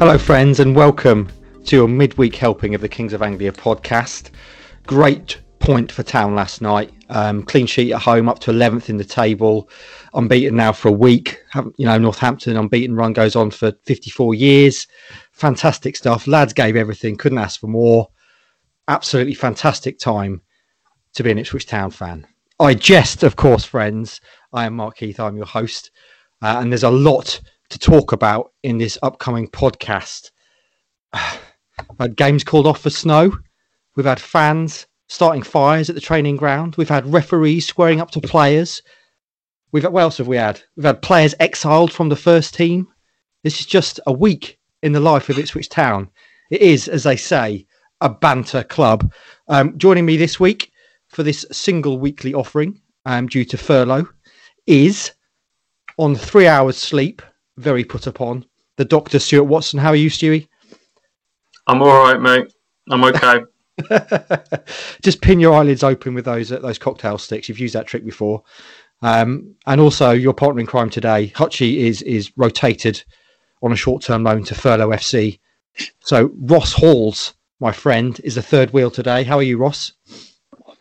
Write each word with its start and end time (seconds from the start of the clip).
Hello, 0.00 0.16
friends, 0.16 0.60
and 0.60 0.74
welcome 0.74 1.28
to 1.66 1.76
your 1.76 1.86
midweek 1.86 2.34
helping 2.34 2.74
of 2.74 2.80
the 2.80 2.88
Kings 2.88 3.12
of 3.12 3.20
Anglia 3.20 3.52
podcast. 3.52 4.30
Great 4.86 5.42
point 5.58 5.92
for 5.92 6.02
Town 6.02 6.34
last 6.34 6.62
night. 6.62 6.90
Um, 7.10 7.42
clean 7.42 7.66
sheet 7.66 7.92
at 7.92 8.00
home, 8.00 8.26
up 8.26 8.38
to 8.38 8.50
11th 8.50 8.88
in 8.88 8.96
the 8.96 9.04
table, 9.04 9.68
unbeaten 10.14 10.56
now 10.56 10.72
for 10.72 10.88
a 10.88 10.92
week. 10.92 11.42
You 11.76 11.84
know, 11.84 11.98
Northampton 11.98 12.56
unbeaten 12.56 12.96
run 12.96 13.12
goes 13.12 13.36
on 13.36 13.50
for 13.50 13.72
54 13.84 14.34
years. 14.34 14.86
Fantastic 15.32 15.96
stuff. 15.96 16.26
Lads 16.26 16.54
gave 16.54 16.76
everything, 16.76 17.18
couldn't 17.18 17.36
ask 17.36 17.60
for 17.60 17.66
more. 17.66 18.08
Absolutely 18.88 19.34
fantastic 19.34 19.98
time 19.98 20.40
to 21.12 21.22
be 21.22 21.30
an 21.30 21.36
Ipswich 21.36 21.66
Town 21.66 21.90
fan. 21.90 22.26
I 22.58 22.72
jest, 22.72 23.22
of 23.22 23.36
course, 23.36 23.66
friends. 23.66 24.22
I 24.54 24.64
am 24.64 24.76
Mark 24.76 24.96
Heath, 24.96 25.20
I'm 25.20 25.36
your 25.36 25.44
host, 25.44 25.90
uh, 26.40 26.56
and 26.58 26.72
there's 26.72 26.84
a 26.84 26.90
lot 26.90 27.38
to 27.70 27.78
talk 27.78 28.12
about 28.12 28.52
in 28.62 28.78
this 28.78 28.98
upcoming 29.02 29.48
podcast. 29.48 30.30
had 31.98 32.16
games 32.16 32.44
called 32.44 32.66
off 32.66 32.80
for 32.80 32.90
snow. 32.90 33.36
We've 33.96 34.06
had 34.06 34.20
fans 34.20 34.86
starting 35.08 35.42
fires 35.42 35.88
at 35.88 35.94
the 35.94 36.00
training 36.00 36.36
ground. 36.36 36.76
We've 36.76 36.88
had 36.88 37.12
referees 37.12 37.66
squaring 37.66 38.00
up 38.00 38.10
to 38.12 38.20
players. 38.20 38.82
We've 39.72 39.82
had, 39.82 39.92
what 39.92 40.02
else 40.02 40.18
have 40.18 40.28
we 40.28 40.36
had? 40.36 40.62
We've 40.76 40.86
had 40.86 41.02
players 41.02 41.34
exiled 41.40 41.92
from 41.92 42.08
the 42.08 42.16
first 42.16 42.54
team. 42.54 42.88
This 43.42 43.60
is 43.60 43.66
just 43.66 43.98
a 44.06 44.12
week 44.12 44.58
in 44.82 44.92
the 44.92 45.00
life 45.00 45.28
of 45.28 45.38
Ipswich 45.38 45.68
Town. 45.68 46.10
It 46.50 46.62
is, 46.62 46.88
as 46.88 47.04
they 47.04 47.16
say, 47.16 47.66
a 48.00 48.08
banter 48.08 48.62
club. 48.62 49.12
Um, 49.48 49.76
joining 49.78 50.06
me 50.06 50.16
this 50.16 50.38
week 50.38 50.70
for 51.08 51.22
this 51.22 51.44
single 51.50 51.98
weekly 51.98 52.34
offering 52.34 52.80
um, 53.04 53.26
due 53.26 53.44
to 53.44 53.58
furlough 53.58 54.08
is 54.66 55.12
on 55.98 56.14
three 56.14 56.46
hours 56.46 56.76
sleep 56.76 57.22
very 57.60 57.84
put 57.84 58.06
upon. 58.06 58.44
The 58.76 58.84
Doctor 58.84 59.18
Stuart 59.18 59.44
Watson. 59.44 59.78
How 59.78 59.90
are 59.90 59.96
you, 59.96 60.10
Stewie? 60.10 60.48
I'm 61.66 61.82
all 61.82 61.88
right, 61.88 62.20
mate. 62.20 62.52
I'm 62.88 63.04
okay. 63.04 63.40
Just 65.02 65.20
pin 65.20 65.40
your 65.40 65.54
eyelids 65.54 65.82
open 65.82 66.14
with 66.14 66.24
those 66.24 66.50
uh, 66.50 66.58
those 66.58 66.78
cocktail 66.78 67.18
sticks. 67.18 67.48
You've 67.48 67.58
used 67.58 67.74
that 67.74 67.86
trick 67.86 68.04
before. 68.04 68.42
Um, 69.02 69.54
and 69.66 69.80
also, 69.80 70.10
your 70.10 70.34
partner 70.34 70.60
in 70.60 70.66
crime 70.66 70.90
today, 70.90 71.32
Hutchie, 71.34 71.76
is 71.76 72.02
is 72.02 72.32
rotated 72.36 73.02
on 73.62 73.72
a 73.72 73.76
short 73.76 74.02
term 74.02 74.24
loan 74.24 74.44
to 74.44 74.54
Furlough 74.54 74.90
FC. 74.90 75.38
So 76.00 76.30
Ross 76.40 76.72
Halls, 76.72 77.34
my 77.60 77.72
friend, 77.72 78.20
is 78.24 78.34
the 78.34 78.42
third 78.42 78.72
wheel 78.72 78.90
today. 78.90 79.22
How 79.22 79.38
are 79.38 79.42
you, 79.42 79.56
Ross? 79.56 79.92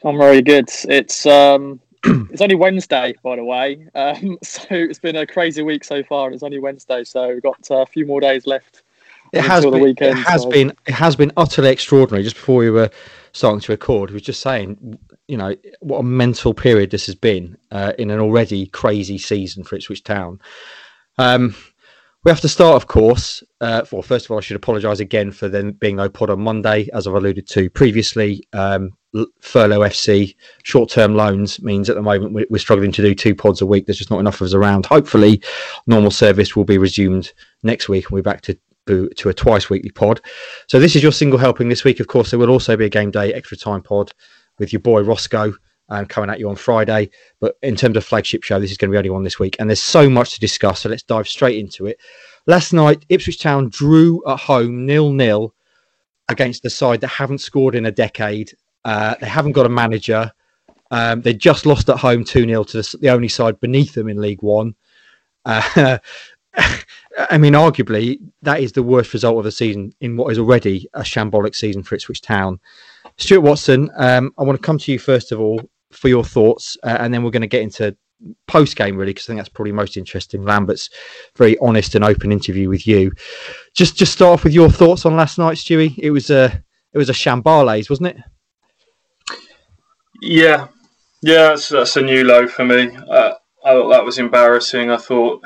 I'm 0.03 0.17
very 0.17 0.41
good. 0.41 0.69
It's 0.87 1.25
um, 1.25 1.79
it's 2.31 2.41
only 2.41 2.55
Wednesday, 2.55 3.13
by 3.23 3.35
the 3.35 3.43
way. 3.43 3.87
Um, 3.95 4.37
so 4.43 4.67
it's 4.71 4.99
been 4.99 5.17
a 5.17 5.27
crazy 5.27 5.61
week 5.63 5.83
so 5.83 6.03
far. 6.03 6.31
It's 6.31 6.43
only 6.43 6.59
Wednesday, 6.59 7.03
so 7.03 7.27
we've 7.29 7.41
got 7.41 7.69
uh, 7.69 7.77
a 7.77 7.85
few 7.85 8.05
more 8.05 8.21
days 8.21 8.47
left. 8.47 8.83
It 9.31 9.41
has 9.41 9.63
been. 9.63 9.81
Weekend, 9.81 10.17
it 10.17 10.21
has 10.23 10.43
so. 10.43 10.49
been. 10.49 10.73
It 10.87 10.93
has 10.93 11.15
been 11.15 11.31
utterly 11.37 11.69
extraordinary. 11.69 12.23
Just 12.23 12.35
before 12.35 12.57
we 12.57 12.71
were 12.71 12.89
starting 13.31 13.59
to 13.61 13.71
record, 13.71 14.09
we 14.09 14.15
were 14.15 14.19
just 14.19 14.41
saying, 14.41 14.97
you 15.27 15.37
know, 15.37 15.55
what 15.81 15.99
a 15.99 16.03
mental 16.03 16.53
period 16.53 16.89
this 16.89 17.05
has 17.05 17.15
been 17.15 17.57
uh, 17.71 17.93
in 17.99 18.09
an 18.09 18.19
already 18.19 18.65
crazy 18.67 19.17
season 19.17 19.63
for 19.63 19.75
Ipswich 19.75 20.03
Town. 20.03 20.39
Um, 21.19 21.55
we 22.23 22.31
have 22.31 22.41
to 22.41 22.49
start, 22.49 22.75
of 22.75 22.87
course. 22.87 23.43
Uh, 23.61 23.83
well, 23.91 24.01
first 24.01 24.25
of 24.25 24.31
all, 24.31 24.37
I 24.37 24.41
should 24.41 24.55
apologise 24.55 24.99
again 24.99 25.31
for 25.31 25.47
there 25.47 25.71
being 25.71 25.97
no 25.97 26.09
pod 26.09 26.29
on 26.29 26.41
Monday, 26.41 26.89
as 26.93 27.07
I've 27.07 27.13
alluded 27.13 27.47
to 27.49 27.69
previously. 27.69 28.47
Um, 28.51 28.91
furlough 29.41 29.79
FC 29.79 30.35
short 30.63 30.89
term 30.89 31.15
loans 31.15 31.61
means 31.61 31.89
at 31.89 31.95
the 31.95 32.01
moment 32.01 32.47
we're 32.49 32.59
struggling 32.59 32.91
to 32.91 33.01
do 33.01 33.15
two 33.15 33.33
pods 33.33 33.61
a 33.61 33.65
week. 33.65 33.85
There's 33.85 33.97
just 33.97 34.11
not 34.11 34.19
enough 34.19 34.41
of 34.41 34.45
us 34.45 34.53
around. 34.53 34.85
Hopefully, 34.85 35.41
normal 35.87 36.11
service 36.11 36.55
will 36.55 36.65
be 36.65 36.77
resumed 36.77 37.33
next 37.63 37.89
week 37.89 38.05
and 38.05 38.11
we're 38.11 38.21
back 38.21 38.41
to 38.41 38.57
to 38.87 39.29
a 39.29 39.33
twice 39.33 39.69
weekly 39.69 39.91
pod. 39.91 40.19
So 40.67 40.79
this 40.79 40.95
is 40.95 41.03
your 41.03 41.11
single 41.11 41.37
helping 41.37 41.69
this 41.69 41.83
week. 41.83 41.99
Of 41.99 42.07
course, 42.07 42.31
there 42.31 42.39
will 42.39 42.49
also 42.49 42.75
be 42.75 42.85
a 42.85 42.89
game 42.89 43.11
day 43.11 43.31
extra 43.33 43.55
time 43.55 43.83
pod 43.83 44.11
with 44.57 44.73
your 44.73 44.79
boy 44.79 45.01
Roscoe 45.01 45.53
um, 45.89 46.05
coming 46.05 46.29
at 46.29 46.39
you 46.39 46.49
on 46.49 46.55
Friday. 46.55 47.09
But 47.39 47.55
in 47.61 47.75
terms 47.75 47.97
of 47.97 48.05
flagship 48.05 48.43
show, 48.43 48.59
this 48.59 48.71
is 48.71 48.77
going 48.77 48.89
to 48.89 48.93
be 48.93 48.97
only 48.97 49.09
one 49.09 49.23
this 49.23 49.39
week, 49.39 49.57
and 49.59 49.69
there's 49.69 49.81
so 49.81 50.09
much 50.09 50.33
to 50.33 50.39
discuss. 50.39 50.81
So 50.81 50.89
let's 50.89 51.03
dive 51.03 51.27
straight 51.27 51.59
into 51.59 51.85
it. 51.85 51.99
Last 52.47 52.73
night, 52.73 53.05
Ipswich 53.09 53.39
Town 53.39 53.69
drew 53.69 54.23
at 54.27 54.39
home 54.39 54.85
nil 54.85 55.11
nil 55.11 55.53
against 56.29 56.63
the 56.63 56.69
side 56.69 57.01
that 57.01 57.07
haven't 57.07 57.39
scored 57.39 57.75
in 57.75 57.85
a 57.85 57.91
decade 57.91 58.53
uh, 58.85 59.15
they 59.19 59.27
haven't 59.27 59.53
got 59.53 59.65
a 59.65 59.69
manager. 59.69 60.31
Um, 60.91 61.21
they 61.21 61.33
just 61.33 61.65
lost 61.65 61.89
at 61.89 61.97
home 61.97 62.23
2 62.23 62.45
0 62.45 62.63
to 62.63 62.77
the, 62.77 62.97
the, 63.01 63.09
only 63.09 63.27
side 63.27 63.59
beneath 63.59 63.93
them 63.93 64.09
in 64.09 64.19
League 64.19 64.41
One. 64.41 64.75
Uh, 65.45 65.99
I 67.29 67.37
mean, 67.37 67.53
arguably, 67.53 68.19
that 68.41 68.61
is 68.61 68.71
the 68.71 68.83
worst 68.83 69.13
result 69.13 69.37
of 69.37 69.43
the 69.43 69.51
season 69.51 69.93
in 70.01 70.17
what 70.17 70.31
is 70.31 70.39
already 70.39 70.87
a 70.93 71.01
shambolic 71.01 71.55
season 71.55 71.83
for 71.83 71.95
Ipswich 71.95 72.21
Town. 72.21 72.59
Stuart 73.17 73.41
Watson, 73.41 73.91
um, 73.97 74.33
I 74.37 74.43
want 74.43 74.59
to 74.59 74.65
come 74.65 74.77
to 74.77 74.91
you 74.91 74.99
first 74.99 75.31
of 75.31 75.39
all 75.39 75.61
for 75.91 76.07
your 76.07 76.23
thoughts, 76.23 76.77
uh, 76.83 76.97
and 76.99 77.13
then 77.13 77.23
we're 77.23 77.31
going 77.31 77.41
to 77.41 77.47
get 77.47 77.61
into 77.61 77.95
post 78.47 78.75
game 78.75 78.97
really 78.97 79.11
because 79.11 79.25
I 79.25 79.27
think 79.27 79.39
that's 79.39 79.49
probably 79.49 79.71
most 79.71 79.97
interesting. 79.97 80.43
Lambert's 80.43 80.89
very 81.35 81.57
honest 81.59 81.95
and 81.95 82.03
open 82.03 82.31
interview 82.31 82.69
with 82.69 82.87
you. 82.87 83.11
Just 83.73 83.95
just 83.95 84.13
start 84.13 84.33
off 84.33 84.43
with 84.43 84.53
your 84.53 84.69
thoughts 84.69 85.05
on 85.05 85.15
last 85.15 85.37
night, 85.37 85.57
Stewie. 85.57 85.97
It 85.97 86.11
was 86.11 86.29
a 86.29 86.63
it 86.93 86.97
was 86.97 87.09
a 87.09 87.13
shambales, 87.13 87.89
wasn't 87.89 88.09
it? 88.09 88.17
Yeah, 90.21 90.67
yeah, 91.21 91.49
that's, 91.49 91.69
that's 91.69 91.95
a 91.95 92.01
new 92.01 92.23
low 92.23 92.47
for 92.47 92.65
me. 92.65 92.95
Uh, 93.09 93.33
I 93.63 93.71
thought 93.71 93.89
that 93.89 94.05
was 94.05 94.19
embarrassing. 94.19 94.89
I 94.89 94.97
thought 94.97 95.41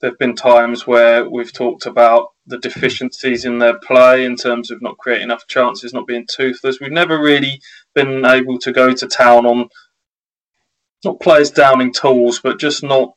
there 0.00 0.10
have 0.10 0.18
been 0.18 0.34
times 0.34 0.86
where 0.86 1.28
we've 1.28 1.52
talked 1.52 1.86
about 1.86 2.28
the 2.46 2.58
deficiencies 2.58 3.44
in 3.44 3.58
their 3.58 3.78
play 3.78 4.24
in 4.24 4.36
terms 4.36 4.70
of 4.70 4.80
not 4.80 4.98
creating 4.98 5.24
enough 5.24 5.46
chances, 5.46 5.92
not 5.92 6.06
being 6.06 6.26
toothless. 6.28 6.80
We've 6.80 6.92
never 6.92 7.20
really 7.20 7.60
been 7.94 8.24
able 8.24 8.58
to 8.60 8.72
go 8.72 8.92
to 8.92 9.06
town 9.06 9.46
on 9.46 9.68
not 11.04 11.20
players 11.20 11.50
downing 11.50 11.92
tools, 11.92 12.40
but 12.40 12.58
just 12.58 12.82
not. 12.82 13.14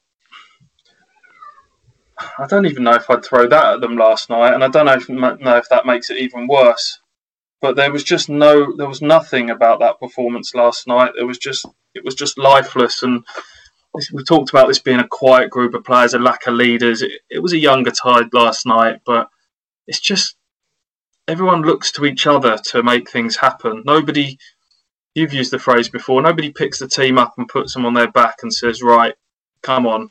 I 2.40 2.48
don't 2.48 2.66
even 2.66 2.84
know 2.84 2.94
if 2.94 3.10
I'd 3.10 3.26
throw 3.26 3.48
that 3.48 3.74
at 3.74 3.82
them 3.82 3.98
last 3.98 4.30
night, 4.30 4.54
and 4.54 4.64
I 4.64 4.68
don't 4.68 4.86
know 4.86 4.94
if, 4.94 5.10
know 5.10 5.58
if 5.58 5.70
that 5.70 5.86
makes 5.86 6.10
it 6.10 6.18
even 6.18 6.48
worse 6.48 7.00
but 7.64 7.78
there 7.78 7.94
was 7.94 8.04
just 8.04 8.28
no 8.28 8.76
there 8.76 8.90
was 8.90 9.02
nothing 9.02 9.50
about 9.50 9.80
that 9.80 9.98
performance 9.98 10.54
last 10.54 10.86
night. 10.86 11.14
There 11.16 11.26
was 11.26 11.38
just 11.38 11.66
it 11.96 12.04
was 12.04 12.14
just 12.14 12.38
lifeless. 12.38 13.04
And 13.04 13.24
we 14.12 14.24
talked 14.26 14.50
about 14.50 14.68
this 14.68 14.80
being 14.80 15.00
a 15.00 15.08
quiet 15.08 15.50
group 15.50 15.74
of 15.74 15.86
players 15.86 16.14
a 16.14 16.20
lack 16.20 16.46
of 16.46 16.56
leaders. 16.56 17.02
It, 17.02 17.22
it 17.30 17.40
was 17.40 17.54
a 17.54 17.58
younger 17.58 17.92
tide 17.92 18.34
last 18.34 18.66
night 18.66 19.00
but 19.06 19.30
it's 19.88 20.02
just 20.02 20.36
everyone 21.26 21.62
looks 21.62 21.90
to 21.94 22.06
each 22.06 22.28
other 22.28 22.58
to 22.58 22.84
make 22.84 23.10
things 23.10 23.38
happen. 23.38 23.82
Nobody 23.86 24.38
you've 25.16 25.34
used 25.34 25.52
the 25.52 25.58
phrase 25.58 25.88
before 25.88 26.22
nobody 26.22 26.52
picks 26.52 26.80
the 26.80 26.88
team 26.90 27.18
up 27.18 27.34
and 27.38 27.48
puts 27.48 27.74
them 27.74 27.86
on 27.86 27.94
their 27.94 28.12
back 28.12 28.40
and 28.44 28.54
says 28.54 28.84
right 28.84 29.16
come 29.62 29.88
on 29.88 30.10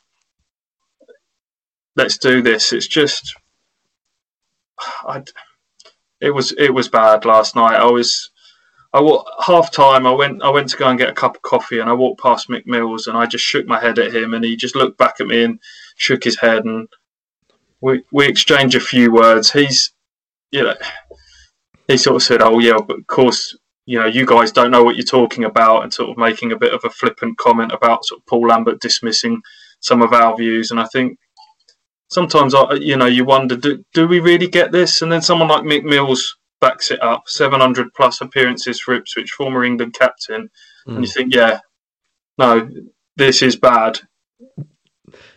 let's 1.97 2.17
do 2.17 2.41
this. 2.41 2.73
It's 2.73 2.87
just 2.87 3.35
I, 4.81 5.23
it 6.23 6.31
was 6.31 6.53
it 6.53 6.73
was 6.73 6.89
bad 6.89 7.25
last 7.25 7.57
night. 7.57 7.75
I 7.75 7.91
was 7.91 8.31
I 8.95 9.19
half 9.45 9.73
time. 9.73 10.07
I 10.07 10.13
went 10.13 10.43
I 10.43 10.51
went 10.51 10.69
to 10.71 10.77
go 10.77 10.89
and 10.89 10.99
get 10.99 11.11
a 11.11 11.15
cup 11.15 11.37
of 11.37 11.43
coffee, 11.43 11.81
and 11.81 11.91
I 11.91 11.95
walked 11.95 12.23
past 12.23 12.49
Mick 12.49 12.65
Mills, 12.65 13.09
and 13.09 13.19
I 13.19 13.27
just 13.27 13.45
shook 13.45 13.67
my 13.67 13.81
head 13.81 13.99
at 13.99 14.15
him, 14.15 14.33
and 14.33 14.45
he 14.45 14.55
just 14.57 14.77
looked 14.77 14.97
back 14.99 15.17
at 15.21 15.27
me 15.27 15.43
and 15.43 15.59
shook 15.97 16.23
his 16.23 16.39
head, 16.39 16.65
and 16.65 16.89
we 17.81 18.05
we 18.13 18.27
exchanged 18.27 18.77
a 18.77 18.81
few 18.81 19.13
words. 19.13 19.51
He's 19.53 19.93
you 20.53 20.63
know 20.63 20.75
he 21.89 21.97
sort 21.97 22.17
of 22.17 22.23
said, 22.23 22.41
"Oh 22.41 22.61
yeah, 22.61 22.79
but 22.87 23.01
of 23.01 23.07
course." 23.09 23.57
You 23.85 23.99
know, 23.99 24.07
you 24.07 24.25
guys 24.25 24.53
don't 24.53 24.71
know 24.71 24.85
what 24.85 24.95
you're 24.95 25.05
talking 25.05 25.43
about, 25.43 25.83
and 25.83 25.93
sort 25.93 26.11
of 26.11 26.17
making 26.17 26.53
a 26.53 26.57
bit 26.57 26.73
of 26.73 26.85
a 26.85 26.89
flippant 26.89 27.37
comment 27.37 27.73
about 27.73 28.05
sort 28.05 28.21
of 28.21 28.27
Paul 28.27 28.47
Lambert 28.47 28.81
dismissing 28.81 29.43
some 29.81 30.03
of 30.03 30.13
our 30.13 30.37
views. 30.37 30.71
And 30.71 30.79
I 30.79 30.85
think 30.93 31.19
sometimes 32.13 32.55
I, 32.55 32.75
you 32.75 32.97
know, 32.97 33.07
you 33.07 33.25
wonder, 33.25 33.57
do, 33.57 33.85
do 33.95 34.07
we 34.07 34.21
really 34.21 34.49
get 34.49 34.71
this? 34.71 35.03
And 35.03 35.11
then 35.11 35.23
someone 35.23 35.49
like 35.49 35.63
Mick 35.63 35.85
Mills 35.85 36.37
backs 36.61 36.91
it 36.91 37.03
up, 37.03 37.29
700 37.29 37.93
plus 37.95 38.21
appearances 38.21 38.81
for 38.81 38.95
Ipswich, 38.95 39.33
former 39.33 39.65
England 39.65 39.95
captain, 39.95 40.51
mm. 40.87 40.95
and 40.95 41.05
you 41.05 41.11
hmm. 41.11 41.15
think, 41.15 41.35
yeah, 41.35 41.61
no, 42.39 42.69
this 43.17 43.43
is 43.43 43.57
bad. 43.57 44.01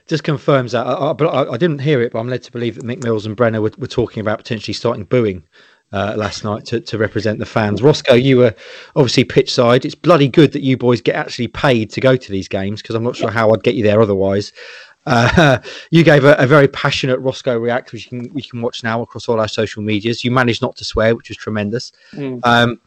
Just 0.08 0.24
confirms 0.24 0.74
that, 0.74 0.86
I, 0.86 1.10
I, 1.10 1.14
but 1.14 1.26
I, 1.26 1.54
I, 1.54 1.58
didn't 1.58 1.80
hear 1.80 2.02
it, 2.02 2.12
but 2.12 2.20
I'm 2.20 2.30
led 2.30 2.44
to 2.44 2.52
believe 2.52 2.76
that 2.76 2.86
Mick 2.86 3.04
Mills 3.04 3.26
and 3.26 3.36
Brenner 3.36 3.60
were, 3.62 3.72
were 3.78 3.88
talking 3.88 4.22
about 4.22 4.38
potentially 4.38 4.74
starting 4.74 5.06
booing. 5.06 5.44
Uh, 5.94 6.14
last 6.18 6.44
night 6.44 6.66
to, 6.66 6.82
to 6.82 6.98
represent 6.98 7.38
the 7.40 7.46
fans. 7.46 7.82
Roscoe, 7.82 8.16
you 8.16 8.38
were 8.38 8.56
obviously 8.96 9.24
pitch 9.24 9.54
side. 9.54 9.86
It's 9.86 9.96
bloody 9.96 10.28
good 10.28 10.52
that 10.52 10.64
you 10.64 10.76
boys 10.76 11.00
get 11.00 11.16
actually 11.16 11.48
paid 11.48 11.92
to 11.92 12.02
go 12.02 12.18
to 12.18 12.32
these 12.32 12.50
games 12.50 12.82
because 12.82 12.96
I'm 12.96 13.04
not 13.04 13.16
sure 13.16 13.30
how 13.30 13.52
I'd 13.52 13.64
get 13.64 13.76
you 13.76 13.84
there 13.84 14.02
otherwise. 14.02 14.52
Uh, 15.06 15.60
you 15.92 16.04
gave 16.04 16.24
a, 16.26 16.34
a, 16.34 16.48
very 16.48 16.68
passionate 16.68 17.20
Roscoe 17.20 17.58
react, 17.58 17.92
which 17.92 18.12
you 18.12 18.22
can, 18.22 18.34
we 18.34 18.42
can 18.42 18.62
watch 18.62 18.84
now 18.84 19.02
across 19.02 19.30
all 19.30 19.40
our 19.40 19.48
social 19.48 19.84
medias. 19.84 20.24
You 20.24 20.32
managed 20.32 20.62
not 20.62 20.76
to 20.78 20.84
swear, 20.84 21.16
which 21.16 21.30
was 21.30 21.38
tremendous. 21.38 21.92
Mm. 22.14 22.40
Um, 22.44 22.82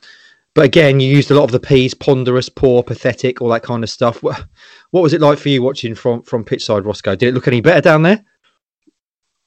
but 0.55 0.65
again, 0.65 0.99
you 0.99 1.09
used 1.15 1.31
a 1.31 1.35
lot 1.35 1.45
of 1.45 1.53
the 1.53 1.61
P's: 1.61 1.95
ponderous, 1.95 2.49
poor, 2.49 2.83
pathetic, 2.83 3.41
all 3.41 3.49
that 3.51 3.63
kind 3.63 3.85
of 3.85 3.91
stuff. 3.91 4.23
What, 4.23 4.45
what 4.91 5.03
was 5.03 5.13
it 5.13 5.21
like 5.21 5.39
for 5.39 5.51
you 5.51 5.63
watching 5.63 5.95
from 5.95 6.23
from 6.23 6.45
pitch 6.45 6.65
side, 6.65 6.85
Roscoe? 6.85 7.15
Did 7.15 7.29
it 7.29 7.35
look 7.35 7.47
any 7.47 7.61
better 7.61 7.81
down 7.81 8.03
there? 8.03 8.25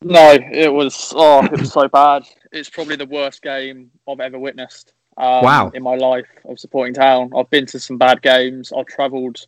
No, 0.03 0.37
it 0.51 0.71
was 0.71 1.13
oh, 1.15 1.43
it 1.45 1.59
was 1.59 1.73
so 1.73 1.87
bad. 1.87 2.23
It's 2.51 2.69
probably 2.69 2.95
the 2.95 3.05
worst 3.05 3.41
game 3.41 3.91
I've 4.07 4.19
ever 4.19 4.39
witnessed. 4.39 4.93
Um, 5.17 5.43
wow! 5.43 5.71
In 5.73 5.83
my 5.83 5.95
life 5.95 6.29
of 6.45 6.59
supporting 6.59 6.93
town, 6.93 7.31
I've 7.35 7.49
been 7.49 7.65
to 7.67 7.79
some 7.79 7.97
bad 7.97 8.21
games. 8.21 8.71
I've 8.75 8.87
travelled. 8.87 9.45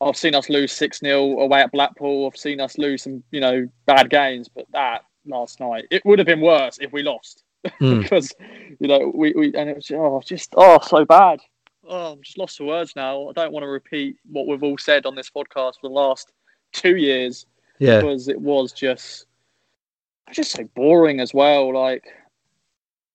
I've 0.00 0.16
seen 0.16 0.34
us 0.34 0.48
lose 0.48 0.72
six 0.72 1.00
0 1.00 1.40
away 1.40 1.60
at 1.60 1.72
Blackpool. 1.72 2.26
I've 2.26 2.38
seen 2.38 2.60
us 2.60 2.78
lose 2.78 3.02
some, 3.02 3.22
you 3.30 3.40
know, 3.40 3.68
bad 3.86 4.10
games. 4.10 4.48
But 4.48 4.66
that 4.72 5.04
last 5.26 5.60
night, 5.60 5.86
it 5.90 6.04
would 6.04 6.18
have 6.18 6.26
been 6.26 6.40
worse 6.40 6.78
if 6.80 6.92
we 6.92 7.02
lost 7.02 7.42
mm. 7.66 8.02
because, 8.02 8.32
you 8.78 8.88
know, 8.88 9.12
we, 9.14 9.32
we 9.32 9.54
and 9.54 9.68
it 9.68 9.76
was 9.76 9.90
oh, 9.92 10.22
just 10.24 10.54
oh 10.56 10.78
so 10.80 11.04
bad. 11.04 11.40
Oh, 11.86 12.12
I'm 12.12 12.22
just 12.22 12.38
lost 12.38 12.58
for 12.58 12.64
words 12.64 12.94
now. 12.96 13.28
I 13.28 13.32
don't 13.32 13.52
want 13.52 13.64
to 13.64 13.68
repeat 13.68 14.16
what 14.30 14.46
we've 14.46 14.62
all 14.62 14.78
said 14.78 15.06
on 15.06 15.14
this 15.14 15.30
podcast 15.30 15.74
for 15.80 15.88
the 15.88 15.94
last 15.94 16.32
two 16.72 16.96
years. 16.96 17.46
Yeah, 17.78 18.00
because 18.00 18.28
it 18.28 18.40
was 18.40 18.72
just 18.72 19.26
just 20.30 20.52
so 20.52 20.64
boring 20.74 21.20
as 21.20 21.34
well. 21.34 21.74
Like 21.74 22.04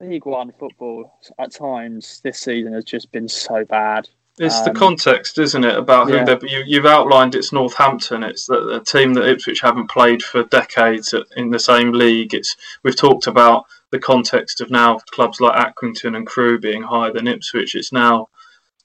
League 0.02 0.26
One 0.26 0.52
football 0.60 1.20
at 1.40 1.52
times 1.52 2.22
this 2.24 2.40
season 2.40 2.74
has 2.74 2.84
just 2.84 3.12
been 3.12 3.28
so 3.28 3.64
bad. 3.66 4.10
It's 4.38 4.58
um, 4.58 4.66
the 4.66 4.78
context, 4.78 5.38
isn't 5.38 5.64
it, 5.64 5.78
about 5.78 6.10
who 6.10 6.16
yeah. 6.16 6.26
they're. 6.26 6.46
You, 6.46 6.64
you've 6.66 6.86
outlined 6.86 7.36
it's 7.36 7.54
Northampton. 7.54 8.22
It's 8.24 8.48
the, 8.48 8.82
a 8.82 8.84
team 8.84 9.14
that 9.14 9.30
Ipswich 9.30 9.62
haven't 9.62 9.90
played 9.90 10.22
for 10.22 10.44
decades 10.44 11.14
in 11.38 11.52
the 11.52 11.60
same 11.60 11.94
league. 11.94 12.34
It's 12.34 12.58
we've 12.84 12.98
talked 12.98 13.28
about 13.28 13.66
the 13.92 14.00
context 14.00 14.60
of 14.60 14.70
now 14.70 15.00
clubs 15.12 15.40
like 15.40 15.56
Accrington 15.56 16.18
and 16.18 16.28
Crewe 16.28 16.60
being 16.60 16.84
higher 16.84 17.14
than 17.14 17.28
Ipswich. 17.28 17.76
It's 17.76 17.94
now 17.94 18.28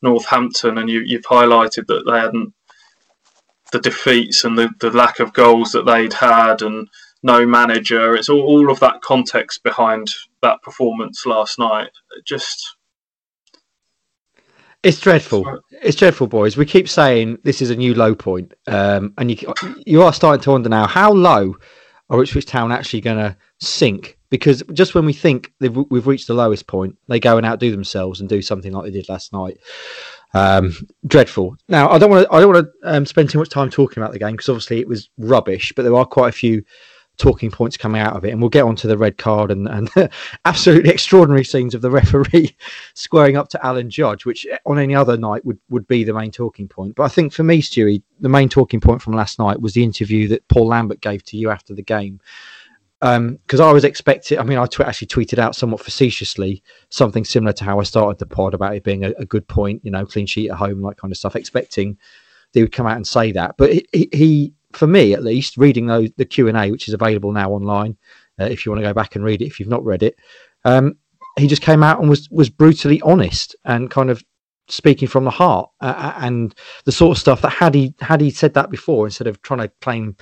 Northampton, 0.02 0.78
and 0.78 0.88
you, 0.88 1.00
you've 1.00 1.24
highlighted 1.24 1.86
that 1.88 2.04
they 2.06 2.20
hadn't 2.20 2.54
the 3.72 3.80
defeats 3.80 4.44
and 4.44 4.56
the, 4.56 4.70
the 4.80 4.90
lack 4.90 5.20
of 5.20 5.32
goals 5.32 5.72
that 5.72 5.86
they'd 5.86 6.12
had, 6.12 6.62
and 6.62 6.88
no 7.24 7.44
manager. 7.44 8.14
It's 8.14 8.28
all, 8.28 8.42
all 8.42 8.70
of 8.70 8.80
that 8.80 9.02
context 9.02 9.64
behind 9.64 10.08
that 10.42 10.62
performance 10.62 11.26
last 11.26 11.58
night. 11.58 11.90
It 12.16 12.24
just. 12.24 12.76
It's 14.82 14.98
dreadful. 14.98 15.60
It's 15.70 15.96
dreadful, 15.96 16.26
boys. 16.26 16.56
We 16.56 16.64
keep 16.64 16.88
saying 16.88 17.38
this 17.44 17.60
is 17.60 17.70
a 17.70 17.76
new 17.76 17.94
low 17.94 18.14
point, 18.14 18.54
um, 18.66 19.12
and 19.18 19.30
you 19.30 19.52
you 19.86 20.02
are 20.02 20.12
starting 20.12 20.42
to 20.42 20.50
wonder 20.52 20.70
now 20.70 20.86
how 20.86 21.12
low 21.12 21.56
are 22.08 22.22
Ipswich 22.22 22.46
Town 22.46 22.72
actually 22.72 23.00
going 23.00 23.18
to 23.18 23.36
sink? 23.60 24.18
Because 24.30 24.62
just 24.72 24.94
when 24.94 25.06
we 25.06 25.12
think 25.12 25.52
we've 25.60 26.06
reached 26.06 26.28
the 26.28 26.34
lowest 26.34 26.66
point, 26.66 26.96
they 27.08 27.18
go 27.18 27.36
and 27.36 27.44
outdo 27.44 27.70
themselves 27.70 28.20
and 28.20 28.28
do 28.28 28.42
something 28.42 28.72
like 28.72 28.84
they 28.84 28.90
did 28.90 29.08
last 29.08 29.32
night. 29.32 29.58
Um, 30.34 30.76
dreadful. 31.06 31.56
Now, 31.68 31.90
I 31.90 31.98
don't 31.98 32.10
want 32.10 32.26
to. 32.26 32.34
I 32.34 32.40
don't 32.40 32.52
want 32.52 32.66
to 32.66 32.72
um, 32.84 33.06
spend 33.06 33.30
too 33.30 33.38
much 33.38 33.48
time 33.48 33.70
talking 33.70 34.02
about 34.02 34.12
the 34.12 34.18
game 34.18 34.32
because 34.32 34.48
obviously 34.48 34.80
it 34.80 34.88
was 34.88 35.08
rubbish. 35.18 35.72
But 35.74 35.82
there 35.82 35.94
are 35.94 36.06
quite 36.06 36.28
a 36.28 36.32
few 36.32 36.62
talking 37.20 37.50
points 37.50 37.76
coming 37.76 38.00
out 38.00 38.16
of 38.16 38.24
it. 38.24 38.30
And 38.30 38.40
we'll 38.40 38.48
get 38.48 38.64
on 38.64 38.74
to 38.76 38.86
the 38.88 38.98
red 38.98 39.18
card 39.18 39.50
and, 39.50 39.68
and 39.68 39.90
absolutely 40.44 40.90
extraordinary 40.90 41.44
scenes 41.44 41.74
of 41.74 41.82
the 41.82 41.90
referee 42.00 42.56
squaring 42.94 43.36
up 43.36 43.48
to 43.50 43.64
Alan 43.64 43.90
Judge, 43.90 44.24
which 44.24 44.46
on 44.66 44.78
any 44.78 44.94
other 44.94 45.16
night 45.16 45.44
would, 45.44 45.58
would 45.68 45.86
be 45.86 46.02
the 46.02 46.14
main 46.14 46.32
talking 46.32 46.66
point. 46.66 46.96
But 46.96 47.04
I 47.04 47.08
think 47.08 47.32
for 47.32 47.44
me, 47.44 47.62
Stewie, 47.62 48.02
the 48.18 48.28
main 48.28 48.48
talking 48.48 48.80
point 48.80 49.02
from 49.02 49.12
last 49.12 49.38
night 49.38 49.60
was 49.60 49.74
the 49.74 49.84
interview 49.84 50.26
that 50.28 50.48
Paul 50.48 50.68
Lambert 50.68 51.00
gave 51.00 51.22
to 51.26 51.36
you 51.36 51.50
after 51.50 51.74
the 51.74 51.82
game. 51.82 52.20
Because 53.00 53.60
um, 53.60 53.68
I 53.68 53.72
was 53.72 53.84
expecting, 53.84 54.38
I 54.38 54.42
mean, 54.42 54.58
I 54.58 54.66
t- 54.66 54.84
actually 54.84 55.08
tweeted 55.08 55.38
out 55.38 55.56
somewhat 55.56 55.80
facetiously 55.80 56.62
something 56.90 57.24
similar 57.24 57.52
to 57.54 57.64
how 57.64 57.80
I 57.80 57.82
started 57.82 58.18
the 58.18 58.26
pod 58.26 58.52
about 58.52 58.76
it 58.76 58.84
being 58.84 59.04
a, 59.04 59.12
a 59.18 59.24
good 59.24 59.48
point, 59.48 59.82
you 59.84 59.90
know, 59.90 60.04
clean 60.04 60.26
sheet 60.26 60.50
at 60.50 60.56
home, 60.56 60.82
that 60.82 60.98
kind 60.98 61.10
of 61.10 61.16
stuff, 61.16 61.34
expecting 61.34 61.96
they 62.52 62.62
would 62.62 62.72
come 62.72 62.86
out 62.86 62.96
and 62.96 63.06
say 63.06 63.32
that. 63.32 63.56
But 63.56 63.72
he, 63.72 64.08
he 64.12 64.52
for 64.72 64.86
me 64.86 65.12
at 65.12 65.22
least, 65.22 65.56
reading 65.56 65.86
the 65.86 66.24
Q 66.24 66.48
and 66.48 66.56
A, 66.56 66.70
which 66.70 66.88
is 66.88 66.94
available 66.94 67.32
now 67.32 67.50
online, 67.50 67.96
uh, 68.40 68.44
if 68.44 68.64
you 68.64 68.72
want 68.72 68.82
to 68.82 68.88
go 68.88 68.94
back 68.94 69.16
and 69.16 69.24
read 69.24 69.42
it, 69.42 69.46
if 69.46 69.58
you've 69.58 69.68
not 69.68 69.84
read 69.84 70.02
it, 70.02 70.16
um, 70.64 70.96
he 71.38 71.46
just 71.46 71.62
came 71.62 71.82
out 71.82 72.00
and 72.00 72.08
was 72.08 72.28
was 72.30 72.50
brutally 72.50 73.00
honest 73.02 73.56
and 73.64 73.90
kind 73.90 74.10
of 74.10 74.22
speaking 74.68 75.08
from 75.08 75.24
the 75.24 75.30
heart 75.30 75.68
uh, 75.80 75.94
uh, 75.96 76.14
and 76.18 76.54
the 76.84 76.92
sort 76.92 77.16
of 77.16 77.20
stuff 77.20 77.42
that 77.42 77.50
had 77.50 77.74
he 77.74 77.94
had 78.00 78.20
he 78.20 78.30
said 78.30 78.54
that 78.54 78.70
before 78.70 79.06
instead 79.06 79.26
of 79.26 79.40
trying 79.42 79.60
to 79.60 79.68
claim 79.80 80.16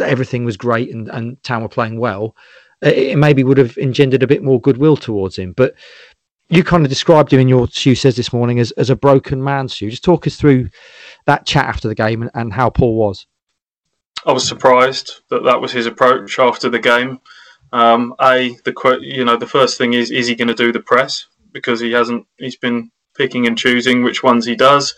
everything 0.00 0.44
was 0.44 0.56
great 0.56 0.92
and 0.92 1.08
and 1.08 1.42
town 1.42 1.62
were 1.62 1.68
playing 1.68 1.98
well, 1.98 2.36
it, 2.82 2.98
it 2.98 3.18
maybe 3.18 3.44
would 3.44 3.58
have 3.58 3.76
engendered 3.78 4.22
a 4.22 4.28
bit 4.28 4.42
more 4.42 4.60
goodwill 4.60 4.96
towards 4.96 5.36
him, 5.36 5.52
but 5.52 5.74
you 6.50 6.64
kind 6.64 6.84
of 6.84 6.90
described 6.90 7.32
him 7.32 7.40
in 7.40 7.48
your 7.48 7.68
Stu 7.68 7.94
says 7.94 8.16
this 8.16 8.32
morning 8.32 8.58
as, 8.58 8.72
as 8.72 8.90
a 8.90 8.96
broken 8.96 9.42
man, 9.42 9.68
Stu. 9.68 9.88
Just 9.88 10.04
talk 10.04 10.26
us 10.26 10.36
through 10.36 10.68
that 11.26 11.46
chat 11.46 11.66
after 11.66 11.86
the 11.86 11.94
game 11.94 12.22
and, 12.22 12.30
and 12.34 12.52
how 12.52 12.68
Paul 12.68 12.96
was. 12.96 13.26
I 14.26 14.32
was 14.32 14.46
surprised 14.46 15.22
that 15.30 15.44
that 15.44 15.60
was 15.60 15.72
his 15.72 15.86
approach 15.86 16.38
after 16.38 16.68
the 16.68 16.78
game. 16.78 17.20
Um, 17.72 18.14
a 18.20 18.56
the 18.64 18.98
you 19.00 19.24
know 19.24 19.36
the 19.36 19.46
first 19.46 19.78
thing 19.78 19.92
is 19.92 20.10
is 20.10 20.26
he 20.26 20.34
going 20.34 20.48
to 20.48 20.54
do 20.54 20.72
the 20.72 20.80
press 20.80 21.26
because 21.52 21.80
he 21.80 21.92
hasn't 21.92 22.26
he's 22.38 22.56
been 22.56 22.90
picking 23.16 23.46
and 23.46 23.56
choosing 23.56 24.02
which 24.02 24.22
ones 24.22 24.44
he 24.44 24.56
does. 24.56 24.94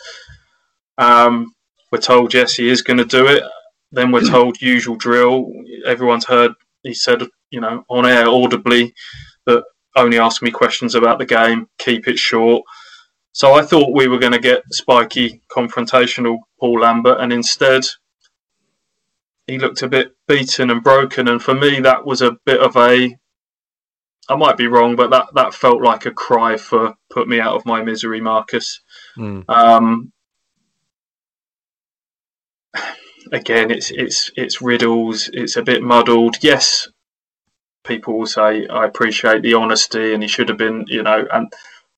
Um, 0.98 1.54
we're 1.90 1.98
told 1.98 2.34
yes 2.34 2.54
he 2.54 2.68
is 2.68 2.82
going 2.82 2.98
to 2.98 3.04
do 3.04 3.26
it. 3.26 3.44
Then 3.92 4.10
we're 4.10 4.28
told 4.36 4.60
usual 4.60 4.96
drill. 4.96 5.52
Everyone's 5.86 6.24
heard 6.24 6.52
he 6.82 6.94
said 6.94 7.22
you 7.50 7.60
know 7.60 7.84
on 7.88 8.06
air 8.06 8.26
audibly 8.26 8.94
that 9.46 9.64
only 9.94 10.18
ask 10.18 10.42
me 10.42 10.50
questions 10.50 10.94
about 10.94 11.18
the 11.18 11.26
game, 11.26 11.68
keep 11.78 12.08
it 12.08 12.18
short. 12.18 12.64
So 13.32 13.54
I 13.54 13.62
thought 13.62 13.94
we 13.94 14.08
were 14.08 14.18
going 14.18 14.32
to 14.32 14.38
get 14.38 14.62
spiky, 14.70 15.42
confrontational 15.50 16.38
Paul 16.58 16.80
Lambert, 16.80 17.20
and 17.20 17.32
instead 17.32 17.82
he 19.46 19.58
looked 19.58 19.82
a 19.82 19.88
bit 19.88 20.12
beaten 20.28 20.70
and 20.70 20.82
broken. 20.82 21.28
And 21.28 21.42
for 21.42 21.54
me, 21.54 21.80
that 21.80 22.04
was 22.04 22.22
a 22.22 22.36
bit 22.44 22.60
of 22.60 22.76
a 22.76 23.16
I 24.28 24.36
might 24.36 24.56
be 24.56 24.68
wrong, 24.68 24.94
but 24.94 25.10
that, 25.10 25.26
that 25.34 25.52
felt 25.54 25.82
like 25.82 26.06
a 26.06 26.12
cry 26.12 26.56
for 26.56 26.94
put 27.10 27.28
me 27.28 27.40
out 27.40 27.56
of 27.56 27.66
my 27.66 27.82
misery, 27.82 28.20
Marcus. 28.20 28.80
Mm. 29.16 29.48
Um, 29.48 30.12
again, 33.32 33.70
it's 33.70 33.90
it's 33.90 34.30
it's 34.36 34.62
riddles. 34.62 35.28
It's 35.32 35.56
a 35.56 35.62
bit 35.62 35.82
muddled. 35.82 36.36
Yes, 36.40 36.88
people 37.84 38.18
will 38.18 38.26
say 38.26 38.66
I 38.68 38.84
appreciate 38.84 39.42
the 39.42 39.54
honesty, 39.54 40.14
and 40.14 40.22
he 40.22 40.28
should 40.28 40.48
have 40.48 40.58
been, 40.58 40.84
you 40.86 41.02
know, 41.02 41.26
and 41.32 41.52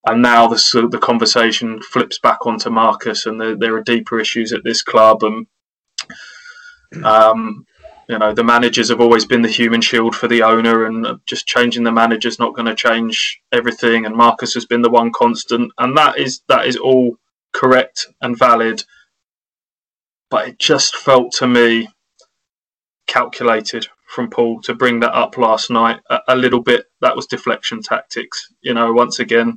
and 0.07 0.23
now 0.23 0.47
the 0.47 0.89
the 0.91 0.99
conversation 0.99 1.83
flips 1.83 2.19
back 2.19 2.47
onto 2.47 2.71
Marcus, 2.71 3.27
and 3.27 3.41
there, 3.41 3.57
there 3.57 3.77
are 3.77 3.83
deeper 3.83 4.19
issues 4.19 4.53
at 4.53 4.65
this 4.65 4.83
club, 4.83 5.23
and 5.23 5.47
um, 7.03 7.67
you 8.09 8.19
know, 8.19 8.35
the 8.35 8.45
managers 8.45 8.91
have 8.91 9.01
always 9.01 9.25
been 9.25 9.43
the 9.43 9.49
human 9.49 9.81
shield 9.81 10.15
for 10.15 10.29
the 10.29 10.43
owner, 10.43 10.85
and 10.85 11.07
just 11.27 11.47
changing 11.47 11.85
the 11.85 11.93
manager's 11.93 12.39
not 12.39 12.55
going 12.55 12.67
to 12.67 12.75
change 12.75 13.41
everything. 13.53 14.05
And 14.05 14.15
Marcus 14.15 14.55
has 14.55 14.67
been 14.67 14.83
the 14.83 14.91
one 14.91 15.13
constant, 15.13 15.73
and 15.79 15.97
that 15.97 16.19
is 16.19 16.43
that 16.49 16.67
is 16.67 16.77
all 16.77 17.17
correct 17.53 18.07
and 18.21 18.39
valid. 18.39 18.83
But 20.31 20.49
it 20.49 20.59
just 20.59 20.97
felt 20.97 21.33
to 21.35 21.47
me 21.47 21.89
calculated 23.07 23.87
from 24.07 24.31
Paul 24.31 24.61
to 24.63 24.75
bring 24.75 25.01
that 25.01 25.15
up 25.15 25.37
last 25.39 25.71
night 25.71 26.01
a, 26.11 26.19
a 26.29 26.37
little 26.37 26.63
bit. 26.63 26.87
That 27.01 27.17
was 27.17 27.27
deflection 27.27 27.83
tactics. 27.83 28.53
You 28.61 28.75
know, 28.75 28.93
once 28.93 29.19
again, 29.19 29.57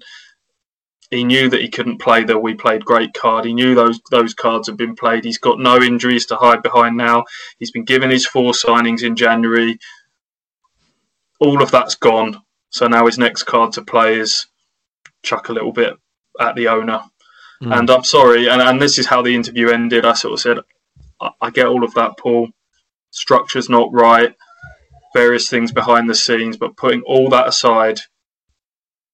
he 1.09 1.23
knew 1.23 1.49
that 1.49 1.61
he 1.61 1.69
couldn't 1.69 1.99
play 1.99 2.23
the 2.23 2.37
we 2.37 2.53
played 2.53 2.83
great 2.83 3.13
card. 3.13 3.45
He 3.45 3.53
knew 3.53 3.75
those 3.75 3.99
those 4.11 4.33
cards 4.33 4.67
had 4.67 4.77
been 4.77 4.95
played. 4.95 5.23
He's 5.23 5.37
got 5.37 5.59
no 5.59 5.81
injuries 5.81 6.25
to 6.27 6.35
hide 6.35 6.61
behind 6.61 6.97
now. 6.97 7.23
He's 7.59 7.71
been 7.71 7.85
given 7.85 8.09
his 8.09 8.25
four 8.25 8.51
signings 8.51 9.03
in 9.03 9.15
January. 9.15 9.79
All 11.39 11.61
of 11.61 11.71
that's 11.71 11.95
gone. 11.95 12.41
So 12.69 12.87
now 12.87 13.05
his 13.05 13.17
next 13.17 13.43
card 13.43 13.71
to 13.73 13.81
play 13.81 14.19
is 14.19 14.47
chuck 15.23 15.49
a 15.49 15.53
little 15.53 15.71
bit 15.71 15.93
at 16.39 16.55
the 16.55 16.67
owner. 16.67 17.01
Mm. 17.63 17.79
And 17.79 17.89
I'm 17.89 18.03
sorry, 18.03 18.47
and, 18.49 18.61
and 18.61 18.81
this 18.81 18.99
is 18.99 19.07
how 19.07 19.21
the 19.21 19.33
interview 19.33 19.69
ended. 19.69 20.05
I 20.05 20.13
sort 20.13 20.33
of 20.33 20.39
said, 20.39 20.57
I, 21.21 21.31
I 21.41 21.49
get 21.49 21.67
all 21.67 21.83
of 21.83 21.93
that, 21.93 22.17
Paul. 22.17 22.49
Structure's 23.09 23.69
not 23.69 23.91
right, 23.93 24.35
various 25.13 25.49
things 25.49 25.71
behind 25.71 26.09
the 26.09 26.15
scenes, 26.15 26.57
but 26.57 26.77
putting 26.77 27.01
all 27.03 27.29
that 27.29 27.47
aside, 27.47 28.01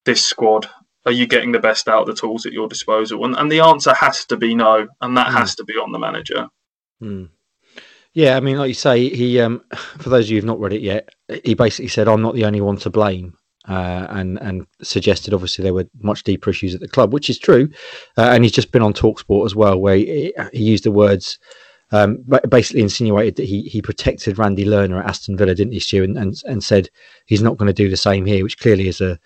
this 0.03 0.25
squad 0.25 0.67
are 1.05 1.12
you 1.12 1.27
getting 1.27 1.51
the 1.51 1.60
best 1.60 1.88
out 1.88 2.01
of 2.01 2.07
the 2.07 2.13
tools 2.13 2.45
at 2.45 2.53
your 2.53 2.67
disposal? 2.67 3.25
And, 3.25 3.36
and 3.36 3.51
the 3.51 3.60
answer 3.60 3.93
has 3.93 4.25
to 4.25 4.38
be 4.38 4.55
no, 4.55 4.88
and 5.01 5.17
that 5.17 5.27
mm. 5.27 5.33
has 5.33 5.55
to 5.55 5.63
be 5.63 5.74
on 5.74 5.91
the 5.91 6.00
manager. 6.00 6.48
Mm. 7.01 7.29
Yeah, 8.13 8.38
I 8.38 8.41
mean, 8.41 8.57
like 8.57 8.67
you 8.67 8.75
say, 8.75 9.10
he 9.10 9.39
um, 9.41 9.63
for 10.00 10.10
those 10.10 10.25
of 10.25 10.31
you 10.31 10.38
who've 10.38 10.45
not 10.45 10.60
read 10.60 10.74
it 10.74 10.81
yet, 10.81 11.10
he 11.43 11.53
basically 11.55 11.89
said, 11.89 12.07
"I'm 12.07 12.22
not 12.22 12.36
the 12.36 12.45
only 12.45 12.62
one 12.62 12.77
to 12.77 12.89
blame," 12.89 13.36
uh, 13.67 14.07
and 14.10 14.39
and 14.39 14.67
suggested 14.81 15.33
obviously 15.33 15.63
there 15.63 15.74
were 15.74 15.89
much 16.00 16.24
deeper 16.24 16.50
issues 16.50 16.75
at 16.75 16.81
the 16.81 16.88
club, 16.88 17.12
which 17.12 17.29
is 17.29 17.39
true. 17.39 17.69
Uh, 18.17 18.29
and 18.31 18.43
he's 18.43 18.53
just 18.53 18.72
been 18.72 18.81
on 18.83 18.93
Talksport 18.93 19.45
as 19.45 19.55
well, 19.55 19.79
where 19.79 19.95
he, 19.95 20.33
he 20.53 20.63
used 20.63 20.86
the 20.86 20.91
words. 20.91 21.39
Um, 21.91 22.25
basically 22.50 22.81
insinuated 22.81 23.36
that 23.36 23.45
he, 23.45 23.63
he 23.63 23.79
protected 23.79 24.39
Randy 24.39 24.65
Lerner 24.65 25.00
at 25.00 25.07
Aston 25.07 25.38
Villa, 25.38 25.53
didn't 25.53 25.74
he, 25.74 25.79
Stu? 25.79 26.01
And, 26.01 26.17
and, 26.17 26.41
and 26.45 26.63
said 26.63 26.89
he's 27.27 27.43
not 27.43 27.57
going 27.57 27.67
to 27.67 27.74
do 27.74 27.88
the 27.88 27.98
same 27.98 28.25
here, 28.25 28.41
which 28.41 28.57
clearly 28.57 28.88
is 28.88 29.00
a 29.00 29.19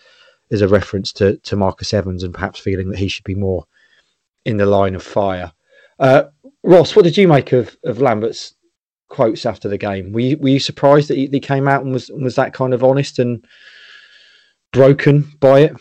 is 0.49 0.61
a 0.61 0.67
reference 0.67 1.11
to 1.13 1.37
to 1.37 1.55
Marcus 1.55 1.93
Evans 1.93 2.23
and 2.23 2.33
perhaps 2.33 2.59
feeling 2.59 2.89
that 2.89 2.99
he 2.99 3.07
should 3.07 3.25
be 3.25 3.35
more 3.35 3.65
in 4.45 4.57
the 4.57 4.65
line 4.65 4.95
of 4.95 5.03
fire. 5.03 5.51
Uh, 5.99 6.23
Ross, 6.63 6.95
what 6.95 7.03
did 7.03 7.17
you 7.17 7.27
make 7.27 7.51
of 7.53 7.77
of 7.83 8.01
Lambert's 8.01 8.55
quotes 9.09 9.45
after 9.45 9.69
the 9.69 9.77
game. 9.77 10.11
Were 10.11 10.19
you, 10.19 10.37
were 10.37 10.49
you 10.49 10.59
surprised 10.59 11.09
that 11.09 11.17
he, 11.17 11.27
he 11.27 11.39
came 11.39 11.67
out 11.67 11.83
and 11.83 11.93
was 11.93 12.09
was 12.09 12.35
that 12.35 12.53
kind 12.53 12.73
of 12.73 12.83
honest 12.83 13.19
and 13.19 13.45
broken 14.71 15.31
by 15.39 15.61
it? 15.61 15.73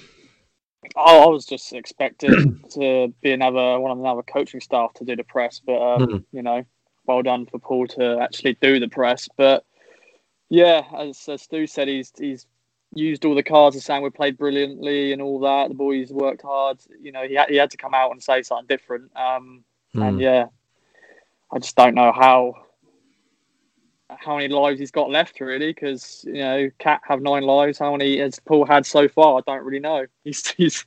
Oh, 0.97 1.25
I 1.25 1.27
was 1.27 1.45
just 1.45 1.73
expecting 1.73 2.63
to 2.75 3.13
be 3.21 3.33
another 3.33 3.81
one 3.81 3.91
of 3.91 3.99
another 3.99 4.23
coaching 4.23 4.61
staff 4.61 4.95
to 4.95 5.05
do 5.05 5.17
the 5.17 5.25
press, 5.25 5.61
but 5.65 5.81
um, 5.81 6.07
mm. 6.07 6.25
you 6.33 6.43
know, 6.43 6.65
well 7.07 7.23
done 7.23 7.47
for 7.47 7.59
Paul 7.59 7.87
to 7.89 8.19
actually 8.21 8.57
do 8.61 8.79
the 8.79 8.89
press. 8.89 9.29
But 9.37 9.65
yeah, 10.49 10.83
as, 10.97 11.29
as 11.29 11.43
Stu 11.43 11.67
said, 11.67 11.89
he's 11.89 12.13
he's 12.19 12.47
used 12.97 13.25
all 13.25 13.35
the 13.35 13.43
cards. 13.43 13.77
The 13.77 13.83
saying 13.83 14.03
we 14.03 14.11
played 14.11 14.39
brilliantly 14.39 15.13
and 15.13 15.23
all 15.23 15.41
that. 15.41 15.69
The 15.69 15.75
boys 15.75 16.11
worked 16.11 16.43
hard. 16.43 16.79
You 17.01 17.13
know, 17.13 17.27
he 17.27 17.35
had, 17.35 17.49
he 17.49 17.57
had 17.57 17.71
to 17.71 17.77
come 17.77 17.95
out 17.95 18.11
and 18.11 18.23
say 18.23 18.43
something 18.43 18.67
different. 18.67 19.11
Um, 19.17 19.65
mm. 19.95 20.09
And 20.09 20.21
yeah, 20.21 20.47
I 21.53 21.59
just 21.59 21.77
don't 21.77 21.95
know 21.95 22.13
how 22.13 22.55
how 24.09 24.37
many 24.37 24.49
lives 24.49 24.79
he's 24.79 24.91
got 24.91 25.11
left 25.11 25.41
really 25.41 25.73
because 25.73 26.25
you 26.29 26.41
know 26.41 26.71
cat 26.79 27.01
have 27.05 27.21
nine 27.21 27.43
lives 27.43 27.79
how 27.79 27.91
many 27.91 28.19
has 28.19 28.39
paul 28.39 28.65
had 28.65 28.87
so 28.87 29.09
far 29.09 29.39
i 29.39 29.41
don't 29.47 29.65
really 29.65 29.81
know 29.81 30.07
he's, 30.25 30.47
he's 30.53 30.87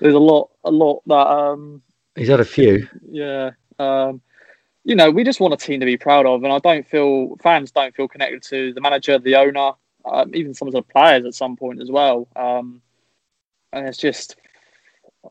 there's 0.00 0.14
a 0.14 0.18
lot 0.18 0.50
a 0.64 0.70
lot 0.70 1.00
that 1.06 1.14
um 1.14 1.80
he's 2.16 2.28
had 2.28 2.40
a 2.40 2.44
few 2.44 2.88
yeah 3.08 3.50
um 3.78 4.20
you 4.84 4.94
know 4.94 5.10
we 5.10 5.22
just 5.22 5.40
want 5.40 5.54
a 5.54 5.56
team 5.56 5.78
to 5.78 5.86
be 5.86 5.96
proud 5.96 6.26
of 6.26 6.42
and 6.42 6.52
i 6.52 6.58
don't 6.58 6.86
feel 6.86 7.36
fans 7.40 7.70
don't 7.70 7.94
feel 7.94 8.08
connected 8.08 8.42
to 8.42 8.72
the 8.72 8.80
manager 8.80 9.18
the 9.18 9.36
owner 9.36 9.72
um, 10.06 10.30
even 10.34 10.54
some 10.54 10.68
of 10.68 10.74
the 10.74 10.82
players 10.82 11.24
at 11.24 11.34
some 11.34 11.56
point 11.56 11.80
as 11.80 11.90
well 11.90 12.28
um 12.36 12.80
and 13.72 13.86
it's 13.86 13.98
just 13.98 14.36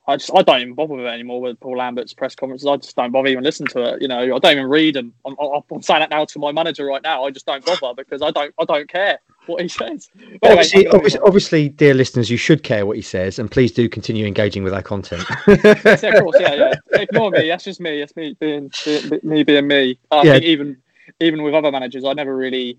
I 0.08 0.18
just 0.18 0.32
I 0.36 0.42
don't 0.42 0.62
even 0.62 0.74
bother 0.74 0.96
with 0.96 1.06
it 1.06 1.10
anymore 1.10 1.42
with 1.42 1.60
Paul 1.60 1.78
Lambert's 1.78 2.14
press 2.14 2.36
conferences. 2.36 2.68
I 2.68 2.78
just 2.78 2.96
don't 2.96 3.12
bother 3.12 3.30
even 3.30 3.44
listening 3.44 3.68
to 3.68 3.94
it. 3.94 4.02
You 4.02 4.08
know, 4.08 4.20
I 4.20 4.40
don't 4.40 4.52
even 4.52 4.68
read 4.68 4.96
them. 4.96 5.14
I'm, 5.26 5.36
I'm 5.40 5.82
saying 5.82 6.02
that 6.02 6.10
now 6.10 6.26
to 6.26 6.40
my 6.40 6.52
manager 6.52 6.86
right 6.86 7.02
now. 7.02 7.24
I 7.24 7.32
just 7.32 7.46
don't 7.46 7.66
bother 7.66 8.04
because 8.04 8.22
I 8.22 8.32
don't 8.32 8.54
I 8.60 8.66
don't 8.66 8.90
care 8.90 9.20
what 9.46 9.62
he 9.62 9.68
says. 9.70 10.10
But 10.42 10.52
obviously, 10.52 10.82
anyway, 10.82 10.96
obviously, 10.96 11.20
obviously, 11.22 11.70
dear 11.70 11.94
listeners, 11.94 12.30
you 12.30 12.38
should 12.38 12.64
care 12.64 12.86
what 12.86 12.98
he 12.98 13.02
says, 13.02 13.40
and 13.40 13.50
please 13.50 13.72
do 13.72 13.88
continue 13.88 14.26
engaging 14.26 14.64
with 14.64 14.74
our 14.74 14.84
content. 14.84 15.24
yes, 15.48 16.04
of 16.04 16.14
course, 16.16 16.38
yeah, 16.40 16.56
yeah. 16.56 16.74
Ignore 17.02 17.32
me. 17.32 17.48
That's 17.48 17.64
just 17.64 17.80
me. 17.80 18.00
That's 18.00 18.16
me 18.16 18.36
being, 18.40 18.72
being 18.84 19.20
me 19.24 19.44
being 19.44 19.68
me. 19.68 19.98
I 20.12 20.24
yeah. 20.24 20.34
think 20.34 20.46
even 20.46 20.78
even 21.20 21.44
with 21.44 21.54
other 21.54 21.72
managers, 21.72 22.04
I 22.04 22.14
never 22.14 22.36
really 22.36 22.78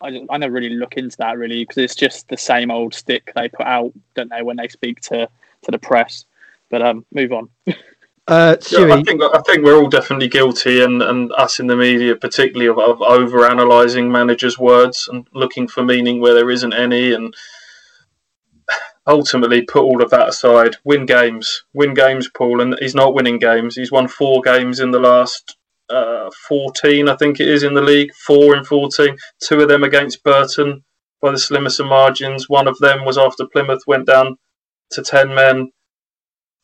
I, 0.00 0.10
just, 0.10 0.24
I 0.30 0.36
never 0.38 0.52
really 0.52 0.70
look 0.70 0.96
into 0.96 1.16
that 1.18 1.38
really 1.38 1.62
because 1.62 1.78
it's 1.78 1.94
just 1.94 2.28
the 2.28 2.36
same 2.36 2.70
old 2.70 2.94
stick 2.94 3.32
they 3.34 3.48
put 3.48 3.66
out, 3.66 3.92
don't 4.14 4.30
they, 4.30 4.42
when 4.42 4.56
they 4.56 4.68
speak 4.68 5.00
to 5.02 5.28
to 5.62 5.70
the 5.70 5.78
press. 5.78 6.24
But 6.70 6.82
um, 6.82 7.04
move 7.12 7.32
on. 7.32 7.48
Uh, 8.28 8.56
yeah, 8.70 8.92
I 8.92 9.02
think 9.04 9.22
I 9.22 9.40
think 9.46 9.64
we're 9.64 9.78
all 9.78 9.88
definitely 9.88 10.28
guilty, 10.28 10.82
and, 10.82 11.00
and 11.00 11.32
us 11.32 11.60
in 11.60 11.66
the 11.66 11.74
media, 11.74 12.14
particularly 12.14 12.66
of, 12.66 12.78
of 12.78 13.00
over 13.00 13.46
analysing 13.46 14.12
managers' 14.12 14.58
words 14.58 15.08
and 15.10 15.26
looking 15.32 15.66
for 15.66 15.82
meaning 15.82 16.20
where 16.20 16.34
there 16.34 16.50
isn't 16.50 16.74
any, 16.74 17.14
and 17.14 17.34
ultimately 19.06 19.62
put 19.62 19.82
all 19.82 20.02
of 20.02 20.10
that 20.10 20.28
aside. 20.28 20.76
Win 20.84 21.06
games, 21.06 21.64
win 21.72 21.94
games, 21.94 22.28
Paul, 22.28 22.60
and 22.60 22.76
he's 22.80 22.94
not 22.94 23.14
winning 23.14 23.38
games. 23.38 23.74
He's 23.74 23.90
won 23.90 24.06
four 24.06 24.42
games 24.42 24.78
in 24.80 24.90
the 24.90 25.00
last 25.00 25.56
uh, 25.90 26.30
fourteen, 26.48 27.08
I 27.08 27.16
think 27.16 27.40
it 27.40 27.48
is, 27.48 27.62
in 27.62 27.74
the 27.74 27.82
league. 27.82 28.12
Four 28.14 28.56
in 28.56 28.64
fourteen. 28.64 29.16
Two 29.42 29.60
of 29.60 29.68
them 29.68 29.84
against 29.84 30.22
Burton 30.22 30.84
by 31.20 31.32
the 31.32 31.38
slimmest 31.38 31.80
of 31.80 31.86
margins. 31.86 32.48
One 32.48 32.68
of 32.68 32.78
them 32.78 33.04
was 33.04 33.18
after 33.18 33.46
Plymouth 33.46 33.82
went 33.86 34.06
down 34.06 34.36
to 34.92 35.02
ten 35.02 35.34
men 35.34 35.70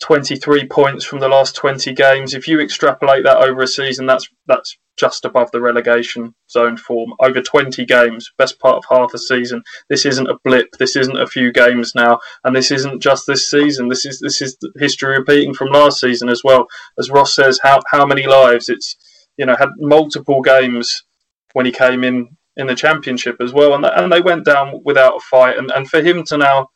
23 0.03 0.67
points 0.69 1.05
from 1.05 1.21
the 1.21 1.29
last 1.29 1.55
20 1.57 1.93
games. 1.95 2.35
If 2.35 2.49
you 2.49 2.61
extrapolate 2.61 3.25
that 3.25 3.39
over 3.39 3.63
a 3.63 3.67
season, 3.67 4.07
that's 4.07 4.29
that's 4.47 4.77
just 4.97 5.25
above 5.25 5.51
the 5.51 5.61
relegation 5.61 6.35
zone 6.51 6.77
form. 6.77 7.15
Over 7.21 7.41
20 7.41 7.85
games, 7.85 8.31
best 8.39 8.59
part 8.61 8.77
of 8.77 8.85
half 8.89 9.15
a 9.15 9.19
season. 9.19 9.63
This 9.89 10.05
isn't 10.05 10.29
a 10.29 10.39
blip. 10.45 10.69
This 10.79 10.95
isn't 10.97 11.21
a 11.21 11.27
few 11.27 11.53
games 11.53 11.95
now, 11.95 12.19
and 12.45 12.55
this 12.55 12.71
isn't 12.71 13.03
just 13.03 13.27
this 13.27 13.51
season. 13.51 13.89
This 13.89 14.05
is 14.05 14.21
this 14.21 14.43
is 14.43 14.57
history 14.79 15.19
repeating 15.19 15.55
from 15.55 15.69
last 15.69 16.01
season 16.01 16.29
as 16.29 16.43
well. 16.45 16.67
As 16.99 17.11
Ross 17.11 17.35
says, 17.35 17.61
how 17.63 17.81
how 17.91 18.05
many 18.05 18.27
lives? 18.27 18.69
It's 18.69 18.97
you 19.37 19.47
know 19.47 19.57
had 19.57 19.71
multiple 19.79 20.41
games 20.41 21.05
when 21.53 21.67
he 21.67 21.73
came 21.73 22.05
in 22.05 22.37
in 22.57 22.67
the 22.67 22.75
championship 22.75 23.37
as 23.41 23.53
well, 23.53 23.75
and 23.75 23.85
and 23.85 24.13
they 24.13 24.21
went 24.21 24.45
down 24.45 24.81
without 24.85 25.17
a 25.17 25.21
fight. 25.21 25.59
And 25.59 25.71
and 25.71 25.89
for 25.89 26.03
him 26.03 26.25
to 26.25 26.37
now 26.37 26.69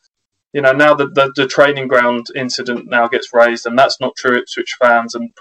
you 0.53 0.61
know, 0.61 0.71
now 0.71 0.93
that 0.95 1.13
the, 1.13 1.31
the 1.35 1.47
training 1.47 1.87
ground 1.87 2.27
incident 2.35 2.89
now 2.89 3.07
gets 3.07 3.33
raised, 3.33 3.65
and 3.65 3.77
that's 3.77 3.99
not 3.99 4.15
true 4.15 4.37
Ipswich 4.37 4.77
fans, 4.81 5.13
and 5.15 5.31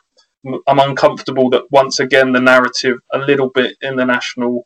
I'm 0.67 0.79
uncomfortable 0.79 1.51
that 1.51 1.71
once 1.71 1.99
again 1.99 2.33
the 2.33 2.41
narrative 2.41 2.99
a 3.13 3.19
little 3.19 3.51
bit 3.51 3.77
in 3.81 3.97
the 3.97 4.05
national 4.05 4.65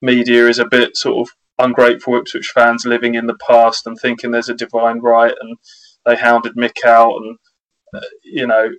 media 0.00 0.46
is 0.46 0.58
a 0.58 0.66
bit 0.66 0.96
sort 0.96 1.28
of 1.28 1.34
ungrateful 1.58 2.16
Ipswich 2.16 2.48
fans 2.48 2.86
living 2.86 3.14
in 3.14 3.26
the 3.26 3.36
past 3.46 3.86
and 3.86 3.98
thinking 3.98 4.30
there's 4.30 4.50
a 4.50 4.54
divine 4.54 5.00
right, 5.00 5.34
and 5.40 5.56
they 6.04 6.16
hounded 6.16 6.54
Mick 6.54 6.84
out, 6.84 7.16
and 7.16 7.38
uh, 7.94 8.00
you 8.24 8.46
know. 8.46 8.70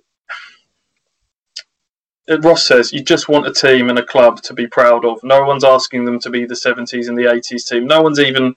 Ross 2.38 2.64
says 2.64 2.92
you 2.92 3.02
just 3.02 3.28
want 3.28 3.46
a 3.46 3.52
team 3.52 3.90
and 3.90 3.98
a 3.98 4.04
club 4.04 4.40
to 4.42 4.54
be 4.54 4.66
proud 4.66 5.04
of. 5.04 5.22
No 5.24 5.44
one's 5.44 5.64
asking 5.64 6.04
them 6.04 6.18
to 6.20 6.30
be 6.30 6.44
the 6.44 6.54
70s 6.54 7.08
and 7.08 7.18
the 7.18 7.24
80s 7.24 7.68
team. 7.68 7.86
No 7.86 8.02
one's 8.02 8.20
even 8.20 8.54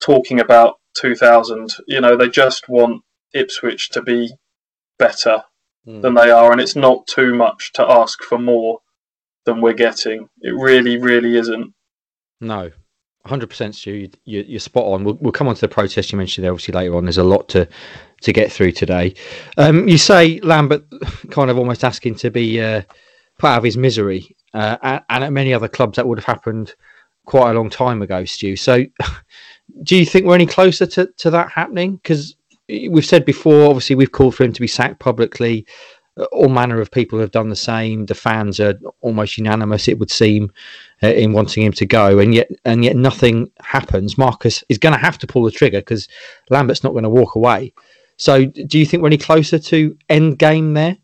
talking 0.00 0.40
about 0.40 0.80
2000. 0.94 1.74
You 1.86 2.00
know, 2.00 2.16
they 2.16 2.28
just 2.28 2.68
want 2.68 3.02
Ipswich 3.32 3.90
to 3.90 4.02
be 4.02 4.30
better 4.98 5.44
mm. 5.86 6.02
than 6.02 6.14
they 6.14 6.30
are, 6.30 6.52
and 6.52 6.60
it's 6.60 6.76
not 6.76 7.06
too 7.06 7.34
much 7.34 7.72
to 7.74 7.88
ask 7.88 8.22
for 8.22 8.38
more 8.38 8.80
than 9.44 9.60
we're 9.60 9.72
getting. 9.72 10.28
It 10.40 10.50
really, 10.50 10.98
really 10.98 11.36
isn't. 11.36 11.72
No, 12.40 12.70
100% 13.26 13.74
Stu, 13.74 14.08
you, 14.24 14.56
are 14.56 14.58
spot 14.58 14.84
on. 14.86 15.04
We'll, 15.04 15.14
we'll 15.20 15.32
come 15.32 15.48
on 15.48 15.54
to 15.54 15.60
the 15.60 15.68
protest 15.68 16.12
you 16.12 16.18
mentioned 16.18 16.44
there 16.44 16.52
obviously 16.52 16.72
later 16.72 16.96
on. 16.96 17.04
There's 17.04 17.18
a 17.18 17.24
lot 17.24 17.48
to 17.50 17.68
to 18.22 18.32
get 18.32 18.50
through 18.50 18.72
today. 18.72 19.14
Um, 19.58 19.86
you 19.88 19.98
say 19.98 20.40
Lambert 20.40 20.84
kind 21.30 21.50
of 21.50 21.58
almost 21.58 21.84
asking 21.84 22.14
to 22.16 22.30
be 22.30 22.60
uh, 22.60 22.82
put 23.38 23.48
out 23.48 23.58
of 23.58 23.64
his 23.64 23.76
misery, 23.76 24.34
uh, 24.54 24.78
and, 24.82 25.02
and, 25.10 25.24
at 25.24 25.32
many 25.32 25.52
other 25.52 25.68
clubs 25.68 25.96
that 25.96 26.06
would 26.06 26.18
have 26.18 26.24
happened 26.24 26.74
quite 27.26 27.50
a 27.50 27.54
long 27.54 27.68
time 27.68 28.00
ago, 28.02 28.24
Stu. 28.24 28.56
So 28.56 28.84
do 29.82 29.96
you 29.96 30.06
think 30.06 30.26
we're 30.26 30.34
any 30.34 30.46
closer 30.46 30.86
to, 30.86 31.06
to 31.18 31.30
that 31.30 31.50
happening? 31.50 31.96
Because 31.96 32.36
we've 32.68 33.04
said 33.04 33.24
before, 33.24 33.66
obviously, 33.66 33.96
we've 33.96 34.12
called 34.12 34.34
for 34.34 34.44
him 34.44 34.52
to 34.52 34.60
be 34.60 34.66
sacked 34.66 35.00
publicly. 35.00 35.66
All 36.32 36.48
manner 36.48 36.80
of 36.80 36.90
people 36.90 37.18
have 37.18 37.30
done 37.30 37.50
the 37.50 37.56
same. 37.56 38.06
The 38.06 38.14
fans 38.14 38.58
are 38.58 38.78
almost 39.02 39.36
unanimous, 39.36 39.88
it 39.88 39.98
would 39.98 40.10
seem, 40.10 40.50
uh, 41.02 41.08
in 41.08 41.32
wanting 41.32 41.64
him 41.64 41.72
to 41.72 41.86
go, 41.86 42.18
and 42.18 42.34
yet 42.34 42.48
and 42.64 42.84
yet 42.84 42.96
nothing 42.96 43.50
happens. 43.60 44.16
Marcus 44.16 44.64
is 44.68 44.78
going 44.78 44.94
to 44.94 45.00
have 45.00 45.18
to 45.18 45.26
pull 45.26 45.44
the 45.44 45.50
trigger 45.50 45.80
because 45.80 46.08
Lambert's 46.50 46.84
not 46.84 46.92
going 46.92 47.04
to 47.04 47.10
walk 47.10 47.34
away. 47.34 47.72
So, 48.16 48.46
do 48.46 48.78
you 48.78 48.86
think 48.86 49.02
we're 49.02 49.08
any 49.08 49.18
closer 49.18 49.58
to 49.58 49.96
end 50.08 50.38
game 50.38 50.74
there? 50.74 50.96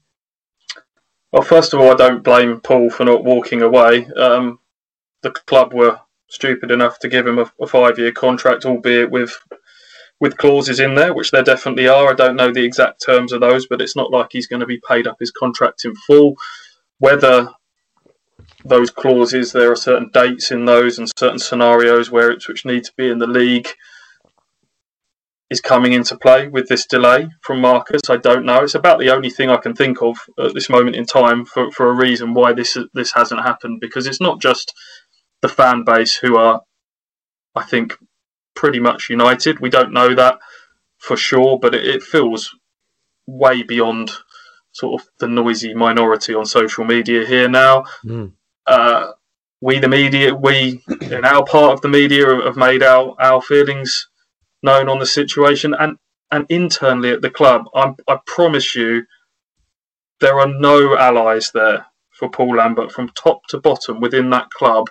Well, 1.33 1.43
first 1.43 1.73
of 1.73 1.81
all, 1.81 1.91
I 1.91 1.95
don't 1.95 2.23
blame 2.23 2.61
Paul 2.61 2.91
for 2.91 3.05
not 3.05 3.25
walking 3.25 3.63
away. 3.63 4.07
Um, 4.17 4.61
the 5.23 5.31
club 5.31 5.73
were 5.73 5.99
stupid 6.29 6.71
enough 6.71 6.99
to 7.01 7.09
give 7.09 7.27
him 7.27 7.39
a, 7.39 7.51
a 7.61 7.67
five 7.67 7.99
year 7.99 8.13
contract, 8.13 8.65
albeit 8.65 9.11
with 9.11 9.39
with 10.21 10.37
clauses 10.37 10.79
in 10.79 10.95
there, 10.95 11.13
which 11.13 11.33
there 11.33 11.43
definitely 11.43 11.89
are. 11.89 12.09
I 12.09 12.15
don't 12.15 12.37
know 12.37 12.53
the 12.53 12.65
exact 12.65 13.05
terms 13.05 13.33
of 13.33 13.41
those, 13.41 13.67
but 13.67 13.81
it's 13.81 13.97
not 13.97 14.13
like 14.13 14.29
he's 14.31 14.47
going 14.47 14.61
to 14.61 14.67
be 14.67 14.81
paid 14.87 15.07
up 15.07 15.17
his 15.19 15.33
contract 15.33 15.85
in 15.85 15.97
full. 15.97 16.37
Whether 16.99 17.49
those 18.65 18.91
clauses, 18.91 19.53
there 19.53 19.73
are 19.73 19.77
certain 19.77 20.11
dates 20.13 20.51
in 20.51 20.65
those 20.65 20.99
and 20.99 21.11
certain 21.17 21.39
scenarios 21.39 22.11
where 22.11 22.37
which 22.49 22.65
need 22.65 22.85
to 22.85 22.93
be 22.97 23.09
in 23.09 23.19
the 23.19 23.27
league 23.27 23.69
is 25.51 25.61
coming 25.61 25.93
into 25.93 26.17
play 26.17 26.49
with 26.49 26.69
this 26.69 26.87
delay 26.87 27.29
from 27.43 27.61
Marcus. 27.61 28.01
I 28.09 28.17
don't 28.17 28.47
know. 28.47 28.63
It's 28.63 28.75
about 28.75 28.99
the 28.99 29.11
only 29.11 29.29
thing 29.29 29.51
I 29.51 29.59
can 29.59 29.75
think 29.75 30.01
of 30.01 30.17
at 30.39 30.55
this 30.55 30.71
moment 30.71 30.97
in 30.97 31.05
time 31.05 31.45
for, 31.45 31.71
for 31.71 31.89
a 31.89 31.95
reason 31.95 32.33
why 32.33 32.55
this 32.55 32.77
this 32.95 33.13
hasn't 33.13 33.43
happened 33.43 33.79
because 33.81 34.07
it's 34.07 34.21
not 34.21 34.41
just 34.41 34.73
the 35.43 35.49
fan 35.49 35.85
base 35.85 36.17
who 36.17 36.37
are, 36.37 36.63
I 37.55 37.65
think, 37.65 37.99
pretty 38.55 38.81
much 38.81 39.11
united. 39.11 39.61
We 39.61 39.69
don't 39.69 39.93
know 39.93 40.15
that 40.15 40.39
for 40.99 41.17
sure, 41.17 41.59
but 41.59 41.75
it, 41.75 41.87
it 41.87 42.03
feels 42.03 42.57
way 43.27 43.63
beyond 43.63 44.11
sort 44.73 45.01
of 45.01 45.09
the 45.19 45.29
noisy 45.29 45.75
minority 45.75 46.35
on 46.35 46.47
social 46.47 46.85
media 46.85 47.27
here 47.27 47.49
now. 47.49 47.85
Mm. 48.05 48.33
Uh, 48.67 49.13
we, 49.61 49.79
the 49.79 49.89
media, 49.89 50.35
we 50.35 50.83
in 51.01 51.25
our 51.25 51.45
part 51.45 51.73
of 51.73 51.81
the 51.83 51.89
media 51.89 52.27
have 52.45 52.57
made 52.57 52.83
our, 52.83 53.15
our 53.21 53.41
feelings 53.41 54.09
known 54.63 54.89
on 54.89 54.99
the 54.99 55.07
situation, 55.07 55.75
and 55.79 55.99
and 56.31 56.47
internally 56.49 57.11
at 57.11 57.21
the 57.21 57.31
club, 57.31 57.67
I'm, 57.75 57.95
I 58.09 58.19
promise 58.27 58.75
you, 58.75 59.05
there 60.21 60.39
are 60.41 60.49
no 60.49 60.97
allies 60.97 61.51
there 61.53 61.87
for 62.11 62.31
Paul 62.31 62.57
Lambert 62.57 62.91
from 62.91 63.11
top 63.11 63.47
to 63.49 63.61
bottom 63.61 64.01
within 64.01 64.31
that 64.31 64.51
club 64.51 64.89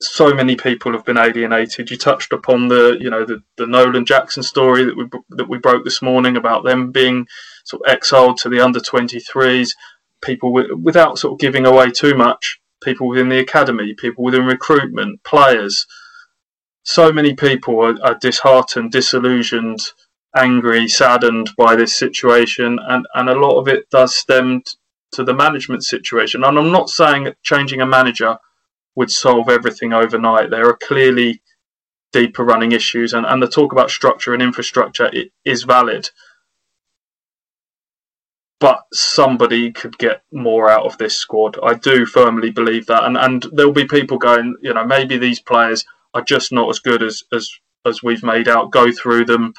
so 0.00 0.34
many 0.34 0.56
people 0.56 0.92
have 0.92 1.04
been 1.04 1.18
alienated. 1.18 1.90
You 1.90 1.96
touched 1.96 2.32
upon 2.32 2.68
the, 2.68 2.96
you 3.00 3.10
know, 3.10 3.24
the, 3.24 3.42
the 3.56 3.66
Nolan 3.66 4.04
Jackson 4.04 4.42
story 4.42 4.84
that 4.84 4.96
we 4.96 5.06
that 5.30 5.48
we 5.48 5.58
broke 5.58 5.84
this 5.84 6.02
morning 6.02 6.36
about 6.36 6.64
them 6.64 6.92
being 6.92 7.26
sort 7.64 7.82
of 7.86 7.92
exiled 7.92 8.38
to 8.38 8.48
the 8.48 8.60
under 8.60 8.80
23s. 8.80 9.70
People 10.24 10.52
with, 10.52 10.70
without 10.72 11.18
sort 11.18 11.34
of 11.34 11.38
giving 11.38 11.66
away 11.66 11.90
too 11.90 12.14
much. 12.16 12.58
people 12.84 13.08
within 13.08 13.28
the 13.28 13.40
academy, 13.40 13.94
people 13.94 14.22
within 14.22 14.44
recruitment, 14.46 15.22
players. 15.24 15.86
So 16.84 17.12
many 17.12 17.34
people 17.34 17.80
are, 17.80 17.96
are 18.04 18.18
disheartened, 18.20 18.92
disillusioned, 18.92 19.80
angry, 20.36 20.86
saddened 20.86 21.50
by 21.56 21.74
this 21.74 21.96
situation, 21.96 22.78
and, 22.88 23.06
and 23.14 23.28
a 23.28 23.38
lot 23.38 23.58
of 23.58 23.68
it 23.68 23.88
does 23.90 24.14
stem 24.14 24.62
to 25.12 25.24
the 25.24 25.34
management 25.34 25.84
situation. 25.84 26.44
And 26.44 26.58
I'm 26.58 26.72
not 26.72 26.90
saying 26.90 27.32
changing 27.42 27.80
a 27.80 27.86
manager 27.86 28.36
would 28.96 29.10
solve 29.10 29.48
everything 29.48 29.92
overnight. 29.92 30.50
There 30.50 30.68
are 30.68 30.76
clearly 30.76 31.40
deeper 32.12 32.44
running 32.44 32.72
issues, 32.72 33.14
and, 33.14 33.24
and 33.26 33.42
the 33.42 33.48
talk 33.48 33.72
about 33.72 33.90
structure 33.90 34.34
and 34.34 34.42
infrastructure 34.42 35.10
is 35.44 35.62
valid 35.64 36.10
but 38.64 38.80
somebody 38.94 39.70
could 39.70 39.98
get 39.98 40.22
more 40.32 40.70
out 40.70 40.86
of 40.86 40.96
this 40.96 41.18
squad. 41.18 41.58
I 41.62 41.74
do 41.74 42.06
firmly 42.06 42.50
believe 42.50 42.86
that, 42.86 43.04
and 43.04 43.14
and 43.14 43.44
there'll 43.52 43.72
be 43.72 43.84
people 43.84 44.16
going, 44.16 44.56
you 44.62 44.72
know, 44.72 44.86
maybe 44.86 45.18
these 45.18 45.38
players 45.38 45.84
are 46.14 46.22
just 46.22 46.50
not 46.50 46.70
as 46.70 46.78
good 46.78 47.02
as 47.02 47.22
as 47.30 47.50
as 47.84 48.02
we've 48.02 48.22
made 48.22 48.48
out. 48.48 48.70
Go 48.70 48.90
through 48.90 49.26
them. 49.26 49.52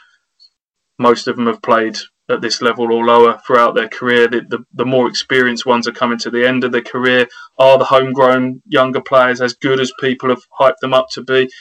Most 0.97 1.27
of 1.27 1.35
them 1.35 1.45
have 1.45 1.61
played 1.61 1.99
at 2.29 2.41
this 2.41 2.63
level 2.63 2.91
or 2.91 3.05
lower 3.05 3.39
throughout 3.45 3.75
their 3.75 3.87
career. 3.87 4.27
The, 4.27 4.41
the, 4.41 4.65
the 4.73 4.85
more 4.85 5.07
experienced 5.07 5.67
ones 5.67 5.87
are 5.87 5.99
coming 6.01 6.17
to 6.17 6.31
the 6.31 6.47
end 6.47 6.63
of 6.63 6.71
their 6.71 6.81
career. 6.81 7.27
Are 7.59 7.77
the 7.77 7.85
homegrown 7.85 8.63
younger 8.65 9.01
players 9.01 9.39
as 9.39 9.53
good 9.53 9.79
as 9.79 9.93
people 9.99 10.29
have 10.29 10.41
hyped 10.59 10.79
them 10.81 10.95
up 10.95 11.09
to 11.11 11.21
be? 11.21 11.51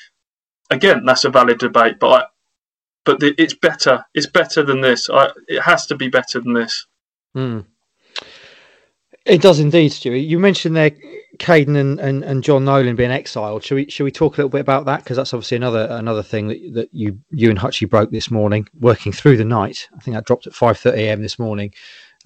Again, 0.71 1.05
that's 1.05 1.27
a 1.27 1.31
valid 1.31 1.59
debate, 1.59 1.97
but 2.01 2.23
I, 2.23 2.25
but 3.05 3.21
the, 3.21 3.35
it's 3.37 3.53
better. 3.53 4.07
It's 4.15 4.31
better 4.31 4.63
than 4.63 4.81
this. 4.81 5.11
I, 5.11 5.29
it 5.47 5.61
has 5.61 5.85
to 5.89 5.95
be 5.95 6.09
better 6.09 6.41
than 6.41 6.55
this. 6.55 6.87
Mm. 7.37 7.67
It 9.25 9.41
does 9.41 9.59
indeed, 9.59 9.91
Stewie. 9.91 10.27
You 10.27 10.39
mentioned 10.39 10.77
there 10.77 10.93
Kayden 11.39 11.77
and, 11.77 11.99
and, 11.99 12.23
and 12.23 12.45
John 12.45 12.65
Nolan 12.65 12.97
being 12.97 13.11
exiled. 13.11 13.65
Should 13.65 13.75
we 13.75 13.91
should 13.91 14.05
we 14.05 14.11
talk 14.11 14.35
a 14.35 14.37
little 14.37 14.51
bit 14.51 14.61
about 14.61 14.85
that? 14.85 15.03
Because 15.03 15.17
that's 15.17 15.33
obviously 15.33 15.57
another 15.57 15.89
another 15.91 16.23
thing 16.23 16.49
that, 16.49 16.75
that 16.75 16.89
you 16.93 17.19
you 17.31 17.51
and 17.51 17.59
Hutchie 17.59 17.89
broke 17.89 18.11
this 18.11 18.31
morning, 18.31 18.69
working 18.79 19.13
through 19.13 19.39
the 19.39 19.45
night. 19.45 19.89
I 19.97 20.01
think 20.01 20.15
that 20.15 20.27
dropped 20.27 20.47
at 20.47 20.55
five 20.55 20.79
thirty 20.79 21.05
a.m. 21.05 21.23
this 21.23 21.39
morning. 21.39 21.73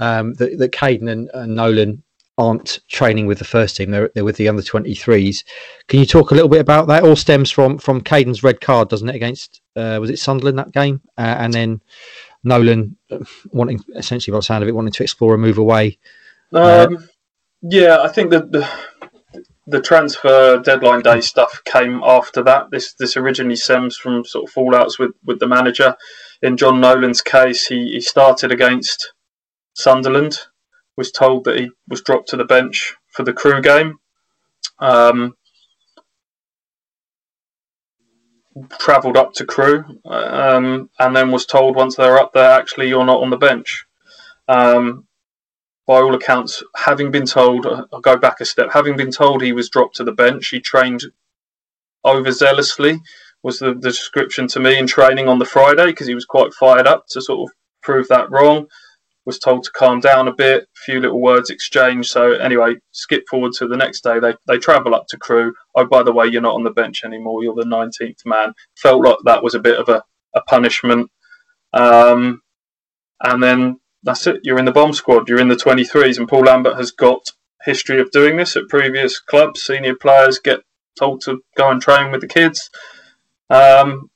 Um, 0.01 0.35
that 0.35 0.59
that 0.59 0.73
Kayden 0.73 1.11
and, 1.11 1.31
and 1.35 1.55
Nolan 1.55 2.03
aren't 2.37 2.81
training 2.89 3.27
with 3.27 3.39
the 3.39 3.45
first 3.45 3.77
team; 3.77 3.91
they're 3.91 4.11
they're 4.15 4.25
with 4.25 4.37
the 4.37 4.49
under 4.49 4.63
twenty 4.63 4.95
threes. 4.95 5.45
Can 5.87 6.01
you 6.01 6.07
talk 6.07 6.31
a 6.31 6.35
little 6.35 6.49
bit 6.49 6.61
about 6.61 6.89
that? 6.89 7.05
All 7.05 7.17
stems 7.17 7.51
from 7.51 7.79
from 7.79 8.03
Kayden's 8.03 8.43
red 8.43 8.61
card, 8.61 8.89
doesn't 8.89 9.09
it? 9.09 9.17
Against 9.17 9.61
uh, 9.77 9.99
was 10.01 10.11
it 10.11 10.19
Sunderland 10.19 10.59
that 10.59 10.73
game, 10.73 11.01
uh, 11.17 11.37
and 11.39 11.55
then 11.55 11.81
Nolan 12.45 12.97
uh, 13.11 13.19
wanting, 13.51 13.81
essentially, 13.97 14.33
by 14.33 14.39
the 14.39 14.43
sound 14.43 14.63
of 14.63 14.69
it, 14.69 14.75
wanting 14.75 14.93
to 14.93 15.03
explore 15.03 15.35
a 15.35 15.39
move 15.39 15.59
away. 15.59 15.99
Um, 16.53 16.97
uh, 16.97 17.01
yeah, 17.63 17.99
I 18.01 18.09
think 18.09 18.31
that 18.31 18.53
the, 18.53 18.69
the 19.67 19.81
transfer 19.81 20.59
deadline 20.59 21.03
day 21.03 21.21
stuff 21.21 21.63
came 21.65 22.01
after 22.05 22.43
that. 22.45 22.71
This 22.71 22.95
this 22.95 23.17
originally 23.17 23.57
stems 23.57 23.97
from 23.97 24.25
sort 24.25 24.49
of 24.49 24.55
fallouts 24.55 24.99
with, 24.99 25.13
with 25.25 25.41
the 25.41 25.49
manager. 25.49 25.97
In 26.43 26.57
John 26.57 26.81
Nolan's 26.81 27.21
case, 27.21 27.67
he, 27.67 27.93
he 27.93 28.01
started 28.01 28.53
against 28.53 29.13
Sunderland, 29.75 30.39
was 30.97 31.11
told 31.11 31.45
that 31.45 31.59
he 31.59 31.71
was 31.89 32.03
dropped 32.03 32.29
to 32.29 32.37
the 32.37 32.45
bench 32.45 32.95
for 33.09 33.25
the 33.25 33.33
Crewe 33.33 33.61
game. 33.61 33.99
Um, 34.79 35.37
travelled 38.79 39.17
up 39.17 39.33
to 39.35 39.47
Crewe 39.47 39.85
um, 40.05 40.91
and 40.99 41.17
then 41.17 41.31
was 41.31 41.47
told 41.47 41.77
once 41.77 41.97
they 41.97 42.09
were 42.09 42.19
up 42.19 42.33
there, 42.33 42.51
actually, 42.51 42.89
you're 42.89 43.05
not 43.05 43.23
on 43.23 43.31
the 43.31 43.37
bench. 43.37 43.87
Um, 44.47 45.07
by 45.87 46.01
all 46.01 46.15
accounts, 46.15 46.63
having 46.77 47.11
been 47.11 47.27
told, 47.27 47.67
I'll 47.67 48.01
go 48.01 48.17
back 48.17 48.41
a 48.41 48.45
step, 48.45 48.71
having 48.73 48.97
been 48.97 49.11
told 49.11 49.43
he 49.43 49.53
was 49.53 49.71
dropped 49.71 49.97
to 49.97 50.05
the 50.05 50.13
bench, 50.13 50.49
he 50.49 50.61
trained 50.61 51.05
overzealously, 52.05 53.01
was 53.43 53.59
the, 53.59 53.75
the 53.75 53.91
description 53.91 54.47
to 54.49 54.61
me 54.61 54.79
in 54.79 54.87
training 54.87 55.29
on 55.29 55.39
the 55.39 55.45
Friday, 55.45 55.87
because 55.87 56.07
he 56.07 56.15
was 56.15 56.27
quite 56.27 56.53
fired 56.53 56.87
up 56.87 57.07
to 57.09 57.23
sort 57.23 57.49
of 57.49 57.55
prove 57.83 58.09
that 58.09 58.31
wrong 58.31 58.67
was 59.29 59.39
told 59.39 59.63
to 59.63 59.71
calm 59.73 60.01
down 60.01 60.27
a 60.27 60.35
bit, 60.35 60.63
a 60.63 60.81
few 60.87 61.01
little 61.03 61.21
words 61.21 61.51
exchanged. 61.51 62.11
So 62.11 62.33
anyway, 62.33 62.77
skip 62.93 63.25
forward 63.29 63.53
to 63.59 63.69
the 63.69 63.77
next 63.77 64.03
day. 64.03 64.19
They 64.19 64.33
they 64.47 64.57
travel 64.57 64.95
up 64.95 65.07
to 65.09 65.19
Crewe. 65.19 65.53
Oh, 65.75 65.85
by 65.85 66.03
the 66.03 66.15
way, 66.15 66.29
you're 66.29 66.41
not 66.41 66.55
on 66.55 66.65
the 66.65 66.71
bench 66.71 67.05
anymore. 67.05 67.45
You're 67.45 67.55
the 67.55 67.65
19th 67.65 68.25
man. 68.25 68.55
Felt 68.79 69.05
like 69.05 69.19
that 69.27 69.43
was 69.45 69.55
a 69.55 69.59
bit 69.61 69.79
of 69.79 69.91
a, 69.91 70.03
a 70.35 70.41
punishment. 70.41 71.11
Um, 71.75 72.41
and 73.23 73.43
then 73.43 73.81
that's 74.03 74.27
it. 74.27 74.41
You're 74.45 74.59
in 74.59 74.65
the 74.65 74.73
bomb 74.73 74.95
squad. 74.95 75.29
You're 75.29 75.41
in 75.41 75.49
the 75.49 75.57
23s. 75.57 76.17
And 76.17 76.27
Paul 76.27 76.45
Lambert 76.45 76.79
has 76.79 76.91
got 76.91 77.21
history 77.67 78.01
of 78.01 78.11
doing 78.11 78.39
this 78.39 78.57
at 78.57 78.69
previous 78.71 79.21
clubs. 79.21 79.63
Senior 79.63 79.95
players 79.95 80.39
get 80.39 80.61
told 80.99 81.21
to 81.25 81.43
go 81.55 81.71
and 81.71 81.83
train 81.83 82.11
with 82.11 82.23
the 82.23 82.29
kids. 82.29 82.71
Um, 83.51 84.09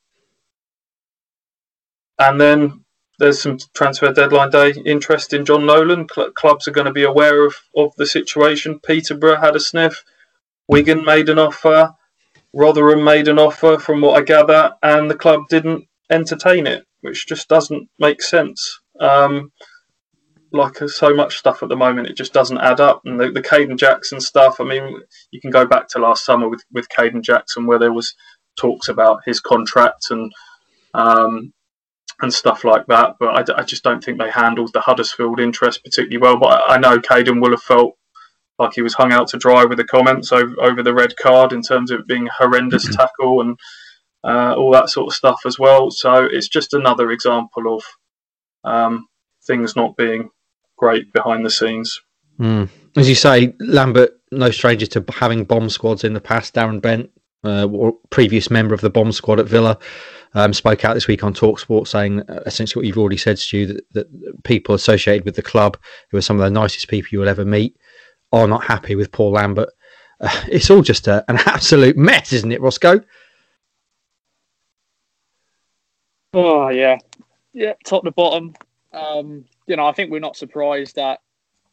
and 2.18 2.40
then 2.40 2.81
there's 3.22 3.40
some 3.40 3.56
transfer 3.72 4.12
deadline 4.12 4.50
day 4.50 4.72
interest 4.84 5.32
in 5.32 5.44
John 5.44 5.64
Nolan. 5.64 6.08
Cl- 6.12 6.32
clubs 6.32 6.66
are 6.66 6.72
going 6.72 6.88
to 6.88 6.92
be 6.92 7.04
aware 7.04 7.46
of, 7.46 7.54
of 7.76 7.92
the 7.96 8.04
situation. 8.04 8.80
Peterborough 8.80 9.40
had 9.40 9.54
a 9.54 9.60
sniff. 9.60 10.02
Wigan 10.66 11.04
made 11.04 11.28
an 11.28 11.38
offer. 11.38 11.92
Rotherham 12.52 13.04
made 13.04 13.28
an 13.28 13.38
offer, 13.38 13.78
from 13.78 14.00
what 14.00 14.20
I 14.20 14.24
gather, 14.24 14.72
and 14.82 15.08
the 15.08 15.14
club 15.14 15.42
didn't 15.48 15.84
entertain 16.10 16.66
it, 16.66 16.84
which 17.02 17.28
just 17.28 17.48
doesn't 17.48 17.88
make 18.00 18.20
sense. 18.20 18.80
Um, 18.98 19.52
like 20.52 20.76
so 20.88 21.14
much 21.14 21.38
stuff 21.38 21.62
at 21.62 21.68
the 21.68 21.76
moment, 21.76 22.08
it 22.08 22.16
just 22.16 22.32
doesn't 22.32 22.58
add 22.58 22.80
up. 22.80 23.02
And 23.04 23.20
the, 23.20 23.30
the 23.30 23.40
Kayden 23.40 23.78
Jackson 23.78 24.20
stuff, 24.20 24.60
I 24.60 24.64
mean, 24.64 25.00
you 25.30 25.40
can 25.40 25.52
go 25.52 25.64
back 25.64 25.86
to 25.90 26.00
last 26.00 26.24
summer 26.24 26.48
with, 26.48 26.64
with 26.72 26.88
Kayden 26.88 27.22
Jackson, 27.22 27.66
where 27.66 27.78
there 27.78 27.92
was 27.92 28.14
talks 28.56 28.88
about 28.88 29.20
his 29.24 29.38
contract 29.38 30.10
and 30.10 30.32
um, 30.92 31.52
and 32.20 32.32
stuff 32.32 32.64
like 32.64 32.86
that. 32.86 33.16
But 33.18 33.50
I, 33.50 33.60
I, 33.60 33.62
just 33.62 33.82
don't 33.82 34.02
think 34.02 34.18
they 34.18 34.30
handled 34.30 34.72
the 34.72 34.80
Huddersfield 34.80 35.40
interest 35.40 35.82
particularly 35.84 36.18
well. 36.18 36.38
But 36.38 36.62
I, 36.68 36.74
I 36.74 36.78
know 36.78 36.98
Kayden 36.98 37.40
will 37.40 37.50
have 37.50 37.62
felt 37.62 37.96
like 38.58 38.74
he 38.74 38.82
was 38.82 38.94
hung 38.94 39.12
out 39.12 39.28
to 39.28 39.38
dry 39.38 39.64
with 39.64 39.78
the 39.78 39.84
comments 39.84 40.32
over, 40.32 40.54
over 40.60 40.82
the 40.82 40.94
red 40.94 41.16
card 41.16 41.52
in 41.52 41.62
terms 41.62 41.90
of 41.90 42.00
it 42.00 42.06
being 42.06 42.28
a 42.28 42.32
horrendous 42.32 42.84
mm-hmm. 42.84 42.94
tackle 42.94 43.40
and 43.40 43.58
uh, 44.24 44.54
all 44.56 44.70
that 44.72 44.90
sort 44.90 45.08
of 45.08 45.14
stuff 45.14 45.40
as 45.46 45.58
well. 45.58 45.90
So 45.90 46.24
it's 46.24 46.48
just 46.48 46.74
another 46.74 47.10
example 47.10 47.74
of 47.74 47.82
um, 48.64 49.06
things 49.46 49.74
not 49.74 49.96
being 49.96 50.30
great 50.76 51.12
behind 51.12 51.44
the 51.44 51.50
scenes. 51.50 52.00
Mm. 52.38 52.68
As 52.96 53.08
you 53.08 53.14
say, 53.14 53.54
Lambert, 53.60 54.10
no 54.30 54.50
stranger 54.50 54.86
to 54.86 55.04
having 55.08 55.44
bomb 55.44 55.68
squads 55.70 56.04
in 56.04 56.12
the 56.12 56.20
past. 56.20 56.54
Darren 56.54 56.80
Bent, 56.80 57.10
uh, 57.44 57.68
previous 58.10 58.50
member 58.50 58.74
of 58.74 58.80
the 58.80 58.90
bomb 58.90 59.12
squad 59.12 59.40
at 59.40 59.46
Villa, 59.46 59.78
um, 60.34 60.52
spoke 60.52 60.84
out 60.84 60.94
this 60.94 61.06
week 61.06 61.24
on 61.24 61.34
Talksport 61.34 61.86
saying 61.86 62.20
uh, 62.22 62.40
essentially 62.46 62.80
what 62.80 62.86
you've 62.86 62.98
already 62.98 63.16
said, 63.16 63.38
Stu, 63.38 63.66
that, 63.66 63.92
that 63.92 64.44
people 64.44 64.74
associated 64.74 65.24
with 65.24 65.36
the 65.36 65.42
club, 65.42 65.76
who 66.10 66.16
are 66.16 66.22
some 66.22 66.38
of 66.38 66.44
the 66.44 66.50
nicest 66.50 66.88
people 66.88 67.08
you 67.12 67.18
will 67.18 67.28
ever 67.28 67.44
meet, 67.44 67.76
are 68.32 68.48
not 68.48 68.64
happy 68.64 68.94
with 68.94 69.12
Paul 69.12 69.32
Lambert. 69.32 69.68
Uh, 70.20 70.42
it's 70.48 70.70
all 70.70 70.82
just 70.82 71.06
a, 71.06 71.24
an 71.28 71.38
absolute 71.46 71.96
mess, 71.96 72.32
isn't 72.32 72.52
it, 72.52 72.60
Roscoe? 72.60 73.00
Oh 76.34 76.68
yeah, 76.70 76.98
yeah, 77.52 77.74
top 77.84 78.04
to 78.04 78.10
bottom. 78.10 78.54
Um, 78.94 79.44
you 79.66 79.76
know, 79.76 79.86
I 79.86 79.92
think 79.92 80.10
we're 80.10 80.18
not 80.18 80.36
surprised 80.36 80.96
that 80.96 81.20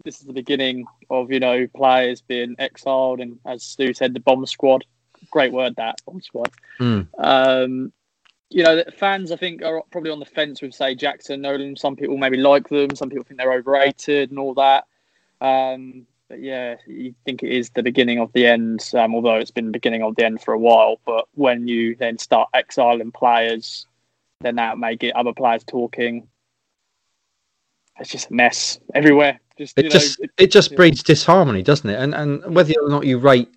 this 0.03 0.19
is 0.19 0.27
the 0.27 0.33
beginning 0.33 0.85
of 1.09 1.31
you 1.31 1.39
know 1.39 1.65
players 1.75 2.21
being 2.21 2.55
exiled, 2.59 3.21
and 3.21 3.39
as 3.45 3.63
Stu 3.63 3.93
said, 3.93 4.13
the 4.13 4.19
bomb 4.19 4.45
squad. 4.45 4.83
Great 5.31 5.53
word 5.53 5.75
that 5.77 6.01
bomb 6.05 6.21
squad. 6.21 6.51
Mm. 6.79 7.07
Um, 7.17 7.93
you 8.49 8.63
know, 8.63 8.83
fans 8.97 9.31
I 9.31 9.35
think 9.35 9.63
are 9.63 9.81
probably 9.91 10.11
on 10.11 10.19
the 10.19 10.25
fence 10.25 10.61
with 10.61 10.73
say 10.73 10.95
Jackson, 10.95 11.41
Nolan. 11.41 11.75
Some 11.75 11.95
people 11.95 12.17
maybe 12.17 12.37
like 12.37 12.67
them, 12.69 12.95
some 12.95 13.09
people 13.09 13.23
think 13.23 13.39
they're 13.39 13.53
overrated 13.53 14.31
and 14.31 14.39
all 14.39 14.55
that. 14.55 14.85
Um, 15.39 16.07
but 16.27 16.41
yeah, 16.41 16.75
you 16.87 17.13
think 17.25 17.43
it 17.43 17.51
is 17.51 17.69
the 17.71 17.83
beginning 17.83 18.19
of 18.19 18.31
the 18.33 18.45
end, 18.45 18.89
um, 18.93 19.15
although 19.15 19.35
it's 19.35 19.51
been 19.51 19.65
the 19.65 19.71
beginning 19.71 20.03
of 20.03 20.15
the 20.15 20.25
end 20.25 20.41
for 20.41 20.53
a 20.53 20.59
while. 20.59 20.99
But 21.05 21.25
when 21.33 21.67
you 21.67 21.95
then 21.95 22.17
start 22.17 22.49
exiling 22.53 23.11
players, 23.11 23.87
then 24.41 24.55
that 24.55 24.77
may 24.77 24.95
get 24.95 25.15
other 25.15 25.33
players 25.33 25.63
talking. 25.63 26.27
It's 27.99 28.11
just 28.11 28.29
a 28.29 28.33
mess 28.33 28.79
everywhere. 28.93 29.39
Just 29.57 29.77
it 29.77 29.91
just 29.91 30.19
it, 30.21 30.29
it, 30.37 30.51
just 30.51 30.75
breeds 30.75 31.03
disharmony, 31.03 31.63
doesn't 31.63 31.89
it? 31.89 31.99
And 31.99 32.15
and 32.15 32.55
whether 32.55 32.73
or 32.81 32.89
not 32.89 33.05
you 33.05 33.17
rate 33.17 33.49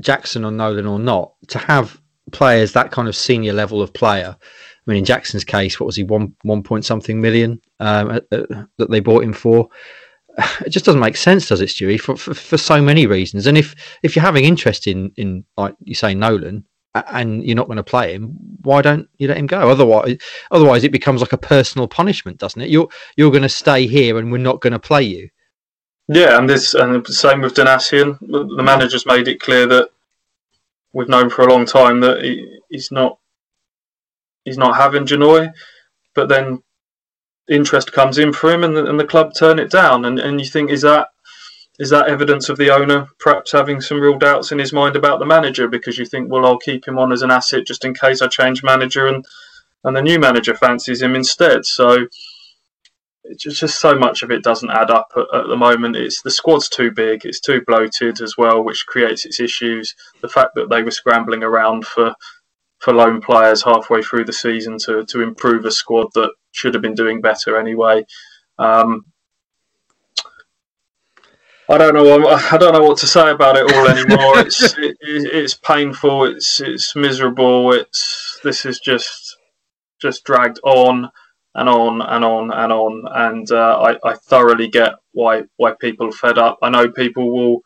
Jackson 0.00 0.44
or 0.44 0.50
Nolan 0.50 0.86
or 0.86 0.98
not, 0.98 1.34
to 1.48 1.58
have 1.58 2.00
players 2.32 2.72
that 2.72 2.90
kind 2.90 3.08
of 3.08 3.16
senior 3.16 3.52
level 3.52 3.82
of 3.82 3.92
player. 3.92 4.36
I 4.38 4.90
mean, 4.90 4.98
in 4.98 5.04
Jackson's 5.04 5.44
case, 5.44 5.78
what 5.78 5.86
was 5.86 5.96
he 5.96 6.04
one 6.04 6.34
one 6.42 6.62
point 6.62 6.84
something 6.84 7.20
million 7.20 7.60
um, 7.80 8.10
uh, 8.10 8.20
that 8.30 8.90
they 8.90 9.00
bought 9.00 9.24
him 9.24 9.32
for? 9.32 9.68
It 10.64 10.70
just 10.70 10.84
doesn't 10.84 11.00
make 11.00 11.16
sense, 11.16 11.48
does 11.48 11.60
it, 11.60 11.68
Stewie? 11.68 12.00
For, 12.00 12.16
for, 12.16 12.32
for 12.32 12.56
so 12.56 12.80
many 12.80 13.06
reasons. 13.06 13.46
And 13.46 13.58
if 13.58 13.74
if 14.02 14.14
you're 14.14 14.24
having 14.24 14.44
interest 14.44 14.86
in 14.86 15.12
in 15.16 15.44
like 15.56 15.74
you 15.84 15.94
say 15.94 16.14
Nolan 16.14 16.64
and 16.94 17.44
you're 17.44 17.56
not 17.56 17.66
going 17.66 17.76
to 17.76 17.84
play 17.84 18.14
him, 18.14 18.36
why 18.62 18.82
don't 18.82 19.08
you 19.18 19.28
let 19.28 19.36
him 19.36 19.46
go? 19.46 19.68
Otherwise, 19.68 20.18
otherwise 20.50 20.84
it 20.84 20.92
becomes 20.92 21.20
like 21.20 21.32
a 21.32 21.38
personal 21.38 21.88
punishment, 21.88 22.38
doesn't 22.38 22.62
it? 22.62 22.70
You're 22.70 22.88
you're 23.16 23.30
going 23.30 23.42
to 23.42 23.48
stay 23.48 23.86
here 23.86 24.18
and 24.18 24.30
we're 24.32 24.38
not 24.38 24.60
going 24.60 24.72
to 24.72 24.78
play 24.78 25.02
you. 25.02 25.28
Yeah, 26.08 26.38
and 26.38 26.48
this 26.48 26.72
and 26.74 27.04
the 27.04 27.12
same 27.12 27.42
with 27.42 27.54
Donacien. 27.54 28.18
The 28.20 28.62
manager's 28.62 29.04
made 29.04 29.28
it 29.28 29.40
clear 29.40 29.66
that 29.66 29.90
we've 30.92 31.08
known 31.08 31.30
for 31.30 31.42
a 31.42 31.50
long 31.50 31.66
time 31.66 32.00
that 32.00 32.22
he, 32.22 32.60
he's 32.68 32.90
not 32.90 33.18
he's 34.44 34.58
not 34.58 34.76
having 34.76 35.06
Janoi, 35.06 35.52
but 36.14 36.28
then 36.28 36.62
interest 37.48 37.92
comes 37.92 38.18
in 38.18 38.32
for 38.32 38.52
him, 38.52 38.64
and 38.64 38.76
the, 38.76 38.86
and 38.86 38.98
the 38.98 39.06
club 39.06 39.32
turn 39.34 39.58
it 39.58 39.70
down. 39.70 40.04
And 40.04 40.18
and 40.18 40.40
you 40.40 40.46
think 40.46 40.70
is 40.70 40.82
that 40.82 41.08
is 41.78 41.90
that 41.90 42.08
evidence 42.08 42.48
of 42.48 42.58
the 42.58 42.70
owner 42.70 43.06
perhaps 43.20 43.52
having 43.52 43.80
some 43.80 44.00
real 44.00 44.18
doubts 44.18 44.50
in 44.50 44.58
his 44.58 44.72
mind 44.72 44.96
about 44.96 45.20
the 45.20 45.26
manager 45.26 45.68
because 45.68 45.96
you 45.96 46.04
think, 46.04 46.30
well, 46.30 46.44
I'll 46.44 46.58
keep 46.58 46.88
him 46.88 46.98
on 46.98 47.12
as 47.12 47.22
an 47.22 47.30
asset 47.30 47.66
just 47.66 47.84
in 47.84 47.94
case 47.94 48.20
I 48.20 48.26
change 48.26 48.62
manager 48.62 49.06
and 49.06 49.24
and 49.84 49.96
the 49.96 50.02
new 50.02 50.18
manager 50.18 50.54
fancies 50.54 51.02
him 51.02 51.14
instead. 51.14 51.64
So 51.64 52.08
it's 53.30 53.60
just 53.60 53.80
so 53.80 53.94
much 53.94 54.22
of 54.22 54.30
it 54.30 54.42
doesn't 54.42 54.70
add 54.70 54.90
up 54.90 55.12
at, 55.16 55.40
at, 55.40 55.48
the 55.48 55.56
moment. 55.56 55.96
It's 55.96 56.22
the 56.22 56.30
squad's 56.30 56.68
too 56.68 56.90
big, 56.90 57.24
it's 57.24 57.40
too 57.40 57.62
bloated 57.66 58.20
as 58.20 58.36
well, 58.36 58.62
which 58.62 58.86
creates 58.86 59.24
its 59.24 59.40
issues. 59.40 59.94
The 60.20 60.28
fact 60.28 60.54
that 60.54 60.70
they 60.70 60.82
were 60.82 60.90
scrambling 60.90 61.42
around 61.42 61.86
for 61.86 62.14
for 62.78 62.94
loan 62.94 63.20
players 63.20 63.64
halfway 63.64 64.02
through 64.02 64.24
the 64.24 64.32
season 64.32 64.78
to 64.86 65.04
to 65.06 65.22
improve 65.22 65.64
a 65.64 65.70
squad 65.70 66.08
that 66.14 66.30
should 66.52 66.74
have 66.74 66.82
been 66.82 66.94
doing 66.94 67.20
better 67.20 67.58
anyway. 67.58 68.04
Um, 68.58 69.04
I 71.70 71.76
don't 71.76 71.94
know. 71.94 72.26
I 72.28 72.56
don't 72.56 72.72
know 72.72 72.82
what 72.82 72.98
to 72.98 73.06
say 73.06 73.30
about 73.30 73.56
it 73.56 73.72
all 73.74 73.88
anymore. 73.88 74.38
it's 74.38 74.62
it, 74.78 74.96
it's 75.00 75.54
painful. 75.54 76.24
It's 76.24 76.60
it's 76.60 76.96
miserable. 76.96 77.72
It's 77.72 78.40
this 78.42 78.64
is 78.64 78.80
just 78.80 79.36
just 80.00 80.24
dragged 80.24 80.60
on 80.62 81.10
and 81.58 81.68
on 81.68 82.00
and 82.00 82.24
on 82.24 82.50
and 82.52 82.72
on. 82.72 83.04
And 83.10 83.50
uh, 83.50 83.80
I, 83.80 84.10
I 84.10 84.14
thoroughly 84.14 84.68
get 84.68 84.92
why 85.12 85.42
why 85.56 85.72
people 85.72 86.08
are 86.08 86.12
fed 86.12 86.38
up. 86.38 86.58
I 86.62 86.70
know 86.70 86.90
people 86.90 87.30
will 87.36 87.62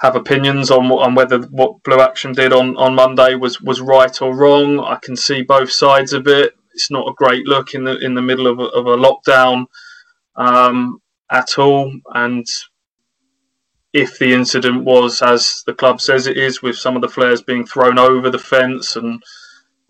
have 0.00 0.16
opinions 0.16 0.70
on 0.70 0.90
on 0.90 1.14
whether 1.14 1.40
what 1.42 1.82
Blue 1.82 2.00
Action 2.00 2.32
did 2.32 2.52
on, 2.52 2.76
on 2.76 2.94
Monday 2.94 3.34
was, 3.34 3.60
was 3.60 3.80
right 3.80 4.22
or 4.22 4.34
wrong. 4.34 4.80
I 4.80 4.96
can 4.96 5.16
see 5.16 5.42
both 5.42 5.70
sides 5.70 6.12
of 6.12 6.26
it. 6.26 6.54
It's 6.72 6.90
not 6.90 7.08
a 7.08 7.14
great 7.14 7.46
look 7.46 7.74
in 7.74 7.84
the 7.84 7.98
in 7.98 8.14
the 8.14 8.22
middle 8.22 8.46
of 8.46 8.58
a, 8.58 8.64
of 8.64 8.86
a 8.86 8.96
lockdown 8.96 9.66
um, 10.36 11.00
at 11.30 11.58
all. 11.58 11.92
And 12.14 12.46
if 13.92 14.18
the 14.18 14.32
incident 14.32 14.84
was 14.84 15.20
as 15.20 15.62
the 15.66 15.74
club 15.74 16.00
says 16.00 16.26
it 16.26 16.38
is, 16.38 16.62
with 16.62 16.76
some 16.76 16.96
of 16.96 17.02
the 17.02 17.08
flares 17.08 17.42
being 17.42 17.66
thrown 17.66 17.98
over 17.98 18.30
the 18.30 18.38
fence 18.38 18.96
and 18.96 19.22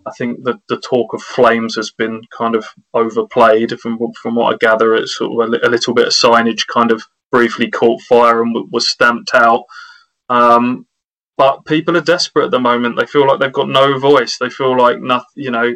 I 0.09 0.11
think 0.17 0.45
that 0.45 0.57
the 0.69 0.79
talk 0.79 1.15
of 1.15 1.23
flames 1.23 1.77
has 1.77 1.91
been 1.91 2.23
kind 2.37 2.55
of 2.55 2.67
overplayed. 2.95 3.79
From 3.81 3.99
from 4.21 4.35
what 4.35 4.55
I 4.55 4.57
gather, 4.59 4.95
it's 4.95 5.17
sort 5.17 5.33
of 5.33 5.53
a, 5.53 5.67
a 5.67 5.71
little 5.71 5.95
bit 5.95 6.09
of 6.09 6.13
signage 6.13 6.67
kind 6.67 6.91
of 6.91 7.03
briefly 7.31 7.71
caught 7.71 8.01
fire 8.03 8.43
and 8.43 8.57
was 8.73 8.89
stamped 8.89 9.35
out. 9.35 9.65
Um, 10.29 10.87
but 11.37 11.65
people 11.65 11.97
are 11.97 12.03
desperate 12.03 12.47
at 12.47 12.51
the 12.51 12.59
moment. 12.59 12.97
They 12.97 13.07
feel 13.07 13.27
like 13.27 13.39
they've 13.39 13.53
got 13.53 13.69
no 13.69 13.99
voice. 13.99 14.39
They 14.39 14.51
feel 14.51 14.77
like 14.77 15.01
nothing, 15.01 15.27
you 15.37 15.51
know, 15.51 15.75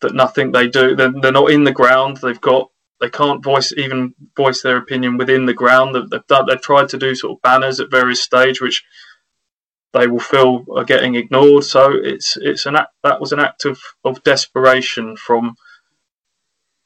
that 0.00 0.14
nothing 0.14 0.52
they 0.52 0.68
do. 0.68 0.96
They're, 0.96 1.12
they're 1.12 1.32
not 1.32 1.50
in 1.50 1.64
the 1.64 1.72
ground. 1.72 2.18
They've 2.18 2.40
got 2.40 2.70
they 3.00 3.10
can't 3.10 3.44
voice 3.44 3.72
even 3.76 4.14
voice 4.36 4.62
their 4.62 4.78
opinion 4.78 5.18
within 5.18 5.46
the 5.46 5.54
ground. 5.54 5.94
They've, 5.94 6.08
they've, 6.08 6.26
done, 6.26 6.46
they've 6.46 6.60
tried 6.60 6.88
to 6.90 6.98
do 6.98 7.14
sort 7.14 7.36
of 7.36 7.42
banners 7.42 7.78
at 7.78 7.90
various 7.90 8.22
stage, 8.22 8.60
which 8.60 8.82
they 9.96 10.06
will 10.06 10.20
feel 10.20 10.64
are 10.76 10.84
getting 10.84 11.14
ignored. 11.14 11.64
So 11.64 11.92
it's 11.92 12.36
it's 12.36 12.66
an 12.66 12.76
act 12.76 12.92
that 13.02 13.20
was 13.20 13.32
an 13.32 13.40
act 13.40 13.64
of, 13.64 13.78
of 14.04 14.22
desperation 14.22 15.16
from 15.16 15.56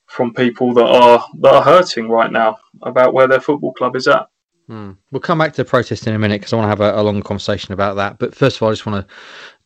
from 0.06 0.34
people 0.34 0.74
that 0.74 0.86
are 0.86 1.24
that 1.40 1.54
are 1.54 1.62
hurting 1.62 2.08
right 2.08 2.30
now 2.30 2.58
about 2.82 3.14
where 3.14 3.28
their 3.28 3.40
football 3.40 3.72
club 3.72 3.96
is 3.96 4.08
at. 4.08 4.26
Hmm. 4.66 4.92
We'll 5.10 5.20
come 5.20 5.38
back 5.38 5.52
to 5.54 5.62
the 5.62 5.68
protest 5.68 6.06
in 6.06 6.14
a 6.14 6.18
minute 6.18 6.40
because 6.40 6.52
I 6.52 6.56
want 6.56 6.66
to 6.66 6.84
have 6.84 6.94
a, 6.94 7.00
a 7.00 7.02
long 7.02 7.22
conversation 7.22 7.72
about 7.72 7.96
that. 7.96 8.18
But 8.18 8.34
first 8.34 8.56
of 8.56 8.62
all, 8.62 8.68
I 8.68 8.72
just 8.72 8.86
want 8.86 9.06
to 9.06 9.14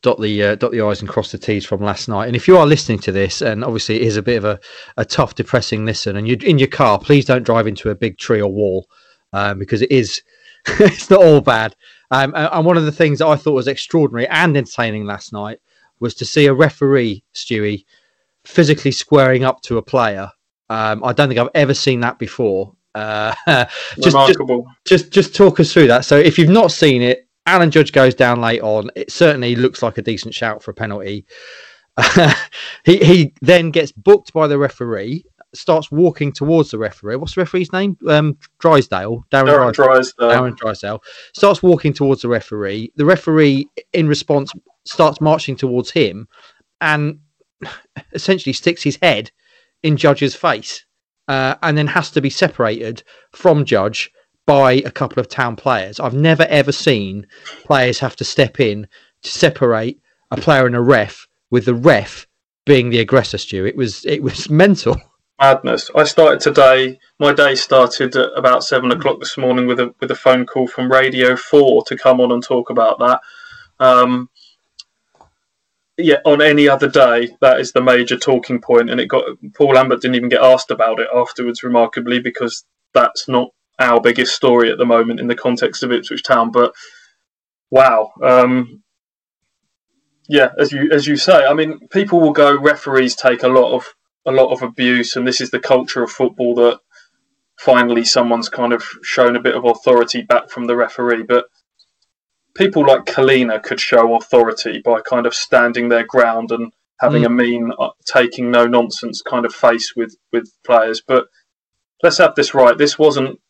dot 0.01 0.21
the 0.21 0.43
uh, 0.43 0.55
dot 0.55 0.73
the 0.73 0.81
i's 0.81 1.01
and 1.01 1.09
cross 1.09 1.31
the 1.31 1.39
t's 1.39 1.67
from 1.67 1.83
last 1.83 2.09
night. 2.09 2.27
And 2.27 2.37
if 2.37 2.49
you 2.49 2.57
are 2.57 2.67
listening 2.67 2.99
to 3.01 3.13
this, 3.13 3.43
and 3.43 3.65
obviously 3.65 3.97
it 3.97 4.03
is 4.03 4.17
a 4.17 4.23
bit 4.23 4.39
of 4.39 4.45
a, 4.45 4.59
a 4.97 5.05
tough, 5.05 5.35
depressing 5.35 5.85
listen, 5.85 6.17
and 6.17 6.27
you're 6.27 6.39
in 6.43 6.59
your 6.59 6.69
car, 6.69 6.99
please 6.99 7.25
don't 7.25 7.43
drive 7.43 7.67
into 7.67 7.91
a 7.91 7.95
big 7.95 8.19
tree 8.19 8.41
or 8.41 8.51
wall 8.51 8.87
um, 9.33 9.59
because 9.59 9.83
it 9.83 9.91
is 9.91 10.23
it's 10.67 11.11
not 11.11 11.23
all 11.23 11.41
bad. 11.41 11.75
Um, 12.15 12.33
and 12.37 12.65
one 12.65 12.77
of 12.77 12.85
the 12.85 12.93
things 12.93 13.19
that 13.19 13.27
I 13.27 13.35
thought 13.35 13.55
was 13.55 13.67
extraordinary 13.67 14.29
and 14.29 14.57
entertaining 14.57 15.05
last 15.05 15.33
night 15.33 15.59
was 15.99 16.15
to 16.15 16.25
see 16.25 16.47
a 16.47 16.55
referee, 16.55 17.25
Stewie, 17.35 17.85
physically 18.45 18.93
squaring 18.93 19.43
up 19.43 19.63
to 19.63 19.79
a 19.79 19.83
player. 19.83 20.31
Um, 20.71 21.03
I 21.03 21.13
don't 21.13 21.29
think 21.29 21.41
I've 21.41 21.49
ever 21.57 21.75
seen 21.75 21.99
that 22.01 22.21
before. 22.21 22.73
Uh, 22.95 23.35
just, 23.97 24.15
Remarkable. 24.15 24.65
Just, 24.85 25.07
just, 25.07 25.13
just 25.13 25.35
talk 25.35 25.59
us 25.59 25.73
through 25.73 25.89
that. 25.89 26.05
So, 26.05 26.17
if 26.17 26.39
you've 26.39 26.49
not 26.49 26.71
seen 26.71 27.03
it, 27.03 27.27
Alan 27.47 27.73
Judge 27.73 27.91
goes 27.91 28.15
down 28.15 28.41
late 28.41 28.63
on. 28.63 28.91
It 28.95 29.11
certainly 29.11 29.57
looks 29.57 29.83
like 29.83 29.99
a 29.99 30.03
decent 30.03 30.35
shout 30.35 30.63
for 30.63 30.71
a 30.71 30.75
penalty. 30.75 31.27
he 32.85 32.99
he 32.99 33.35
then 33.41 33.71
gets 33.71 33.91
booked 33.91 34.33
by 34.33 34.47
the 34.47 34.59
referee 34.59 35.25
starts 35.55 35.91
walking 35.91 36.33
towards 36.33 36.71
the 36.71 36.79
referee. 36.79 37.17
What's 37.17 37.35
the 37.35 37.41
referee's 37.41 37.73
name? 37.73 37.97
Um, 38.09 38.37
Drysdale. 38.59 39.25
Darren, 39.31 39.47
Darren 39.47 39.73
Drysdale. 39.73 40.31
Darren 40.31 40.57
Drysdale 40.57 41.03
starts 41.35 41.63
walking 41.63 41.93
towards 41.93 42.23
the 42.23 42.29
referee. 42.29 42.93
The 42.97 43.05
referee, 43.05 43.69
in 43.93 44.09
response, 44.09 44.53
starts 44.85 45.21
marching 45.21 45.57
towards 45.57 45.91
him, 45.91 46.29
and 46.81 47.21
essentially 48.13 48.53
sticks 48.53 48.83
his 48.83 48.99
head 49.01 49.31
in 49.83 49.97
Judge's 49.97 50.35
face, 50.35 50.85
uh, 51.29 51.57
and 51.63 51.77
then 51.77 51.87
has 51.87 52.11
to 52.13 52.21
be 52.21 52.31
separated 52.31 53.03
from 53.33 53.65
Judge 53.65 54.11
by 54.47 54.73
a 54.73 54.91
couple 54.91 55.21
of 55.21 55.29
town 55.29 55.57
players. 55.57 55.99
I've 56.01 56.15
never 56.15 56.45
ever 56.45 56.73
seen 56.73 57.27
players 57.65 57.99
have 58.01 58.17
to 58.17 58.25
step 58.25 58.61
in 58.61 58.87
to 59.23 59.31
separate 59.31 60.01
a 60.31 60.37
player 60.37 60.67
and 60.67 60.77
a 60.77 60.81
ref, 60.81 61.27
with 61.51 61.65
the 61.65 61.75
ref 61.75 62.27
being 62.67 62.91
the 62.91 63.01
aggressor. 63.01 63.39
Stu, 63.39 63.65
it 63.65 63.77
was 63.77 64.05
it 64.05 64.23
was 64.23 64.51
mental 64.65 64.97
madness. 65.41 65.91
I 65.95 66.05
started 66.05 66.41
today. 66.41 66.99
My 67.19 67.33
day 67.33 67.55
started 67.55 68.17
at 68.17 68.31
about 68.37 68.65
seven 68.65 68.91
o'clock 68.91 69.21
this 69.21 69.37
morning 69.37 69.67
with 69.67 69.81
a 69.81 69.95
with 70.01 70.11
a 70.11 70.17
phone 70.17 70.47
call 70.47 70.67
from 70.67 70.91
Radio 70.91 71.37
Four 71.37 71.85
to 71.85 71.97
come 71.97 72.21
on 72.21 72.33
and 72.33 72.43
talk 72.43 72.71
about 72.71 72.99
that. 72.99 73.21
Um, 73.81 74.29
yeah, 75.97 76.19
on 76.25 76.43
any 76.43 76.69
other 76.69 76.89
day, 76.89 77.37
that 77.41 77.61
is 77.61 77.73
the 77.73 77.83
major 77.83 78.17
talking 78.19 78.61
point, 78.61 78.91
and 78.91 79.01
it 79.01 79.07
got 79.07 79.25
Paul 79.57 79.75
Lambert 79.75 80.01
didn't 80.01 80.17
even 80.17 80.29
get 80.29 80.43
asked 80.43 80.71
about 80.71 81.01
it 81.01 81.09
afterwards, 81.15 81.63
remarkably, 81.63 82.21
because 82.21 82.65
that's 82.93 83.29
not 83.29 83.51
our 83.79 84.01
biggest 84.01 84.35
story 84.35 84.71
at 84.71 84.79
the 84.79 84.87
moment 84.87 85.21
in 85.21 85.27
the 85.27 85.35
context 85.35 85.83
of 85.83 85.93
Ipswich 85.93 86.23
Town. 86.23 86.51
But 86.51 86.73
wow, 87.71 88.11
um, 88.23 88.83
yeah, 90.29 90.51
as 90.59 90.73
you 90.73 90.91
as 90.91 91.07
you 91.07 91.17
say, 91.17 91.45
I 91.45 91.55
mean, 91.55 91.87
people 91.89 92.21
will 92.21 92.33
go. 92.33 92.59
Referees 92.59 93.15
take 93.15 93.43
a 93.43 93.49
lot 93.49 93.73
of 93.73 93.95
a 94.27 94.33
lot 94.33 94.53
of 94.53 94.63
abuse, 94.63 95.17
and 95.17 95.27
this 95.27 95.41
is 95.41 95.51
the 95.51 95.59
culture 95.59 96.03
of 96.03 96.11
football 96.11 96.55
that 96.57 96.81
finally 97.59 98.05
someone's 98.05 98.49
kind 98.49 98.73
of 98.73 98.83
shown 99.03 99.37
a 99.37 99.41
bit 99.41 99.55
of 99.55 99.65
authority 99.65 100.23
back 100.23 100.51
from 100.51 100.67
the 100.67 100.77
referee. 100.77 101.23
But 101.23 101.47
people 102.55 102.87
like 102.87 103.05
Collina 103.05 103.63
could 103.63 103.81
show 103.81 104.15
authority 104.17 104.81
by 104.85 105.01
kind 105.01 105.27
of 105.27 105.35
standing 105.35 105.89
their 105.89 106.07
ground 106.07 106.53
and 106.53 106.73
having 107.01 107.23
mm. 107.23 107.27
a 107.27 107.31
mean, 107.31 107.73
uh, 107.79 107.91
taking 108.07 108.51
no 108.51 108.67
nonsense 108.67 109.23
kind 109.23 109.45
of 109.45 109.55
face 109.55 109.95
with 109.97 110.17
with 110.33 110.51
players. 110.65 111.03
But 111.07 111.27
let's 112.03 112.19
have 112.19 112.35
this 112.35 112.55
right. 112.55 112.77
This 112.77 112.99
wasn't. 112.99 113.41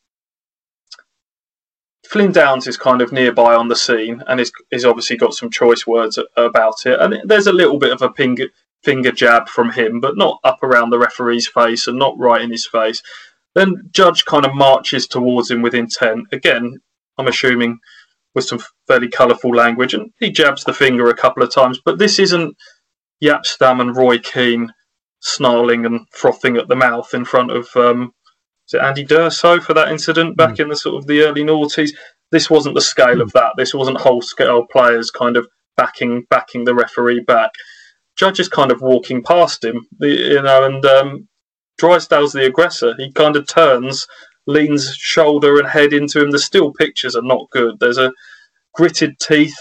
Flynn 2.08 2.32
Downs 2.32 2.66
is 2.66 2.76
kind 2.76 3.00
of 3.00 3.12
nearby 3.12 3.54
on 3.54 3.68
the 3.68 3.74
scene 3.74 4.22
and 4.28 4.38
is, 4.38 4.52
is 4.70 4.84
obviously 4.84 5.16
got 5.16 5.34
some 5.34 5.50
choice 5.50 5.86
words 5.86 6.18
about 6.36 6.84
it. 6.84 7.00
And 7.00 7.18
there's 7.24 7.46
a 7.46 7.52
little 7.52 7.78
bit 7.78 7.92
of 7.92 8.02
a 8.02 8.10
ping, 8.10 8.36
finger 8.84 9.12
jab 9.12 9.48
from 9.48 9.70
him, 9.70 10.00
but 10.00 10.16
not 10.16 10.38
up 10.44 10.62
around 10.62 10.90
the 10.90 10.98
referee's 10.98 11.46
face 11.46 11.86
and 11.86 11.98
not 11.98 12.18
right 12.18 12.42
in 12.42 12.50
his 12.50 12.66
face. 12.66 13.02
Then 13.54 13.88
Judge 13.90 14.24
kind 14.24 14.44
of 14.44 14.54
marches 14.54 15.06
towards 15.06 15.50
him 15.50 15.62
with 15.62 15.74
intent. 15.74 16.26
Again, 16.32 16.78
I'm 17.18 17.28
assuming 17.28 17.78
with 18.34 18.44
some 18.44 18.60
fairly 18.88 19.08
colourful 19.08 19.54
language, 19.54 19.94
and 19.94 20.10
he 20.18 20.30
jabs 20.30 20.64
the 20.64 20.72
finger 20.72 21.08
a 21.08 21.14
couple 21.14 21.42
of 21.42 21.52
times. 21.52 21.80
But 21.84 21.98
this 21.98 22.18
isn't 22.18 22.56
Jaap 23.22 23.46
Stam 23.46 23.80
and 23.80 23.96
Roy 23.96 24.18
Keane 24.18 24.72
snarling 25.20 25.86
and 25.86 26.06
frothing 26.10 26.56
at 26.56 26.68
the 26.68 26.76
mouth 26.76 27.14
in 27.14 27.24
front 27.24 27.50
of 27.50 27.68
um, 27.76 28.12
is 28.68 28.74
it 28.74 28.82
Andy 28.82 29.04
D'Urso 29.04 29.60
for 29.60 29.72
that 29.74 29.88
incident 29.88 30.36
back 30.36 30.54
mm. 30.54 30.60
in 30.60 30.68
the 30.68 30.76
sort 30.76 30.96
of 30.96 31.06
the 31.06 31.22
early 31.22 31.42
noughties. 31.42 31.90
This 32.30 32.50
wasn't 32.50 32.74
the 32.74 32.80
scale 32.80 33.16
mm. 33.16 33.22
of 33.22 33.32
that. 33.32 33.52
This 33.56 33.74
wasn't 33.74 34.00
whole 34.00 34.20
scale 34.20 34.66
players 34.70 35.10
kind 35.10 35.36
of 35.36 35.46
backing 35.76 36.26
backing 36.30 36.64
the 36.64 36.74
referee 36.74 37.20
back. 37.20 37.52
Judge 38.16 38.40
is 38.40 38.48
kind 38.48 38.70
of 38.70 38.80
walking 38.80 39.22
past 39.22 39.64
him, 39.64 39.86
you 40.00 40.42
know, 40.42 40.64
and 40.64 40.84
um, 40.84 41.28
Drysdale's 41.78 42.32
the 42.32 42.46
aggressor. 42.46 42.94
He 42.96 43.12
kind 43.12 43.36
of 43.36 43.46
turns, 43.46 44.06
leans 44.46 44.94
shoulder 44.94 45.58
and 45.58 45.68
head 45.68 45.92
into 45.92 46.22
him. 46.22 46.30
The 46.30 46.38
still 46.38 46.72
pictures 46.72 47.16
are 47.16 47.22
not 47.22 47.50
good. 47.50 47.78
There's 47.80 47.98
a 47.98 48.12
gritted 48.74 49.18
teeth 49.18 49.56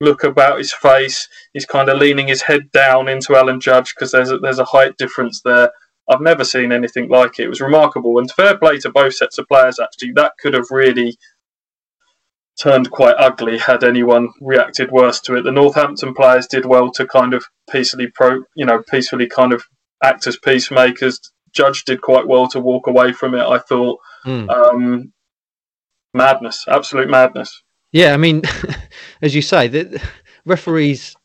look 0.00 0.24
about 0.24 0.58
his 0.58 0.72
face. 0.72 1.28
He's 1.52 1.66
kind 1.66 1.88
of 1.88 1.98
leaning 1.98 2.26
his 2.26 2.42
head 2.42 2.70
down 2.72 3.08
into 3.08 3.36
Alan 3.36 3.60
Judge 3.60 3.94
because 3.94 4.10
there's 4.10 4.30
a, 4.30 4.38
there's 4.38 4.58
a 4.58 4.64
height 4.64 4.96
difference 4.96 5.40
there. 5.42 5.70
I've 6.08 6.20
never 6.20 6.44
seen 6.44 6.72
anything 6.72 7.08
like 7.08 7.38
it. 7.38 7.44
It 7.44 7.48
was 7.48 7.60
remarkable, 7.60 8.18
and 8.18 8.30
fair 8.32 8.58
play 8.58 8.78
to 8.78 8.90
both 8.90 9.14
sets 9.14 9.38
of 9.38 9.46
players. 9.46 9.78
Actually, 9.78 10.12
that 10.12 10.32
could 10.40 10.54
have 10.54 10.66
really 10.70 11.16
turned 12.62 12.90
quite 12.92 13.16
ugly 13.18 13.58
had 13.58 13.82
anyone 13.82 14.28
reacted 14.40 14.92
worse 14.92 15.20
to 15.20 15.34
it. 15.34 15.42
The 15.42 15.50
Northampton 15.50 16.14
players 16.14 16.46
did 16.46 16.64
well 16.64 16.92
to 16.92 17.06
kind 17.06 17.34
of 17.34 17.44
peacefully 17.68 18.06
pro, 18.06 18.44
you 18.54 18.64
know, 18.64 18.82
peacefully 18.88 19.26
kind 19.26 19.52
of 19.52 19.64
act 20.02 20.28
as 20.28 20.38
peacemakers. 20.38 21.18
Judge 21.52 21.84
did 21.84 22.00
quite 22.00 22.28
well 22.28 22.46
to 22.48 22.60
walk 22.60 22.86
away 22.86 23.12
from 23.12 23.34
it. 23.34 23.42
I 23.42 23.58
thought 23.58 23.98
mm. 24.24 24.48
um, 24.48 25.12
madness, 26.14 26.64
absolute 26.68 27.10
madness. 27.10 27.62
Yeah, 27.90 28.14
I 28.14 28.16
mean, 28.16 28.42
as 29.22 29.34
you 29.34 29.42
say, 29.42 29.66
the 29.66 30.00
referees. 30.46 31.16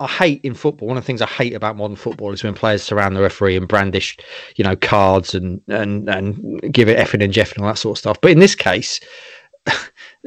I 0.00 0.08
hate 0.08 0.40
in 0.42 0.54
football. 0.54 0.88
One 0.88 0.96
of 0.96 1.04
the 1.04 1.06
things 1.06 1.22
I 1.22 1.26
hate 1.26 1.54
about 1.54 1.76
modern 1.76 1.94
football 1.94 2.32
is 2.32 2.42
when 2.42 2.52
players 2.52 2.82
surround 2.82 3.14
the 3.14 3.20
referee 3.20 3.56
and 3.56 3.68
brandish, 3.68 4.16
you 4.56 4.64
know, 4.64 4.74
cards 4.74 5.36
and 5.36 5.60
and 5.68 6.08
and 6.08 6.60
give 6.72 6.88
it 6.88 6.98
effing 6.98 7.22
and 7.22 7.32
jeffing 7.32 7.56
and 7.56 7.64
all 7.64 7.70
that 7.70 7.78
sort 7.78 7.96
of 7.96 7.98
stuff. 8.00 8.20
But 8.20 8.32
in 8.32 8.40
this 8.40 8.56
case, 8.56 8.98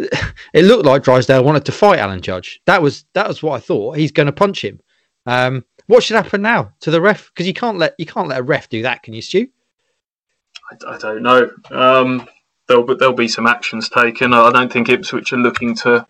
it 0.53 0.65
looked 0.65 0.85
like 0.85 1.03
Drysdale 1.03 1.43
wanted 1.43 1.65
to 1.65 1.71
fight 1.71 1.99
Alan 1.99 2.21
Judge. 2.21 2.61
That 2.65 2.81
was 2.81 3.05
that 3.13 3.27
was 3.27 3.43
what 3.43 3.55
I 3.55 3.59
thought. 3.59 3.97
He's 3.97 4.11
going 4.11 4.27
to 4.27 4.31
punch 4.33 4.63
him. 4.63 4.79
Um, 5.25 5.65
what 5.87 6.03
should 6.03 6.15
happen 6.15 6.41
now 6.41 6.73
to 6.81 6.91
the 6.91 7.01
ref? 7.01 7.29
Because 7.29 7.47
you 7.47 7.53
can't 7.53 7.77
let 7.77 7.95
you 7.97 8.05
can't 8.05 8.27
let 8.27 8.39
a 8.39 8.43
ref 8.43 8.69
do 8.69 8.83
that, 8.83 9.03
can 9.03 9.13
you, 9.13 9.21
Stu? 9.21 9.47
I, 10.71 10.95
I 10.95 10.97
don't 10.97 11.23
know. 11.23 11.51
Um, 11.69 12.27
there'll 12.67 12.85
there'll 12.97 13.13
be 13.13 13.27
some 13.27 13.47
actions 13.47 13.89
taken. 13.89 14.33
I 14.33 14.51
don't 14.51 14.71
think 14.71 14.89
Ipswich 14.89 15.33
are 15.33 15.37
looking 15.37 15.75
to 15.77 16.07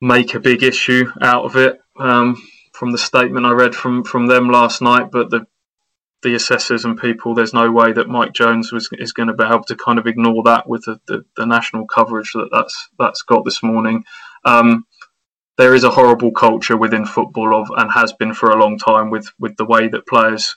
make 0.00 0.34
a 0.34 0.40
big 0.40 0.62
issue 0.62 1.10
out 1.20 1.44
of 1.44 1.56
it. 1.56 1.80
Um, 1.98 2.42
from 2.72 2.90
the 2.90 2.98
statement 2.98 3.46
I 3.46 3.52
read 3.52 3.74
from 3.74 4.04
from 4.04 4.26
them 4.26 4.48
last 4.48 4.82
night, 4.82 5.10
but 5.12 5.30
the 5.30 5.46
the 6.24 6.34
assessors 6.34 6.84
and 6.84 6.98
people, 6.98 7.34
there's 7.34 7.54
no 7.54 7.70
way 7.70 7.92
that 7.92 8.08
Mike 8.08 8.32
Jones 8.32 8.72
was 8.72 8.88
is 8.94 9.12
going 9.12 9.28
to 9.28 9.34
be 9.34 9.44
able 9.44 9.62
to 9.64 9.76
kind 9.76 10.00
of 10.00 10.06
ignore 10.08 10.42
that 10.44 10.68
with 10.68 10.84
the, 10.86 11.00
the, 11.06 11.24
the 11.36 11.46
national 11.46 11.86
coverage 11.86 12.32
that 12.32 12.48
that's 12.50 12.88
that's 12.98 13.22
got 13.22 13.44
this 13.44 13.62
morning. 13.62 14.04
Um, 14.44 14.86
there 15.56 15.74
is 15.74 15.84
a 15.84 15.90
horrible 15.90 16.32
culture 16.32 16.76
within 16.76 17.04
football 17.04 17.54
of 17.54 17.68
and 17.76 17.92
has 17.92 18.12
been 18.12 18.34
for 18.34 18.50
a 18.50 18.56
long 18.56 18.78
time 18.78 19.10
with 19.10 19.30
with 19.38 19.56
the 19.56 19.64
way 19.64 19.86
that 19.86 20.08
players 20.08 20.56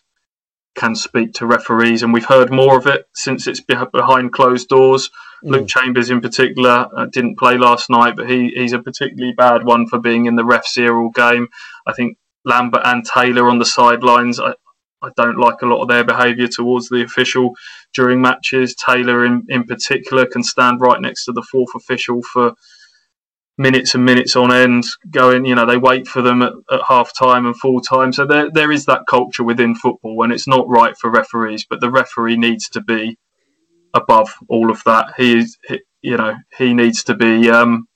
can 0.76 0.96
speak 0.96 1.34
to 1.34 1.46
referees, 1.46 2.02
and 2.02 2.14
we've 2.14 2.26
heard 2.26 2.52
more 2.52 2.78
of 2.78 2.88
it 2.88 3.06
since 3.14 3.46
it's 3.46 3.62
behind 3.62 4.32
closed 4.32 4.70
doors. 4.70 5.10
Mm. 5.44 5.52
Luke 5.52 5.68
Chambers, 5.68 6.10
in 6.10 6.22
particular, 6.22 6.88
uh, 6.96 7.06
didn't 7.12 7.38
play 7.38 7.58
last 7.58 7.90
night, 7.90 8.16
but 8.16 8.30
he, 8.30 8.50
he's 8.56 8.74
a 8.74 8.80
particularly 8.80 9.34
bad 9.34 9.64
one 9.64 9.88
for 9.88 10.00
being 10.00 10.26
in 10.26 10.36
the 10.36 10.46
ref's 10.46 10.78
ear 10.78 10.98
all 10.98 11.10
game. 11.10 11.48
I 11.86 11.94
think 11.94 12.18
Lambert 12.46 12.82
and 12.86 13.06
Taylor 13.06 13.50
on 13.50 13.60
the 13.60 13.66
sidelines. 13.66 14.40
I, 14.40 14.54
I 15.02 15.10
don't 15.16 15.38
like 15.38 15.62
a 15.62 15.68
lot 15.68 15.82
of 15.82 15.88
their 15.88 16.04
behaviour 16.04 16.48
towards 16.48 16.90
the 16.90 17.04
official 17.04 17.56
during 17.94 18.22
matches. 18.22 18.76
Taylor, 18.76 19.26
in, 19.26 19.46
in 19.50 19.64
particular, 19.64 20.26
can 20.26 20.44
stand 20.44 20.82
right 20.82 21.00
next 21.00 21.26
to 21.26 21.32
the 21.32 21.44
fourth 21.44 21.70
official 21.76 22.22
for 22.24 22.54
minutes 23.60 23.96
and 23.96 24.06
minutes 24.06 24.36
on 24.36 24.52
end. 24.52 24.86
Going, 25.10 25.46
you 25.46 25.56
know, 25.56 25.66
they 25.66 25.78
wait 25.78 26.08
for 26.08 26.22
them 26.22 26.42
at, 26.42 26.54
at 26.72 26.82
half 26.88 27.14
time 27.14 27.46
and 27.46 27.56
full 27.56 27.80
time. 27.82 28.12
So 28.12 28.26
there, 28.26 28.50
there 28.52 28.72
is 28.72 28.86
that 28.86 29.08
culture 29.08 29.44
within 29.44 29.76
football 29.76 30.16
when 30.16 30.32
it's 30.32 30.48
not 30.48 30.68
right 30.68 30.98
for 30.98 31.12
referees, 31.12 31.66
but 31.70 31.80
the 31.80 31.92
referee 31.92 32.38
needs 32.38 32.70
to 32.70 32.82
be 32.82 33.18
above 33.94 34.34
all 34.48 34.72
of 34.72 34.84
that. 34.86 35.14
He 35.18 35.38
is, 35.38 35.58
you 36.02 36.18
know, 36.18 36.36
he 36.58 36.74
needs 36.74 37.04
to 37.06 37.16
be, 37.16 37.50
um, 37.50 37.88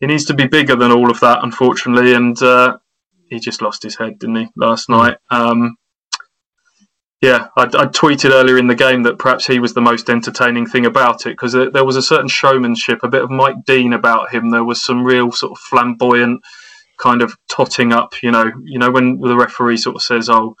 he 0.00 0.06
needs 0.06 0.26
to 0.26 0.34
be 0.34 0.46
bigger 0.46 0.76
than 0.76 0.92
all 0.92 1.10
of 1.10 1.20
that, 1.20 1.42
unfortunately. 1.42 2.14
And 2.14 2.40
uh, 2.42 2.78
he 3.28 3.40
just 3.40 3.62
lost 3.62 3.82
his 3.82 3.96
head, 3.96 4.18
didn't 4.18 4.36
he, 4.36 4.48
last 4.56 4.88
night? 4.88 5.16
Um, 5.30 5.76
yeah, 7.22 7.46
I, 7.56 7.62
I, 7.62 7.86
tweeted 7.86 8.30
earlier 8.30 8.58
in 8.58 8.66
the 8.66 8.74
game 8.74 9.04
that 9.04 9.16
perhaps 9.16 9.46
he 9.46 9.60
was 9.60 9.74
the 9.74 9.80
most 9.80 10.10
entertaining 10.10 10.66
thing 10.66 10.84
about 10.86 11.24
it 11.24 11.30
because 11.30 11.52
there 11.52 11.84
was 11.84 11.94
a 11.94 12.02
certain 12.02 12.26
showmanship, 12.26 12.98
a 13.04 13.08
bit 13.08 13.22
of 13.22 13.30
Mike 13.30 13.64
Dean 13.64 13.92
about 13.92 14.34
him. 14.34 14.50
There 14.50 14.64
was 14.64 14.82
some 14.82 15.04
real 15.04 15.30
sort 15.30 15.52
of 15.52 15.58
flamboyant 15.58 16.42
kind 16.98 17.22
of 17.22 17.36
totting 17.48 17.92
up. 17.92 18.20
You 18.24 18.32
know, 18.32 18.50
you 18.64 18.80
know 18.80 18.90
when 18.90 19.20
the 19.20 19.36
referee 19.36 19.76
sort 19.76 19.94
of 19.94 20.02
says, 20.02 20.28
"Oh, 20.28 20.56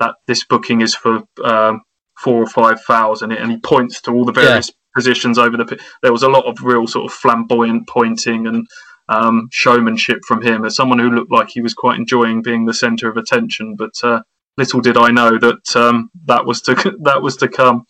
that 0.00 0.16
this 0.26 0.44
booking 0.44 0.80
is 0.80 0.96
for 0.96 1.22
um, 1.44 1.82
four 2.18 2.42
or 2.42 2.48
five 2.48 2.80
fouls," 2.80 3.22
and, 3.22 3.32
it, 3.32 3.40
and 3.40 3.52
he 3.52 3.58
points 3.58 4.00
to 4.02 4.10
all 4.10 4.24
the 4.24 4.32
various 4.32 4.70
yeah. 4.70 4.96
positions 4.96 5.38
over 5.38 5.56
the. 5.56 5.78
There 6.02 6.12
was 6.12 6.24
a 6.24 6.28
lot 6.28 6.46
of 6.46 6.64
real 6.64 6.88
sort 6.88 7.04
of 7.04 7.16
flamboyant 7.16 7.86
pointing 7.86 8.48
and 8.48 8.66
um, 9.08 9.48
showmanship 9.52 10.18
from 10.26 10.42
him 10.42 10.64
as 10.64 10.74
someone 10.74 10.98
who 10.98 11.10
looked 11.10 11.30
like 11.30 11.50
he 11.50 11.62
was 11.62 11.72
quite 11.72 12.00
enjoying 12.00 12.42
being 12.42 12.64
the 12.64 12.74
centre 12.74 13.08
of 13.08 13.16
attention, 13.16 13.76
but. 13.76 13.92
Uh, 14.02 14.22
little 14.56 14.80
did 14.80 14.96
I 14.96 15.10
know 15.10 15.38
that 15.38 15.76
um, 15.76 16.10
that 16.26 16.44
was 16.44 16.60
to 16.62 16.74
that 17.02 17.22
was 17.22 17.36
to 17.38 17.48
come. 17.48 17.86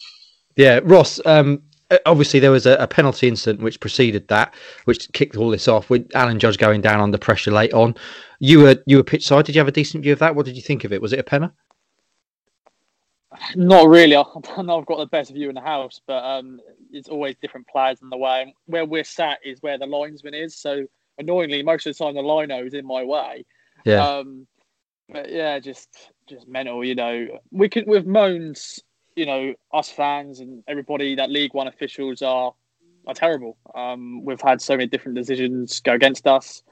Yeah, 0.57 0.81
Ross. 0.85 1.21
Um, 1.27 1.63
obviously, 2.07 2.41
there 2.41 2.51
was 2.51 2.67
a, 2.67 2.77
a, 2.77 2.87
penalty 2.87 3.29
incident 3.29 3.63
which 3.63 3.81
preceded 3.81 4.29
that, 4.29 4.55
which 4.85 5.11
kicked 5.13 5.37
all 5.37 5.51
this 5.51 5.69
off 5.69 5.91
with 5.91 6.09
Alan 6.15 6.39
Judge 6.39 6.59
going 6.59 6.81
down 6.81 7.01
under 7.01 7.19
pressure 7.19 7.51
late 7.51 7.73
on. 7.73 7.95
You 8.39 8.61
were 8.61 8.77
you 8.87 8.99
were 8.99 9.03
pitch 9.03 9.27
side. 9.27 9.47
Did 9.47 9.55
you 9.55 9.61
have 9.61 9.69
a 9.69 9.73
decent 9.73 10.03
view 10.03 10.13
of 10.13 10.19
that? 10.21 10.35
What 10.35 10.47
did 10.47 10.57
you 10.57 10.63
think 10.63 10.85
of 10.85 10.93
it? 10.93 11.03
Was 11.03 11.13
it 11.13 11.19
a 11.19 11.25
penner? 11.25 11.53
Not 13.57 13.89
really. 13.89 14.17
I 14.57 14.63
know 14.63 14.79
I've 14.79 14.87
got 14.87 14.99
the 14.99 15.07
best 15.07 15.33
view 15.33 15.49
in 15.49 15.55
the 15.55 15.61
house, 15.61 16.01
but 16.07 16.25
um, 16.25 16.61
it's 16.93 17.09
always 17.09 17.37
different 17.41 17.67
players 17.67 18.01
in 18.03 18.11
the 18.11 18.17
way. 18.17 18.43
And 18.43 18.53
where 18.67 18.85
we're 18.85 19.05
sat 19.05 19.39
is 19.45 19.61
where 19.63 19.79
the 19.79 19.87
linesman 19.87 20.35
is. 20.35 20.57
So 20.57 20.87
annoyingly, 21.19 21.63
most 21.63 21.87
of 21.87 21.97
the 21.97 22.05
time 22.05 22.15
the 22.15 22.23
lino 22.23 22.65
is 22.65 22.75
in 22.75 22.87
my 22.87 23.03
way. 23.03 23.45
Yeah. 23.85 24.07
Um, 24.07 24.47
but 25.09 25.31
yeah, 25.31 25.59
just 25.59 26.13
just 26.27 26.49
mental. 26.49 26.85
You 26.85 26.95
know, 26.95 27.27
we 27.51 27.69
can 27.69 27.85
with 27.87 28.07
moans. 28.07 28.81
You 29.17 29.27
know, 29.27 29.55
us 29.73 29.91
fans 29.91 30.41
and 30.41 30.65
everybody 30.67 31.15
that 31.15 31.31
League 31.31 31.55
One 31.55 31.69
officials 31.69 32.23
are 32.23 32.53
are 33.07 33.15
terrible. 33.15 33.57
Um, 33.75 34.25
we've 34.25 34.41
had 34.41 34.61
so 34.61 34.75
many 34.75 34.87
different 34.87 35.17
decisions 35.17 35.81
go 35.81 35.93
against 35.93 36.27
us. 36.27 36.63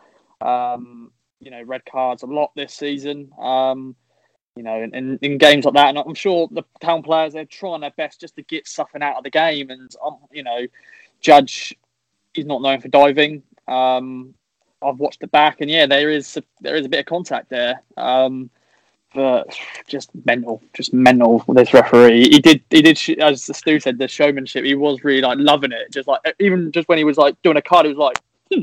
Um, 0.40 1.12
you 1.40 1.50
know, 1.50 1.62
red 1.62 1.84
cards 1.84 2.22
a 2.22 2.26
lot 2.26 2.52
this 2.56 2.74
season. 2.74 3.30
Um, 3.40 3.94
you 4.56 4.62
know, 4.62 4.82
in, 4.82 4.94
in, 4.94 5.18
in, 5.22 5.38
games 5.38 5.64
like 5.64 5.74
that, 5.74 5.88
and 5.88 5.98
I'm 5.98 6.14
sure 6.14 6.48
the 6.50 6.62
town 6.80 7.02
players 7.02 7.32
they're 7.32 7.46
trying 7.46 7.80
their 7.80 7.92
best 7.96 8.20
just 8.20 8.36
to 8.36 8.42
get 8.42 8.68
something 8.68 9.02
out 9.02 9.16
of 9.16 9.24
the 9.24 9.30
game. 9.30 9.70
And 9.70 9.94
um, 10.04 10.18
you 10.30 10.42
know, 10.42 10.66
Judge 11.20 11.74
is 12.34 12.44
not 12.44 12.60
known 12.60 12.80
for 12.80 12.88
diving. 12.88 13.42
Um, 13.66 14.34
I've 14.82 14.98
watched 14.98 15.22
it 15.22 15.30
back, 15.30 15.60
and 15.60 15.70
yeah, 15.70 15.86
there 15.86 16.10
is 16.10 16.38
there 16.60 16.76
is 16.76 16.86
a 16.86 16.88
bit 16.88 17.00
of 17.00 17.06
contact 17.06 17.48
there. 17.48 17.82
Um, 17.96 18.50
but 19.14 19.54
just 19.86 20.10
mental, 20.24 20.62
just 20.74 20.92
mental. 20.92 21.44
This 21.48 21.74
referee, 21.74 22.28
he 22.28 22.38
did, 22.40 22.62
he 22.70 22.82
did, 22.82 22.98
as 23.20 23.44
Stu 23.44 23.80
said, 23.80 23.98
the 23.98 24.08
showmanship. 24.08 24.64
He 24.64 24.74
was 24.74 25.04
really 25.04 25.20
like 25.20 25.38
loving 25.38 25.72
it. 25.72 25.92
Just 25.92 26.08
like 26.08 26.20
even 26.38 26.72
just 26.72 26.88
when 26.88 26.98
he 26.98 27.04
was 27.04 27.18
like 27.18 27.40
doing 27.42 27.56
a 27.56 27.62
card, 27.62 27.86
he 27.86 27.92
was 27.92 27.98
like, 27.98 28.18
hmm. 28.52 28.62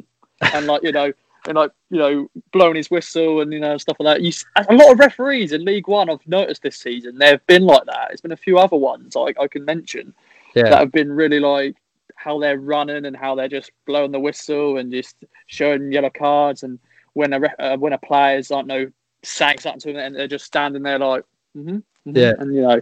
and 0.54 0.66
like 0.66 0.84
you 0.84 0.92
know, 0.92 1.12
and 1.48 1.56
like 1.56 1.72
you 1.90 1.98
know, 1.98 2.30
blowing 2.52 2.76
his 2.76 2.90
whistle 2.90 3.42
and 3.42 3.54
you 3.54 3.60
know 3.60 3.78
stuff 3.78 3.98
like 4.00 4.18
that. 4.18 4.24
You, 4.24 4.32
a 4.56 4.74
lot 4.74 4.92
of 4.92 5.00
referees 5.00 5.52
in 5.52 5.66
League 5.66 5.88
One 5.88 6.10
I've 6.10 6.26
noticed 6.28 6.64
this 6.64 6.78
season. 6.78 7.18
They've 7.18 7.46
been 7.48 7.64
like 7.64 7.86
that. 7.86 8.08
There's 8.10 8.22
been 8.22 8.32
a 8.32 8.38
few 8.38 8.58
other 8.58 8.78
ones 8.78 9.16
like 9.16 9.40
I 9.40 9.48
can 9.48 9.66
mention 9.66 10.14
yeah. 10.56 10.64
that 10.64 10.80
have 10.80 10.92
been 10.92 11.12
really 11.12 11.40
like 11.40 11.76
how 12.16 12.40
they're 12.40 12.60
running 12.60 13.06
and 13.06 13.16
how 13.16 13.36
they're 13.36 13.48
just 13.48 13.72
blowing 13.86 14.12
the 14.12 14.20
whistle 14.20 14.78
and 14.78 14.92
just 14.92 15.16
showing 15.48 15.92
yellow 15.92 16.10
cards 16.10 16.64
and 16.64 16.80
when 17.14 17.34
a 17.34 17.40
uh, 17.60 17.78
when 17.78 17.94
a 17.94 17.98
players 17.98 18.52
aren't 18.52 18.68
no 18.68 18.92
saying 19.24 19.60
something 19.60 19.80
to 19.82 19.94
them 19.94 19.98
and 19.98 20.16
they're 20.16 20.28
just 20.28 20.46
standing 20.46 20.84
there 20.84 21.00
like, 21.00 21.24
mm-hmm, 21.56 21.78
mm-hmm. 21.78 22.18
yeah, 22.18 22.34
and 22.38 22.54
you 22.54 22.62
know, 22.62 22.82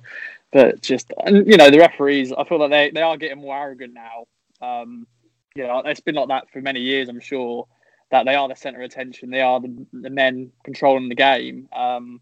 but 0.52 0.82
just 0.82 1.12
and 1.26 1.48
you 1.48 1.58
know 1.58 1.70
the 1.70 1.80
referees, 1.80 2.32
I 2.32 2.44
feel 2.46 2.60
like 2.60 2.72
they 2.72 2.92
they 2.92 3.02
are 3.02 3.18
getting 3.18 3.42
more 3.42 3.58
arrogant 3.58 3.94
now. 3.94 4.26
Um, 4.62 5.08
you 5.56 5.64
know, 5.64 5.82
it's 5.86 6.00
been 6.00 6.16
like 6.16 6.30
that 6.30 6.50
for 6.52 6.62
many 6.62 6.80
years, 6.80 7.10
I'm 7.10 7.20
sure. 7.20 7.68
That 8.10 8.26
they 8.26 8.36
are 8.36 8.48
the 8.48 8.56
centre 8.56 8.80
of 8.80 8.86
attention, 8.86 9.30
they 9.30 9.42
are 9.42 9.60
the, 9.60 9.86
the 9.92 10.10
men 10.10 10.52
controlling 10.64 11.10
the 11.10 11.16
game. 11.16 11.68
Um, 11.76 12.22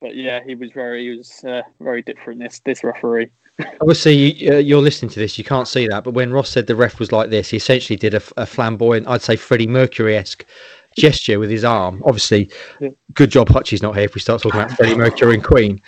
but 0.00 0.16
yeah, 0.16 0.40
he 0.44 0.56
was 0.56 0.72
very, 0.72 1.04
he 1.04 1.16
was 1.16 1.44
uh, 1.44 1.62
very 1.78 2.02
different. 2.02 2.40
This 2.40 2.60
this 2.60 2.82
referee. 2.82 3.30
Obviously, 3.80 4.14
you, 4.14 4.76
are 4.76 4.80
listening 4.80 5.10
to 5.10 5.20
this. 5.20 5.38
You 5.38 5.44
can't 5.44 5.68
see 5.68 5.86
that, 5.86 6.02
but 6.02 6.14
when 6.14 6.32
Ross 6.32 6.50
said 6.50 6.66
the 6.66 6.74
ref 6.74 6.98
was 6.98 7.12
like 7.12 7.30
this, 7.30 7.50
he 7.50 7.58
essentially 7.58 7.96
did 7.96 8.14
a, 8.14 8.22
a 8.36 8.46
flamboyant, 8.46 9.06
I'd 9.06 9.22
say 9.22 9.36
Freddie 9.36 9.66
Mercury 9.66 10.16
esque 10.16 10.44
gesture 11.00 11.38
with 11.38 11.50
his 11.50 11.64
arm. 11.64 12.02
Obviously, 12.04 12.50
yeah. 12.80 12.90
good 13.14 13.30
job 13.30 13.48
Hutchie's 13.48 13.82
not 13.82 13.96
here 13.96 14.04
if 14.04 14.14
we 14.14 14.20
start 14.20 14.42
talking 14.42 14.60
about 14.60 14.76
Freddie 14.76 14.96
Mercury 14.96 15.34
and 15.34 15.44
Queen. 15.44 15.80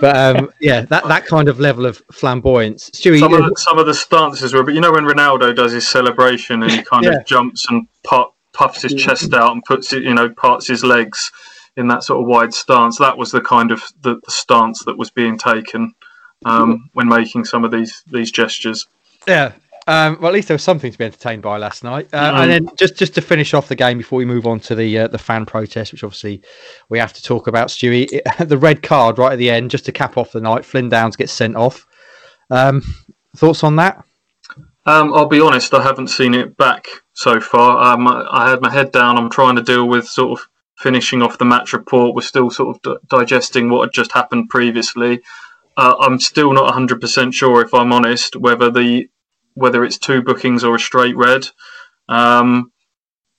But 0.00 0.16
um, 0.16 0.50
yeah, 0.60 0.82
that, 0.82 1.08
that 1.08 1.26
kind 1.26 1.48
of 1.48 1.60
level 1.60 1.86
of 1.86 2.02
flamboyance. 2.12 2.90
Stewie, 2.90 3.20
some, 3.20 3.32
of 3.32 3.44
the, 3.44 3.54
some 3.56 3.78
of 3.78 3.86
the 3.86 3.94
stances 3.94 4.52
were, 4.52 4.62
but 4.62 4.74
you 4.74 4.80
know 4.80 4.92
when 4.92 5.04
Ronaldo 5.04 5.54
does 5.54 5.72
his 5.72 5.88
celebration 5.88 6.62
and 6.62 6.70
he 6.70 6.82
kind 6.82 7.04
yeah. 7.04 7.12
of 7.12 7.24
jumps 7.26 7.66
and 7.68 7.88
puff, 8.04 8.32
puffs 8.52 8.82
his 8.82 8.94
chest 8.94 9.32
out 9.34 9.52
and 9.52 9.62
puts 9.64 9.92
it, 9.92 10.02
you 10.02 10.14
know, 10.14 10.28
parts 10.30 10.66
his 10.66 10.84
legs 10.84 11.30
in 11.76 11.88
that 11.88 12.02
sort 12.02 12.20
of 12.20 12.26
wide 12.26 12.52
stance. 12.52 12.98
That 12.98 13.16
was 13.16 13.30
the 13.30 13.40
kind 13.40 13.70
of 13.70 13.82
the, 14.02 14.16
the 14.24 14.30
stance 14.30 14.84
that 14.84 14.98
was 14.98 15.10
being 15.10 15.38
taken 15.38 15.94
um, 16.44 16.90
when 16.92 17.08
making 17.08 17.44
some 17.44 17.64
of 17.64 17.70
these 17.70 18.02
these 18.10 18.30
gestures. 18.30 18.86
Yeah, 19.26 19.52
Um, 19.88 20.18
well, 20.20 20.28
at 20.28 20.34
least 20.34 20.48
there 20.48 20.54
was 20.54 20.62
something 20.62 20.92
to 20.92 20.98
be 20.98 21.06
entertained 21.06 21.40
by 21.40 21.56
last 21.56 21.82
night. 21.82 22.10
Uh, 22.12 22.30
mm 22.30 22.42
And 22.42 22.50
then 22.50 22.76
just 22.76 22.94
just 22.94 23.14
to 23.14 23.22
finish 23.22 23.54
off 23.54 23.68
the 23.68 23.74
game 23.74 23.96
before 23.96 24.18
we 24.18 24.26
move 24.26 24.46
on 24.46 24.60
to 24.60 24.74
the 24.74 24.98
uh, 24.98 25.08
the 25.08 25.16
fan 25.16 25.46
protest, 25.46 25.92
which 25.92 26.04
obviously 26.04 26.42
we 26.90 26.98
have 26.98 27.14
to 27.14 27.22
talk 27.22 27.46
about, 27.46 27.68
Stewie. 27.68 28.20
the 28.46 28.58
red 28.58 28.82
card 28.82 29.16
right 29.16 29.32
at 29.32 29.38
the 29.38 29.48
end, 29.48 29.70
just 29.70 29.86
to 29.86 29.92
cap 29.92 30.18
off 30.18 30.32
the 30.32 30.42
night. 30.42 30.66
Flynn 30.66 30.90
Downs 30.90 31.16
gets 31.16 31.32
sent 31.32 31.56
off. 31.56 31.86
Um, 32.50 32.82
thoughts 33.34 33.64
on 33.64 33.76
that? 33.76 34.04
Um, 34.84 35.14
I'll 35.14 35.26
be 35.26 35.40
honest, 35.40 35.72
I 35.72 35.82
haven't 35.82 36.08
seen 36.08 36.34
it 36.34 36.54
back 36.58 36.86
so 37.14 37.40
far. 37.40 37.94
Um, 37.94 38.06
I 38.06 38.50
had 38.50 38.60
my 38.60 38.70
head 38.70 38.92
down. 38.92 39.16
I'm 39.16 39.30
trying 39.30 39.56
to 39.56 39.62
deal 39.62 39.88
with 39.88 40.06
sort 40.06 40.38
of 40.38 40.46
finishing 40.76 41.22
off 41.22 41.38
the 41.38 41.46
match 41.46 41.72
report. 41.72 42.14
We're 42.14 42.22
still 42.22 42.50
sort 42.50 42.76
of 42.76 42.82
d- 42.82 43.06
digesting 43.08 43.70
what 43.70 43.86
had 43.86 43.92
just 43.94 44.12
happened 44.12 44.50
previously. 44.50 45.22
Uh, 45.78 45.94
I'm 45.98 46.20
still 46.20 46.52
not 46.52 46.74
100% 46.74 47.32
sure, 47.32 47.62
if 47.62 47.72
I'm 47.72 47.92
honest, 47.92 48.36
whether 48.36 48.70
the 48.70 49.08
whether 49.58 49.84
it's 49.84 49.98
two 49.98 50.22
bookings 50.22 50.64
or 50.64 50.76
a 50.76 50.80
straight 50.80 51.16
red. 51.16 51.46
Um, 52.08 52.72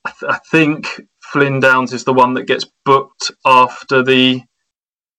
I, 0.05 0.12
th- 0.19 0.32
I, 0.32 0.39
think 0.51 1.01
Flynn 1.21 1.60
Downs 1.60 1.93
is 1.93 2.03
the 2.03 2.13
one 2.13 2.36
that 2.36 2.47
gets 2.47 2.65
booked 2.86 3.32
after 3.45 4.03
the 4.03 4.43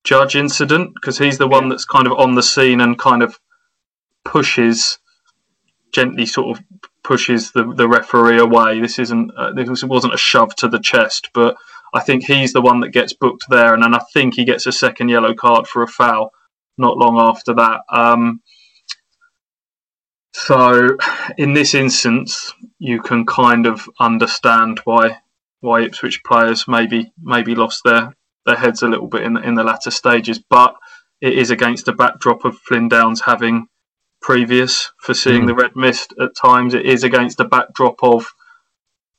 judge 0.05 0.37
incident 0.37 0.93
because 0.95 1.19
he's 1.19 1.39
the 1.39 1.49
one 1.49 1.69
that's 1.69 1.85
kind 1.85 2.07
of 2.07 2.13
on 2.13 2.35
the 2.35 2.43
scene 2.43 2.81
and 2.81 2.99
kind 2.99 3.23
of 3.23 3.39
pushes 4.25 4.99
gently, 5.93 6.27
sort 6.27 6.57
of 6.57 6.65
pushes 7.03 7.53
the, 7.53 7.73
the 7.75 7.89
referee 7.89 8.39
away. 8.39 8.81
This 8.81 8.99
isn't 8.99 9.33
uh, 9.37 9.53
this 9.53 9.83
wasn't 9.83 10.15
a 10.15 10.19
shove 10.19 10.55
to 10.57 10.69
the 10.69 10.79
chest, 10.79 11.31
but 11.35 11.57
I 11.93 12.01
think 12.01 12.25
he's 12.25 12.53
the 12.53 12.63
one 12.63 12.81
that 12.81 12.91
gets 12.91 13.13
booked 13.13 13.47
there, 13.49 13.75
and 13.75 13.83
then 13.83 13.95
I 13.95 14.01
think 14.13 14.35
he 14.35 14.45
gets 14.45 14.67
a 14.67 14.73
second 14.73 15.09
yellow 15.09 15.35
card 15.35 15.67
for 15.67 15.83
a 15.83 15.89
foul 15.89 16.33
not 16.79 16.97
long 16.97 17.19
after 17.21 17.55
that. 17.55 17.83
Um, 17.91 18.41
so, 20.47 20.97
in 21.39 21.55
this 21.55 21.75
instance, 21.75 22.53
you 22.79 23.01
can 23.01 23.27
kind 23.27 23.67
of 23.67 23.89
understand 23.99 24.81
why 24.85 25.19
why 25.61 25.83
Ipswich 25.83 26.23
players 26.25 26.67
maybe 26.67 27.13
maybe 27.23 27.55
lost 27.55 27.83
their, 27.85 28.17
their 28.47 28.57
heads 28.57 28.83
a 28.83 28.89
little 28.89 29.09
bit 29.09 29.23
in 29.23 29.37
in 29.37 29.55
the 29.55 29.65
latter 29.65 29.91
stages, 29.91 30.39
but 30.39 30.75
it 31.21 31.37
is 31.37 31.51
against 31.51 31.89
a 31.89 31.93
backdrop 31.93 32.45
of 32.45 32.59
Flynn 32.59 32.89
Downs 32.89 33.21
having 33.21 33.67
previous 34.23 34.91
for 34.99 35.15
seeing 35.15 35.43
mm. 35.43 35.47
the 35.49 35.55
red 35.55 35.77
mist 35.77 36.15
at 36.21 36.35
times. 36.35 36.75
It 36.75 36.87
is 36.87 37.05
against 37.05 37.41
a 37.41 37.45
backdrop 37.45 38.03
of 38.03 38.27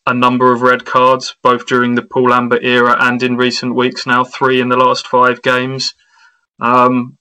a 0.07 0.13
number 0.13 0.51
of 0.51 0.63
red 0.63 0.85
cards, 0.85 1.35
both 1.43 1.67
during 1.67 1.93
the 1.93 2.01
Paul 2.01 2.29
Lambert 2.29 2.63
era 2.63 2.97
and 2.99 3.21
in 3.21 3.37
recent 3.37 3.75
weeks 3.75 4.07
now, 4.07 4.23
three 4.23 4.59
in 4.59 4.69
the 4.69 4.77
last 4.77 5.07
five 5.07 5.43
games. 5.43 5.93
Um, 6.59 7.19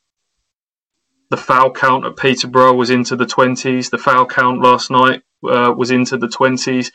the 1.31 1.37
foul 1.37 1.71
count 1.71 2.05
at 2.05 2.17
Peterborough 2.17 2.75
was 2.75 2.91
into 2.91 3.17
the 3.17 3.25
20s. 3.25 3.91
The 3.91 3.99
foul 3.99 4.27
count 4.27 4.61
last 4.61 4.91
night 4.91 5.23
uh, 5.49 5.73
was 5.77 5.91
into 5.91 6.19
the 6.19 6.27
20s. 6.27 6.91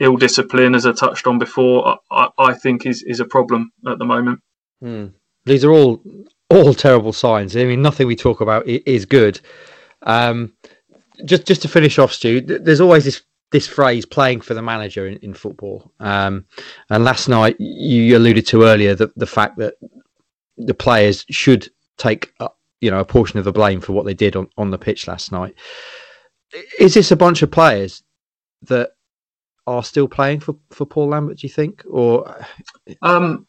Ill 0.00 0.16
discipline, 0.16 0.74
as 0.74 0.86
I 0.86 0.92
touched 0.92 1.26
on 1.26 1.38
before, 1.38 1.98
I, 2.10 2.28
I 2.36 2.54
think 2.54 2.84
is, 2.84 3.02
is 3.02 3.20
a 3.20 3.24
problem 3.24 3.72
at 3.86 3.98
the 3.98 4.04
moment. 4.04 4.40
Hmm. 4.80 5.06
These 5.44 5.64
are 5.64 5.70
all 5.70 6.02
all 6.50 6.74
terrible 6.74 7.12
signs. 7.12 7.56
I 7.56 7.64
mean, 7.64 7.82
nothing 7.82 8.06
we 8.06 8.16
talk 8.16 8.40
about 8.40 8.66
is 8.66 9.04
good. 9.04 9.40
Um, 10.02 10.54
just 11.24 11.46
just 11.46 11.62
to 11.62 11.68
finish 11.68 11.98
off, 11.98 12.12
Stu, 12.12 12.40
there's 12.40 12.80
always 12.80 13.04
this 13.04 13.22
this 13.52 13.68
phrase 13.68 14.06
"playing 14.06 14.40
for 14.40 14.54
the 14.54 14.62
manager" 14.62 15.06
in, 15.06 15.16
in 15.18 15.34
football. 15.34 15.92
Um, 16.00 16.46
and 16.90 17.04
last 17.04 17.28
night, 17.28 17.56
you 17.60 18.16
alluded 18.16 18.46
to 18.48 18.64
earlier 18.64 18.94
the 18.94 19.12
the 19.16 19.26
fact 19.26 19.58
that 19.58 19.74
the 20.56 20.74
players 20.74 21.24
should 21.30 21.68
take 21.98 22.32
you 22.84 22.90
know 22.90 23.00
a 23.00 23.04
portion 23.04 23.38
of 23.38 23.46
the 23.46 23.52
blame 23.52 23.80
for 23.80 23.94
what 23.94 24.04
they 24.04 24.12
did 24.12 24.36
on, 24.36 24.46
on 24.58 24.70
the 24.70 24.76
pitch 24.76 25.08
last 25.08 25.32
night. 25.32 25.54
Is 26.78 26.92
this 26.92 27.10
a 27.10 27.16
bunch 27.16 27.40
of 27.40 27.50
players 27.50 28.02
that 28.62 28.90
are 29.66 29.82
still 29.82 30.06
playing 30.06 30.40
for, 30.40 30.54
for 30.70 30.84
Paul 30.84 31.08
Lambert? 31.08 31.38
Do 31.38 31.46
you 31.46 31.52
think, 31.52 31.82
or 31.88 32.44
um, 33.00 33.46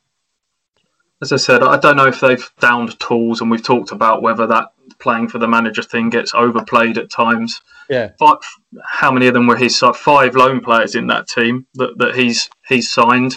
as 1.21 1.33
I 1.33 1.35
said, 1.35 1.63
I 1.63 1.77
don't 1.77 1.97
know 1.97 2.07
if 2.07 2.21
they've 2.21 2.49
downed 2.61 2.97
tools, 3.01 3.41
and 3.41 3.51
we've 3.51 3.61
talked 3.61 3.91
about 3.91 4.21
whether 4.21 4.47
that 4.47 4.69
playing 4.99 5.27
for 5.27 5.37
the 5.37 5.49
manager 5.49 5.83
thing 5.83 6.09
gets 6.09 6.33
overplayed 6.33 6.97
at 6.97 7.11
times. 7.11 7.59
Yeah. 7.89 8.11
But 8.17 8.41
how 8.85 9.11
many 9.11 9.27
of 9.27 9.33
them 9.33 9.47
were 9.47 9.57
his? 9.57 9.77
Five 9.95 10.37
loan 10.37 10.61
players 10.61 10.95
in 10.95 11.07
that 11.07 11.27
team 11.27 11.67
that, 11.73 11.97
that 11.97 12.15
he's 12.15 12.49
he's 12.69 12.89
signed. 12.89 13.35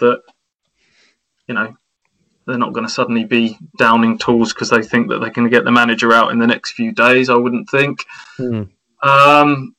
That 0.00 0.20
you 1.46 1.54
know 1.54 1.76
they're 2.46 2.58
not 2.58 2.72
going 2.72 2.86
to 2.86 2.92
suddenly 2.92 3.24
be 3.24 3.58
downing 3.78 4.18
tools 4.18 4.52
because 4.52 4.70
they 4.70 4.82
think 4.82 5.08
that 5.08 5.18
they 5.20 5.30
can 5.30 5.48
get 5.48 5.64
the 5.64 5.72
manager 5.72 6.12
out 6.12 6.32
in 6.32 6.38
the 6.38 6.46
next 6.46 6.72
few 6.72 6.92
days. 6.92 7.30
I 7.30 7.36
wouldn't 7.36 7.70
think. 7.70 8.04
Mm. 8.38 8.70
Um, 9.02 9.74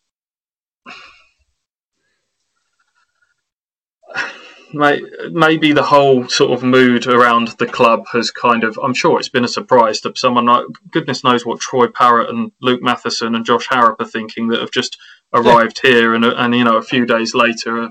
maybe 4.74 5.72
the 5.72 5.84
whole 5.84 6.28
sort 6.28 6.52
of 6.52 6.64
mood 6.64 7.06
around 7.08 7.50
the 7.60 7.66
club 7.66 8.06
has 8.12 8.32
kind 8.32 8.64
of 8.64 8.80
I'm 8.82 8.94
sure 8.94 9.20
it's 9.20 9.30
been 9.30 9.46
a 9.46 9.50
surprise 9.50 10.02
to 10.02 10.14
someone 10.16 10.46
like 10.46 10.66
goodness 10.92 11.24
knows 11.24 11.46
what 11.46 11.60
Troy 11.60 11.88
Parrott 11.88 12.30
and 12.30 12.52
Luke 12.62 12.82
Matheson 12.82 13.36
and 13.36 13.46
Josh 13.46 13.68
Harrop 13.70 14.02
are 14.02 14.06
thinking 14.06 14.48
that 14.48 14.62
have 14.62 14.72
just 14.72 14.98
arrived 15.32 15.80
yeah. 15.84 15.92
here 15.92 16.14
and 16.16 16.26
and 16.26 16.56
you 16.56 16.64
know 16.64 16.78
a 16.78 16.82
few 16.84 17.06
days 17.06 17.36
later 17.36 17.90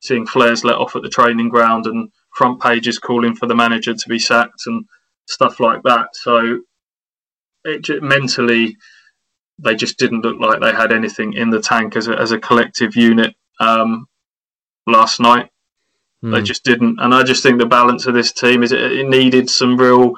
seeing 0.00 0.26
flares 0.26 0.64
let 0.64 0.76
off 0.76 0.96
at 0.96 1.02
the 1.02 1.08
training 1.08 1.48
ground 1.48 1.86
and 1.86 2.10
front 2.34 2.60
pages 2.60 2.98
calling 2.98 3.34
for 3.34 3.46
the 3.46 3.54
manager 3.54 3.94
to 3.94 4.08
be 4.08 4.18
sacked 4.18 4.62
and 4.66 4.84
stuff 5.26 5.60
like 5.60 5.82
that. 5.84 6.08
So 6.14 6.60
it 7.64 8.02
mentally, 8.02 8.76
they 9.58 9.74
just 9.74 9.98
didn't 9.98 10.22
look 10.22 10.38
like 10.40 10.60
they 10.60 10.72
had 10.72 10.92
anything 10.92 11.34
in 11.34 11.50
the 11.50 11.60
tank 11.60 11.96
as 11.96 12.08
a, 12.08 12.18
as 12.18 12.32
a 12.32 12.38
collective 12.38 12.96
unit 12.96 13.34
um, 13.58 14.06
last 14.86 15.20
night. 15.20 15.50
Mm. 16.24 16.32
They 16.32 16.38
hmm. 16.38 16.44
just 16.44 16.64
didn't, 16.64 16.98
and 17.00 17.14
I 17.14 17.22
just 17.22 17.42
think 17.42 17.58
the 17.58 17.66
balance 17.66 18.06
of 18.06 18.14
this 18.14 18.32
team 18.32 18.62
is 18.62 18.72
it, 18.72 18.80
it 18.80 19.08
needed 19.08 19.48
some 19.48 19.76
real 19.76 20.14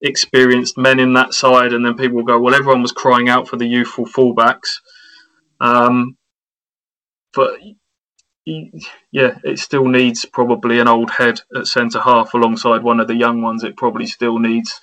experienced 0.00 0.78
men 0.78 0.98
in 0.98 1.12
that 1.14 1.34
side, 1.34 1.72
and 1.72 1.84
then 1.84 1.96
people 1.96 2.16
will 2.16 2.24
go, 2.24 2.40
well, 2.40 2.54
everyone 2.54 2.82
was 2.82 2.92
crying 2.92 3.28
out 3.28 3.48
for 3.48 3.56
the 3.56 3.66
youthful 3.66 4.06
fullbacks. 4.06 4.76
Um, 5.60 6.16
but 7.34 7.58
yeah, 8.44 9.38
it 9.44 9.58
still 9.58 9.86
needs 9.86 10.24
probably 10.24 10.80
an 10.80 10.88
old 10.88 11.10
head 11.10 11.40
at 11.56 11.66
centre 11.66 12.00
half 12.00 12.34
alongside 12.34 12.82
one 12.82 13.00
of 13.00 13.06
the 13.06 13.14
young 13.14 13.42
ones. 13.42 13.62
It 13.62 13.76
probably 13.76 14.06
still 14.06 14.38
needs 14.38 14.80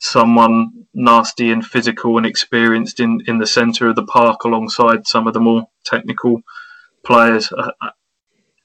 someone 0.00 0.86
nasty 0.94 1.50
and 1.50 1.64
physical 1.64 2.16
and 2.16 2.26
experienced 2.26 3.00
in, 3.00 3.20
in 3.26 3.38
the 3.38 3.46
centre 3.46 3.88
of 3.88 3.96
the 3.96 4.04
park 4.04 4.44
alongside 4.44 5.06
some 5.06 5.26
of 5.26 5.34
the 5.34 5.40
more 5.40 5.66
technical 5.84 6.40
players. 7.04 7.52
Uh, 7.52 7.72
uh, 7.80 7.90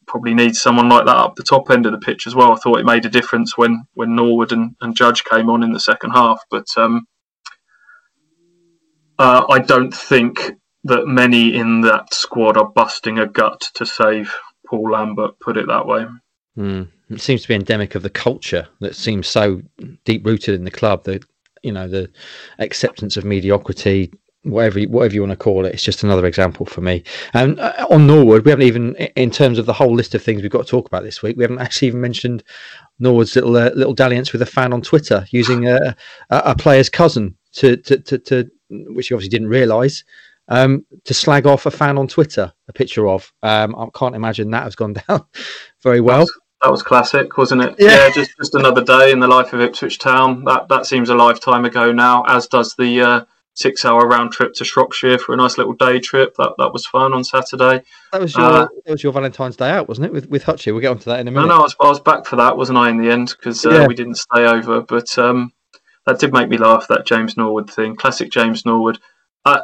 probably 0.06 0.34
needs 0.34 0.62
someone 0.62 0.90
like 0.90 1.06
that 1.06 1.16
up 1.16 1.36
the 1.36 1.44
top 1.44 1.72
end 1.72 1.86
of 1.86 1.92
the 1.92 1.98
pitch 1.98 2.28
as 2.28 2.36
well. 2.36 2.52
I 2.52 2.56
thought 2.56 2.80
it 2.80 2.86
made 2.86 3.06
a 3.06 3.10
difference 3.10 3.58
when, 3.58 3.86
when 3.94 4.16
Norwood 4.16 4.52
and, 4.52 4.76
and 4.80 4.96
Judge 4.96 5.24
came 5.24 5.50
on 5.50 5.64
in 5.64 5.74
the 5.74 5.80
second 5.80 6.12
half, 6.12 6.42
but 6.52 6.68
um, 6.78 7.08
uh, 9.18 9.46
I 9.50 9.60
don't 9.60 9.94
think 9.94 10.54
that 10.84 11.08
many 11.08 11.56
in 11.56 11.82
that 11.82 12.14
squad 12.14 12.58
are 12.58 12.70
busting 12.70 13.20
a 13.20 13.28
gut 13.28 13.62
to 13.76 13.86
save 13.86 14.34
Paul 14.66 14.92
Lambert. 14.92 15.40
Put 15.40 15.58
it 15.58 15.68
that 15.68 15.86
way. 15.86 16.06
Mm. 16.58 16.88
It 17.10 17.22
seems 17.22 17.42
to 17.44 17.48
be 17.48 17.56
endemic 17.56 17.96
of 17.96 18.04
the 18.04 18.10
culture 18.10 18.68
that 18.80 18.96
seems 18.96 19.28
so 19.28 19.62
deep 20.06 20.26
rooted 20.26 20.56
in 20.56 20.66
the 20.66 20.72
club. 20.72 21.04
The 21.04 21.24
you 21.62 21.72
know 21.72 21.88
the 21.88 22.10
acceptance 22.60 23.18
of 23.18 23.24
mediocrity, 23.24 24.12
whatever 24.44 24.82
whatever 24.82 25.14
you 25.14 25.22
want 25.22 25.32
to 25.32 25.38
call 25.38 25.66
it. 25.66 25.74
It's 25.74 25.84
just 25.84 26.04
another 26.04 26.26
example 26.26 26.66
for 26.66 26.82
me. 26.82 27.04
And 27.34 27.60
uh, 27.60 27.88
on 27.90 28.08
Norwood, 28.08 28.46
we 28.46 28.52
haven't 28.52 28.68
even, 28.68 28.96
in 28.96 29.32
terms 29.32 29.58
of 29.58 29.66
the 29.66 29.74
whole 29.74 29.94
list 29.94 30.14
of 30.16 30.22
things 30.22 30.42
we've 30.42 30.52
got 30.52 30.66
to 30.66 30.70
talk 30.70 30.88
about 30.88 31.04
this 31.04 31.22
week, 31.22 31.38
we 31.38 31.44
haven't 31.44 31.60
actually 31.60 31.90
even 31.90 32.02
mentioned 32.02 32.44
Norwood's 33.00 33.36
little 33.36 33.56
uh, 33.56 33.72
little 33.76 33.94
dalliance 33.94 34.34
with 34.34 34.42
a 34.42 34.48
fan 34.48 34.74
on 34.74 34.82
Twitter 34.82 35.26
using 35.32 35.68
a, 35.68 35.96
a, 36.30 36.56
player's 36.56 36.90
cousin 36.90 37.36
to, 37.54 37.78
to, 37.78 37.98
to, 38.00 38.18
to 38.18 38.52
which 38.70 39.08
he 39.08 39.14
obviously 39.14 39.30
didn't 39.30 39.50
realise 39.50 40.04
um, 40.48 40.86
to 41.06 41.14
slag 41.14 41.48
off 41.48 41.66
a 41.66 41.72
fan 41.72 41.98
on 41.98 42.08
Twitter, 42.08 42.54
a 42.68 42.74
picture 42.74 43.08
of. 43.08 43.32
Um, 43.42 43.76
I 43.76 43.88
can't 43.94 44.16
imagine 44.16 44.52
that 44.52 44.64
has 44.64 44.76
gone 44.76 44.94
down 45.08 45.26
very 45.82 46.02
well. 46.02 46.26
That 46.62 46.72
was, 46.72 46.82
classic, 46.82 47.38
wasn't 47.38 47.62
it? 47.62 47.76
Yeah. 47.78 48.08
yeah. 48.08 48.10
just 48.12 48.32
just 48.38 48.56
another 48.56 48.84
day 48.84 49.12
in 49.12 49.20
the 49.20 49.28
life 49.28 49.52
of 49.52 49.60
Ipswich 49.60 50.00
Town. 50.00 50.46
That 50.46 50.70
that 50.70 50.86
seems 50.86 51.10
a 51.10 51.16
lifetime 51.16 51.66
ago 51.66 51.92
now. 51.92 52.24
As 52.24 52.48
does 52.48 52.74
the 52.76 53.02
uh, 53.02 53.26
six-hour 53.56 54.08
round 54.08 54.32
trip 54.32 54.54
to 54.54 54.66
Shropshire 54.66 55.18
for 55.18 55.34
a 55.34 55.38
nice 55.38 55.58
little 55.58 55.74
day 55.74 56.00
trip. 56.00 56.36
That 56.38 56.54
that 56.58 56.72
was 56.72 56.86
fun 56.86 57.14
on 57.14 57.24
Saturday. 57.24 57.84
That 58.12 58.22
was 58.22 58.36
your 58.36 58.46
uh, 58.46 58.68
that 58.86 58.92
was 58.92 59.04
your 59.04 59.12
Valentine's 59.12 59.58
Day 59.58 59.70
out, 59.70 59.90
wasn't 59.90 60.06
it? 60.08 60.14
With 60.14 60.30
with 60.30 60.44
Hutchie. 60.44 60.72
We'll 60.72 60.82
get 60.82 60.92
onto 60.92 61.06
that 61.06 61.20
in 61.20 61.28
a 61.28 61.32
minute. 61.32 61.48
No, 61.48 61.56
no, 61.56 61.60
I 61.60 61.64
was, 61.64 61.76
I 61.82 61.90
was 61.90 62.00
back 62.00 62.26
for 62.26 62.38
that, 62.38 62.56
wasn't 62.56 62.78
I? 62.78 62.90
In 62.90 62.98
the 62.98 63.12
end, 63.12 63.36
because 63.38 63.66
uh, 63.66 63.72
yeah. 63.72 63.88
we 63.88 63.96
didn't 63.96 64.16
stay 64.16 64.46
over, 64.46 64.82
but. 64.82 65.18
Um, 65.18 65.54
that 66.06 66.20
did 66.20 66.34
make 66.34 66.50
me 66.50 66.58
laugh. 66.58 66.88
That 66.90 67.06
James 67.06 67.38
Norwood 67.38 67.72
thing, 67.72 67.96
classic 67.96 68.30
James 68.30 68.66
Norwood. 68.66 69.00
Uh, 69.46 69.62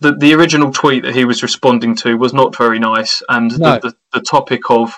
the, 0.00 0.14
the 0.14 0.34
original 0.34 0.70
tweet 0.70 1.02
that 1.02 1.14
he 1.14 1.24
was 1.24 1.42
responding 1.42 1.94
to 1.96 2.16
was 2.16 2.32
not 2.32 2.56
very 2.56 2.78
nice, 2.78 3.22
and 3.28 3.58
no. 3.58 3.74
the, 3.74 3.88
the, 3.88 3.96
the, 4.14 4.20
topic 4.20 4.70
of 4.70 4.94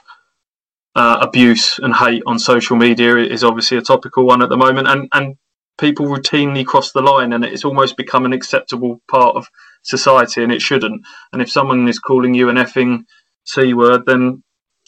uh, 0.95 1.19
abuse 1.21 1.79
and 1.79 1.95
hate 1.95 2.23
on 2.27 2.39
social 2.39 2.77
media 2.77 3.17
is 3.17 3.43
obviously 3.43 3.79
a 3.79 3.83
topical 3.83 4.27
one 4.27 4.43
at 4.43 4.49
the 4.49 4.57
moment, 4.57 4.89
and, 4.89 5.09
and 5.13 5.37
people 5.79 6.07
routinely 6.07 6.67
cross 6.67 6.93
the 6.93 7.01
line, 7.01 7.33
and 7.33 7.45
it's 7.45 7.65
almost 7.65 7.97
become 7.97 8.25
an 8.25 8.33
acceptable 8.33 9.01
part 9.11 9.37
of 9.37 9.49
society, 9.83 10.43
and 10.43 10.53
it 10.53 10.61
shouldn't. 10.61 11.03
And 11.33 11.41
if 11.41 11.51
someone 11.51 11.89
is 11.89 11.99
calling 11.99 12.35
you 12.35 12.49
an 12.49 12.57
effing 12.57 13.05
c 13.45 13.73
word, 13.73 14.03
then 14.07 14.43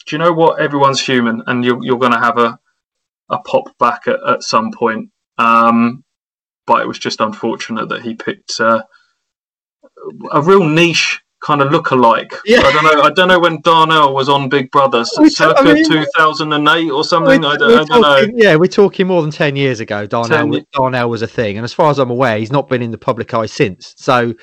do 0.05 0.15
you 0.15 0.19
know 0.19 0.33
what? 0.33 0.59
Everyone's 0.59 1.01
human, 1.01 1.43
and 1.47 1.65
you're 1.65 1.83
you're 1.83 1.99
going 1.99 2.11
to 2.11 2.19
have 2.19 2.37
a 2.37 2.59
a 3.29 3.39
pop 3.39 3.75
back 3.79 4.07
at, 4.07 4.19
at 4.27 4.43
some 4.43 4.71
point. 4.71 5.09
Um, 5.37 6.03
but 6.65 6.81
it 6.81 6.87
was 6.87 6.99
just 6.99 7.19
unfortunate 7.19 7.89
that 7.89 8.03
he 8.03 8.15
picked 8.15 8.59
uh, 8.59 8.83
a 10.31 10.41
real 10.41 10.63
niche 10.63 11.21
kind 11.43 11.61
of 11.61 11.71
look 11.71 11.91
alike. 11.91 12.33
Yeah. 12.45 12.61
I 12.61 12.71
don't 12.71 12.83
know. 12.83 13.01
I 13.03 13.11
don't 13.11 13.27
know 13.27 13.39
when 13.39 13.61
Darnell 13.61 14.13
was 14.13 14.29
on 14.29 14.49
Big 14.49 14.71
Brother, 14.71 15.05
circa 15.05 15.59
I 15.59 15.73
mean, 15.73 15.87
2008 15.87 16.89
or 16.89 17.03
something. 17.03 17.45
I 17.45 17.57
don't, 17.57 17.71
I 17.71 17.83
don't 17.83 17.87
talking, 17.87 18.01
know. 18.01 18.43
Yeah, 18.43 18.55
we're 18.55 18.67
talking 18.67 19.07
more 19.07 19.21
than 19.21 19.31
10 19.31 19.55
years 19.55 19.79
ago. 19.79 20.05
Darnell, 20.05 20.51
10... 20.51 20.65
Darnell 20.73 21.09
was 21.09 21.21
a 21.21 21.27
thing, 21.27 21.57
and 21.57 21.65
as 21.65 21.73
far 21.73 21.91
as 21.91 21.99
I'm 21.99 22.09
aware, 22.09 22.37
he's 22.39 22.51
not 22.51 22.69
been 22.69 22.81
in 22.81 22.91
the 22.91 22.97
public 22.97 23.33
eye 23.33 23.45
since. 23.45 23.93
So. 23.97 24.33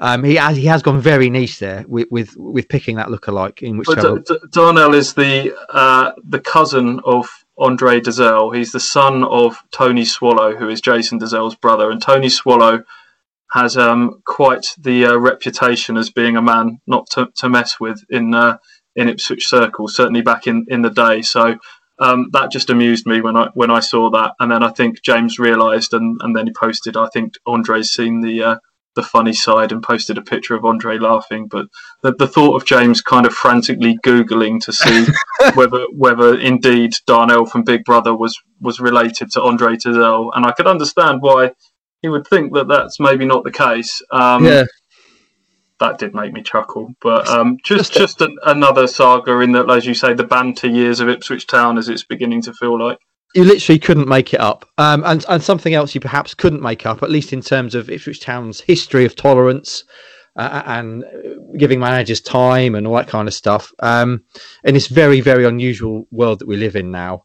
Um, 0.00 0.24
he 0.24 0.34
has 0.34 0.56
he 0.56 0.66
has 0.66 0.82
gone 0.82 1.00
very 1.00 1.30
niche 1.30 1.60
there 1.60 1.84
with 1.86 2.08
with, 2.10 2.36
with 2.36 2.68
picking 2.68 2.96
that 2.96 3.12
look 3.12 3.28
alike 3.28 3.62
in 3.62 3.76
which 3.78 3.86
D- 3.86 4.18
D- 4.26 4.38
Darnell 4.50 4.92
is 4.92 5.14
the 5.14 5.56
uh, 5.72 6.10
the 6.24 6.40
cousin 6.40 7.00
of 7.04 7.28
Andre 7.58 8.00
Dozzell. 8.00 8.52
He's 8.52 8.72
the 8.72 8.80
son 8.80 9.22
of 9.22 9.56
Tony 9.70 10.04
Swallow, 10.04 10.56
who 10.56 10.68
is 10.68 10.80
Jason 10.80 11.20
Dozzell's 11.20 11.54
brother, 11.54 11.92
and 11.92 12.02
Tony 12.02 12.28
Swallow 12.28 12.82
has 13.54 13.76
um, 13.76 14.20
quite 14.26 14.66
the 14.78 15.06
uh, 15.06 15.16
reputation 15.16 15.96
as 15.96 16.10
being 16.10 16.36
a 16.36 16.42
man 16.42 16.80
not 16.88 17.08
to, 17.10 17.28
to 17.36 17.48
mess 17.48 17.78
with 17.78 18.04
in 18.10 18.34
uh, 18.34 18.58
in 18.96 19.08
Ipswich 19.08 19.46
circles, 19.46 19.94
certainly 19.94 20.22
back 20.22 20.48
in, 20.48 20.66
in 20.68 20.82
the 20.82 20.90
day. 20.90 21.22
So 21.22 21.56
um, 22.00 22.30
that 22.32 22.50
just 22.50 22.68
amused 22.70 23.06
me 23.06 23.20
when 23.20 23.36
I 23.36 23.50
when 23.54 23.70
I 23.70 23.78
saw 23.78 24.10
that, 24.10 24.32
and 24.40 24.50
then 24.50 24.64
I 24.64 24.70
think 24.70 25.02
James 25.02 25.38
realised, 25.38 25.94
and, 25.94 26.20
and 26.20 26.34
then 26.34 26.48
he 26.48 26.52
posted. 26.52 26.96
I 26.96 27.08
think 27.12 27.34
Andre's 27.46 27.92
seen 27.92 28.22
the 28.22 28.42
uh, 28.42 28.56
the 28.96 29.04
funny 29.04 29.32
side 29.32 29.70
and 29.70 29.84
posted 29.84 30.18
a 30.18 30.22
picture 30.22 30.56
of 30.56 30.64
Andre 30.64 30.98
laughing. 30.98 31.46
But 31.46 31.66
the, 32.02 32.12
the 32.12 32.26
thought 32.26 32.56
of 32.56 32.66
James 32.66 33.02
kind 33.02 33.24
of 33.24 33.34
frantically 33.34 33.98
googling 34.04 34.60
to 34.62 34.72
see 34.72 35.06
whether 35.54 35.86
whether 35.96 36.36
indeed 36.36 36.94
Darnell 37.06 37.46
from 37.46 37.62
Big 37.62 37.84
Brother 37.84 38.16
was 38.16 38.36
was 38.60 38.80
related 38.80 39.30
to 39.32 39.42
Andre 39.42 39.76
Dozzell, 39.76 40.30
and 40.34 40.44
I 40.44 40.50
could 40.50 40.66
understand 40.66 41.22
why 41.22 41.52
he 42.04 42.08
would 42.10 42.26
think 42.26 42.52
that 42.52 42.68
that's 42.68 43.00
maybe 43.00 43.24
not 43.24 43.44
the 43.44 43.50
case. 43.50 44.02
Um, 44.10 44.44
yeah. 44.44 44.64
That 45.80 45.96
did 45.96 46.14
make 46.14 46.34
me 46.34 46.42
chuckle, 46.42 46.92
but 47.00 47.26
um, 47.28 47.56
just 47.64 47.94
just 47.94 48.20
an, 48.20 48.36
another 48.44 48.86
saga 48.86 49.40
in 49.40 49.52
that, 49.52 49.70
as 49.70 49.86
you 49.86 49.94
say, 49.94 50.12
the 50.12 50.22
banter 50.24 50.68
years 50.68 51.00
of 51.00 51.08
Ipswich 51.08 51.46
Town, 51.46 51.78
as 51.78 51.88
it's 51.88 52.04
beginning 52.04 52.42
to 52.42 52.52
feel 52.52 52.78
like 52.78 52.98
you 53.34 53.42
literally 53.42 53.78
couldn't 53.78 54.06
make 54.06 54.34
it 54.34 54.40
up. 54.40 54.68
Um, 54.76 55.02
and 55.06 55.24
and 55.30 55.42
something 55.42 55.72
else 55.72 55.94
you 55.94 56.00
perhaps 56.02 56.34
couldn't 56.34 56.60
make 56.60 56.84
up, 56.84 57.02
at 57.02 57.10
least 57.10 57.32
in 57.32 57.40
terms 57.40 57.74
of 57.74 57.88
Ipswich 57.88 58.20
Town's 58.20 58.60
history 58.60 59.06
of 59.06 59.16
tolerance 59.16 59.84
uh, 60.36 60.62
and 60.66 61.04
giving 61.56 61.80
managers 61.80 62.20
time 62.20 62.74
and 62.74 62.86
all 62.86 62.96
that 62.96 63.08
kind 63.08 63.28
of 63.28 63.32
stuff. 63.32 63.72
Um, 63.78 64.24
in 64.62 64.74
this 64.74 64.88
very 64.88 65.22
very 65.22 65.46
unusual 65.46 66.06
world 66.10 66.40
that 66.40 66.48
we 66.48 66.58
live 66.58 66.76
in 66.76 66.90
now, 66.90 67.24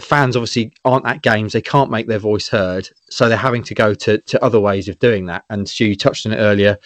fans 0.00 0.36
obviously 0.36 0.72
aren't 0.84 1.06
at 1.06 1.22
games; 1.22 1.52
they 1.52 1.62
can't 1.62 1.90
make 1.90 2.06
their 2.06 2.18
voice 2.18 2.48
heard, 2.48 2.88
so 3.10 3.28
they're 3.28 3.38
having 3.38 3.62
to 3.64 3.74
go 3.74 3.94
to 3.94 4.18
to 4.18 4.44
other 4.44 4.60
ways 4.60 4.88
of 4.88 4.98
doing 4.98 5.26
that. 5.26 5.44
And 5.50 5.68
Stu, 5.68 5.94
touched 5.94 6.26
on 6.26 6.32
it 6.32 6.36
earlier. 6.36 6.78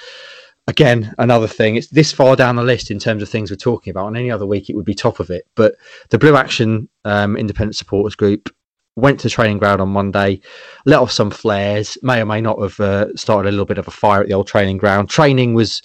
Again, 0.68 1.14
another 1.18 1.46
thing. 1.46 1.76
It's 1.76 1.88
this 1.88 2.12
far 2.12 2.34
down 2.34 2.56
the 2.56 2.64
list 2.64 2.90
in 2.90 2.98
terms 2.98 3.22
of 3.22 3.28
things 3.28 3.50
we're 3.50 3.56
talking 3.56 3.92
about. 3.92 4.06
On 4.06 4.16
any 4.16 4.32
other 4.32 4.46
week, 4.46 4.68
it 4.68 4.74
would 4.74 4.84
be 4.84 4.94
top 4.94 5.20
of 5.20 5.30
it. 5.30 5.46
But 5.54 5.76
the 6.10 6.18
Blue 6.18 6.36
Action 6.36 6.88
um, 7.04 7.36
Independent 7.36 7.76
Supporters 7.76 8.16
Group 8.16 8.50
went 8.96 9.20
to 9.20 9.30
training 9.30 9.58
ground 9.58 9.80
on 9.80 9.90
Monday, 9.90 10.40
let 10.86 10.98
off 10.98 11.12
some 11.12 11.30
flares. 11.30 11.96
May 12.02 12.20
or 12.20 12.26
may 12.26 12.40
not 12.40 12.60
have 12.60 12.80
uh, 12.80 13.14
started 13.14 13.48
a 13.48 13.52
little 13.52 13.66
bit 13.66 13.78
of 13.78 13.86
a 13.86 13.92
fire 13.92 14.22
at 14.22 14.26
the 14.26 14.34
old 14.34 14.48
training 14.48 14.78
ground. 14.78 15.08
Training 15.08 15.54
was 15.54 15.82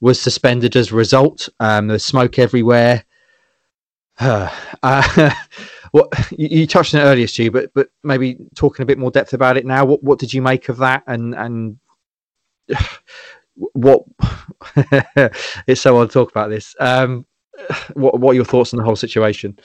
was 0.00 0.20
suspended 0.20 0.74
as 0.76 0.90
a 0.90 0.96
result. 0.96 1.48
Um, 1.60 1.88
there's 1.88 2.04
smoke 2.04 2.38
everywhere. 2.38 3.04
uh, 4.18 4.50
what 5.92 6.08
you, 6.32 6.66
touched 6.66 6.94
on 6.94 7.02
it 7.02 7.04
earlier, 7.04 7.26
Stu, 7.26 7.50
but 7.50 7.72
but 7.74 7.90
maybe 8.02 8.38
talking 8.54 8.82
a 8.82 8.86
bit 8.86 8.98
more 8.98 9.10
depth 9.10 9.34
about 9.34 9.58
it 9.58 9.66
now. 9.66 9.84
What 9.84 10.02
what 10.02 10.18
did 10.18 10.32
you 10.32 10.42
make 10.42 10.68
of 10.68 10.78
that? 10.78 11.04
And 11.06 11.34
and 11.34 11.78
what 13.54 14.02
it's 15.66 15.82
so 15.82 15.98
odd 15.98 16.08
to 16.08 16.12
talk 16.12 16.30
about 16.30 16.48
this. 16.48 16.74
Um, 16.80 17.26
what 17.92 18.18
what 18.18 18.32
are 18.32 18.34
your 18.34 18.46
thoughts 18.46 18.72
on 18.72 18.78
the 18.78 18.84
whole 18.84 18.96
situation? 18.96 19.58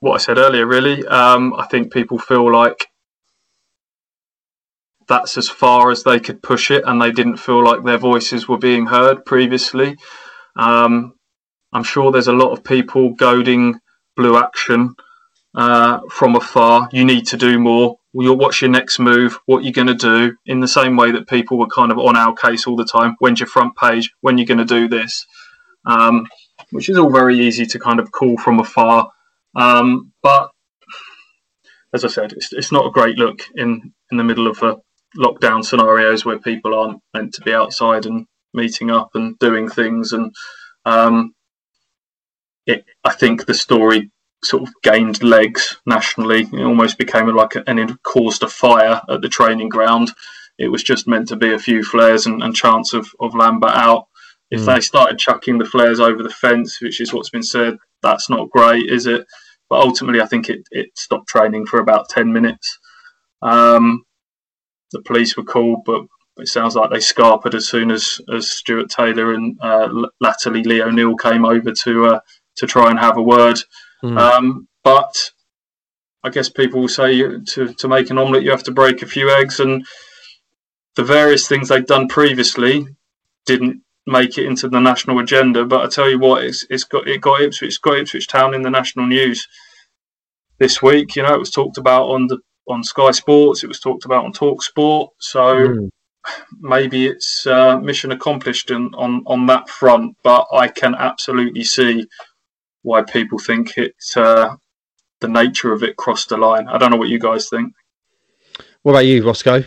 What 0.00 0.14
I 0.14 0.18
said 0.18 0.38
earlier, 0.38 0.66
really. 0.66 1.06
Um, 1.06 1.54
I 1.54 1.66
think 1.66 1.92
people 1.92 2.18
feel 2.18 2.52
like 2.52 2.88
that's 5.08 5.38
as 5.38 5.48
far 5.48 5.92
as 5.92 6.02
they 6.02 6.18
could 6.18 6.42
push 6.42 6.72
it, 6.72 6.82
and 6.84 7.00
they 7.00 7.12
didn't 7.12 7.36
feel 7.36 7.62
like 7.62 7.84
their 7.84 7.96
voices 7.96 8.48
were 8.48 8.58
being 8.58 8.86
heard 8.86 9.24
previously. 9.24 9.96
Um, 10.56 11.15
I'm 11.76 11.84
sure 11.84 12.10
there's 12.10 12.26
a 12.26 12.32
lot 12.32 12.52
of 12.52 12.64
people 12.64 13.10
goading 13.10 13.80
Blue 14.16 14.38
Action 14.38 14.94
uh, 15.54 16.00
from 16.10 16.34
afar. 16.34 16.88
You 16.90 17.04
need 17.04 17.26
to 17.26 17.36
do 17.36 17.58
more. 17.58 17.98
What's 18.12 18.62
your 18.62 18.70
next 18.70 18.98
move? 18.98 19.38
What 19.44 19.62
you're 19.62 19.74
going 19.74 19.88
to 19.88 19.94
do? 19.94 20.34
In 20.46 20.60
the 20.60 20.68
same 20.68 20.96
way 20.96 21.10
that 21.10 21.28
people 21.28 21.58
were 21.58 21.66
kind 21.66 21.92
of 21.92 21.98
on 21.98 22.16
our 22.16 22.32
case 22.34 22.66
all 22.66 22.76
the 22.76 22.86
time. 22.86 23.16
When's 23.18 23.40
your 23.40 23.46
front 23.46 23.76
page? 23.76 24.10
When 24.22 24.38
you're 24.38 24.46
going 24.46 24.56
to 24.56 24.64
do 24.64 24.88
this? 24.88 25.26
Um, 25.84 26.26
which 26.70 26.88
is 26.88 26.96
all 26.96 27.12
very 27.12 27.38
easy 27.38 27.66
to 27.66 27.78
kind 27.78 28.00
of 28.00 28.10
call 28.10 28.38
from 28.38 28.58
afar. 28.58 29.10
Um, 29.54 30.14
but 30.22 30.48
as 31.92 32.06
I 32.06 32.08
said, 32.08 32.32
it's, 32.32 32.54
it's 32.54 32.72
not 32.72 32.86
a 32.86 32.90
great 32.90 33.18
look 33.18 33.42
in, 33.54 33.92
in 34.10 34.16
the 34.16 34.24
middle 34.24 34.46
of 34.46 34.62
a 34.62 34.78
lockdown 35.14 35.62
scenarios 35.62 36.24
where 36.24 36.38
people 36.38 36.74
aren't 36.74 37.02
meant 37.12 37.34
to 37.34 37.42
be 37.42 37.52
outside 37.52 38.06
and 38.06 38.24
meeting 38.54 38.90
up 38.90 39.10
and 39.12 39.38
doing 39.38 39.68
things. 39.68 40.14
And 40.14 40.34
um, 40.86 41.34
it, 42.66 42.84
I 43.04 43.12
think 43.12 43.46
the 43.46 43.54
story 43.54 44.10
sort 44.44 44.62
of 44.62 44.74
gained 44.82 45.22
legs 45.22 45.76
nationally. 45.86 46.42
It 46.42 46.62
almost 46.62 46.98
became 46.98 47.28
like 47.34 47.56
a, 47.56 47.68
and 47.68 47.78
it 47.78 48.02
caused 48.02 48.42
a 48.42 48.48
fire 48.48 49.00
at 49.08 49.20
the 49.20 49.28
training 49.28 49.68
ground. 49.68 50.12
It 50.58 50.68
was 50.68 50.82
just 50.82 51.06
meant 51.06 51.28
to 51.28 51.36
be 51.36 51.52
a 51.52 51.58
few 51.58 51.82
flares 51.82 52.26
and, 52.26 52.42
and 52.42 52.54
chance 52.54 52.92
of, 52.92 53.08
of 53.20 53.34
Lambert 53.34 53.72
out. 53.72 54.06
If 54.50 54.60
mm. 54.60 54.66
they 54.66 54.80
started 54.80 55.18
chucking 55.18 55.58
the 55.58 55.64
flares 55.64 56.00
over 56.00 56.22
the 56.22 56.30
fence, 56.30 56.80
which 56.80 57.00
is 57.00 57.12
what's 57.12 57.30
been 57.30 57.42
said, 57.42 57.76
that's 58.02 58.30
not 58.30 58.50
great, 58.50 58.90
is 58.90 59.06
it? 59.06 59.26
But 59.68 59.80
ultimately, 59.80 60.20
I 60.20 60.26
think 60.26 60.48
it, 60.48 60.60
it 60.70 60.96
stopped 60.96 61.28
training 61.28 61.66
for 61.66 61.80
about 61.80 62.08
10 62.08 62.32
minutes. 62.32 62.78
Um, 63.42 64.04
the 64.92 65.02
police 65.02 65.36
were 65.36 65.44
called, 65.44 65.80
but 65.84 66.02
it 66.38 66.48
sounds 66.48 66.76
like 66.76 66.90
they 66.90 66.98
scarpered 66.98 67.54
as 67.54 67.68
soon 67.68 67.90
as, 67.90 68.20
as 68.32 68.50
Stuart 68.50 68.88
Taylor 68.88 69.34
and 69.34 69.58
uh, 69.60 69.88
latterly 70.20 70.62
Lee 70.62 70.82
O'Neill 70.82 71.16
came 71.16 71.44
over 71.44 71.72
to 71.72 72.06
uh, 72.06 72.20
to 72.56 72.66
try 72.66 72.90
and 72.90 72.98
have 72.98 73.16
a 73.16 73.22
word. 73.22 73.58
Mm. 74.02 74.18
Um, 74.18 74.68
but 74.84 75.30
I 76.22 76.30
guess 76.30 76.48
people 76.48 76.80
will 76.80 76.88
say 76.88 77.18
to, 77.20 77.74
to 77.74 77.88
make 77.88 78.10
an 78.10 78.18
omelette, 78.18 78.42
you 78.42 78.50
have 78.50 78.64
to 78.64 78.72
break 78.72 79.02
a 79.02 79.06
few 79.06 79.30
eggs. 79.30 79.60
And 79.60 79.86
the 80.96 81.04
various 81.04 81.46
things 81.46 81.68
they'd 81.68 81.86
done 81.86 82.08
previously 82.08 82.86
didn't 83.44 83.82
make 84.06 84.38
it 84.38 84.46
into 84.46 84.68
the 84.68 84.80
national 84.80 85.18
agenda. 85.18 85.64
But 85.64 85.84
I 85.84 85.88
tell 85.88 86.10
you 86.10 86.18
what, 86.18 86.44
it's, 86.44 86.66
it's 86.70 86.84
got 86.84 87.06
it 87.06 87.20
got 87.20 87.40
Ipswich, 87.40 87.68
it's 87.68 87.78
got 87.78 87.98
Ipswich 87.98 88.26
Town 88.26 88.54
in 88.54 88.62
the 88.62 88.70
national 88.70 89.06
news 89.06 89.46
this 90.58 90.82
week. 90.82 91.16
You 91.16 91.22
know, 91.22 91.34
it 91.34 91.38
was 91.38 91.50
talked 91.50 91.78
about 91.78 92.08
on 92.08 92.26
the 92.26 92.38
on 92.68 92.82
Sky 92.82 93.10
Sports. 93.12 93.62
It 93.62 93.68
was 93.68 93.80
talked 93.80 94.04
about 94.04 94.24
on 94.24 94.32
Talk 94.32 94.62
Sport. 94.62 95.12
So 95.18 95.40
mm. 95.40 95.88
maybe 96.60 97.06
it's 97.06 97.46
uh, 97.46 97.78
mission 97.78 98.12
accomplished 98.12 98.70
in, 98.70 98.94
on 98.94 99.22
on 99.26 99.46
that 99.46 99.68
front. 99.68 100.16
But 100.22 100.46
I 100.52 100.68
can 100.68 100.94
absolutely 100.94 101.64
see 101.64 102.06
why 102.86 103.02
people 103.02 103.36
think 103.36 103.76
it's 103.76 104.16
uh, 104.16 104.54
the 105.20 105.26
nature 105.26 105.72
of 105.72 105.82
it 105.82 105.96
crossed 105.96 106.28
the 106.28 106.36
line. 106.36 106.68
I 106.68 106.78
don't 106.78 106.92
know 106.92 106.96
what 106.96 107.08
you 107.08 107.18
guys 107.18 107.48
think. 107.48 107.74
What 108.82 108.92
about 108.92 109.06
you, 109.06 109.26
Roscoe? 109.26 109.64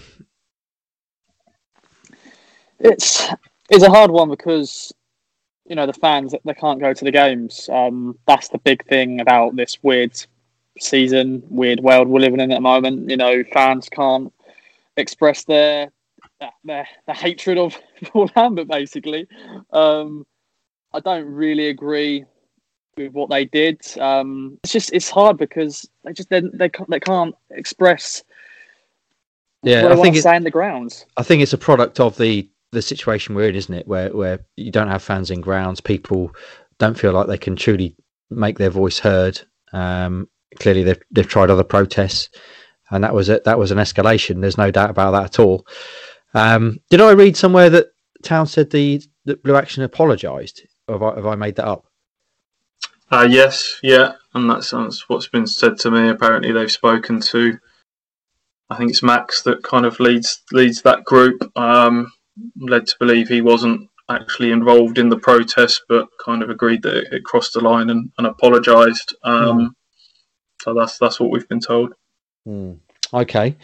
It's 2.79 3.27
it's 3.69 3.83
a 3.83 3.89
hard 3.89 4.09
one 4.09 4.29
because 4.29 4.93
you 5.65 5.75
know 5.75 5.85
the 5.85 5.91
fans 5.91 6.33
they 6.45 6.53
can't 6.53 6.79
go 6.79 6.93
to 6.93 7.05
the 7.05 7.11
games. 7.11 7.67
Um, 7.69 8.17
that's 8.25 8.47
the 8.47 8.57
big 8.59 8.85
thing 8.87 9.19
about 9.19 9.53
this 9.57 9.83
weird 9.83 10.13
season, 10.79 11.43
weird 11.49 11.81
world 11.81 12.07
we're 12.07 12.21
living 12.21 12.39
in 12.39 12.53
at 12.53 12.55
the 12.55 12.61
moment. 12.61 13.09
You 13.09 13.17
know, 13.17 13.43
fans 13.51 13.89
can't 13.89 14.31
express 14.95 15.43
their 15.43 15.91
their, 16.63 16.87
their 17.05 17.15
hatred 17.15 17.57
of 17.57 17.77
Paul 18.05 18.29
Lambert. 18.33 18.69
Basically, 18.69 19.27
um, 19.73 20.25
I 20.93 21.01
don't 21.01 21.25
really 21.25 21.67
agree 21.67 22.23
with 22.99 23.13
what 23.13 23.29
they 23.29 23.45
did. 23.45 23.81
Um, 23.97 24.59
it's 24.63 24.73
just 24.73 24.93
it's 24.93 25.09
hard 25.09 25.37
because 25.37 25.89
they 26.03 26.13
just 26.13 26.29
they 26.29 26.41
they 26.41 26.69
can't, 26.69 26.89
they 26.89 26.99
can't 26.99 27.33
express. 27.49 28.23
Yeah, 29.63 29.87
I 29.87 29.95
think 29.95 30.15
it's 30.15 30.25
in 30.25 30.43
the 30.43 30.51
grounds. 30.51 31.05
I 31.17 31.23
think 31.23 31.41
it's 31.41 31.53
a 31.53 31.57
product 31.57 31.99
of 31.99 32.17
the 32.17 32.47
the 32.71 32.81
situation 32.81 33.33
we're 33.33 33.49
in, 33.49 33.55
isn't 33.55 33.73
it? 33.73 33.87
Where 33.87 34.15
where 34.15 34.39
you 34.55 34.71
don't 34.71 34.89
have 34.89 35.01
fans 35.01 35.31
in 35.31 35.41
grounds, 35.41 35.81
people 35.81 36.31
don't 36.77 36.97
feel 36.97 37.13
like 37.13 37.27
they 37.27 37.37
can 37.37 37.55
truly 37.55 37.95
make 38.29 38.57
their 38.57 38.69
voice 38.69 38.99
heard. 38.99 39.41
Um, 39.73 40.27
clearly, 40.59 40.83
they've 40.83 41.01
they've 41.11 41.27
tried 41.27 41.49
other 41.49 41.63
protests, 41.63 42.29
and 42.91 43.03
that 43.03 43.13
was 43.13 43.29
it. 43.29 43.43
That 43.45 43.59
was 43.59 43.71
an 43.71 43.79
escalation. 43.79 44.41
There's 44.41 44.57
no 44.57 44.71
doubt 44.71 44.91
about 44.91 45.11
that 45.11 45.25
at 45.25 45.39
all. 45.39 45.65
Um, 46.33 46.79
did 46.89 47.01
I 47.01 47.11
read 47.11 47.35
somewhere 47.35 47.69
that 47.71 47.87
Town 48.23 48.45
said 48.45 48.69
the 48.69 49.01
that 49.25 49.43
Blue 49.43 49.55
Action 49.55 49.83
apologised? 49.83 50.61
Have 50.87 51.03
I, 51.03 51.15
have 51.15 51.25
I 51.25 51.35
made 51.35 51.55
that 51.55 51.67
up? 51.67 51.88
Uh, 53.11 53.27
yes, 53.29 53.79
yeah, 53.81 54.13
and 54.33 54.49
that's, 54.49 54.71
that's 54.71 55.09
what's 55.09 55.27
been 55.27 55.47
said 55.47 55.77
to 55.79 55.91
me. 55.91 56.09
Apparently, 56.09 56.51
they've 56.51 56.71
spoken 56.71 57.19
to. 57.21 57.57
I 58.69 58.77
think 58.77 58.91
it's 58.91 59.01
Max 59.01 59.41
that 59.43 59.63
kind 59.63 59.85
of 59.85 59.99
leads 59.99 60.43
leads 60.51 60.83
that 60.83 61.03
group. 61.03 61.41
Um, 61.57 62.11
led 62.59 62.87
to 62.87 62.95
believe 62.99 63.27
he 63.27 63.41
wasn't 63.41 63.89
actually 64.09 64.51
involved 64.51 64.97
in 64.97 65.09
the 65.09 65.17
protest, 65.17 65.83
but 65.87 66.07
kind 66.23 66.41
of 66.41 66.49
agreed 66.49 66.83
that 66.83 66.95
it, 66.95 67.13
it 67.13 67.23
crossed 67.23 67.53
the 67.53 67.61
line 67.61 67.89
and, 67.89 68.11
and 68.17 68.27
apologised. 68.27 69.15
Um, 69.23 69.59
mm. 69.59 69.69
So 70.61 70.73
that's 70.73 70.97
that's 70.97 71.19
what 71.19 71.29
we've 71.29 71.47
been 71.47 71.59
told. 71.59 71.93
Mm. 72.47 72.79
Okay. 73.13 73.55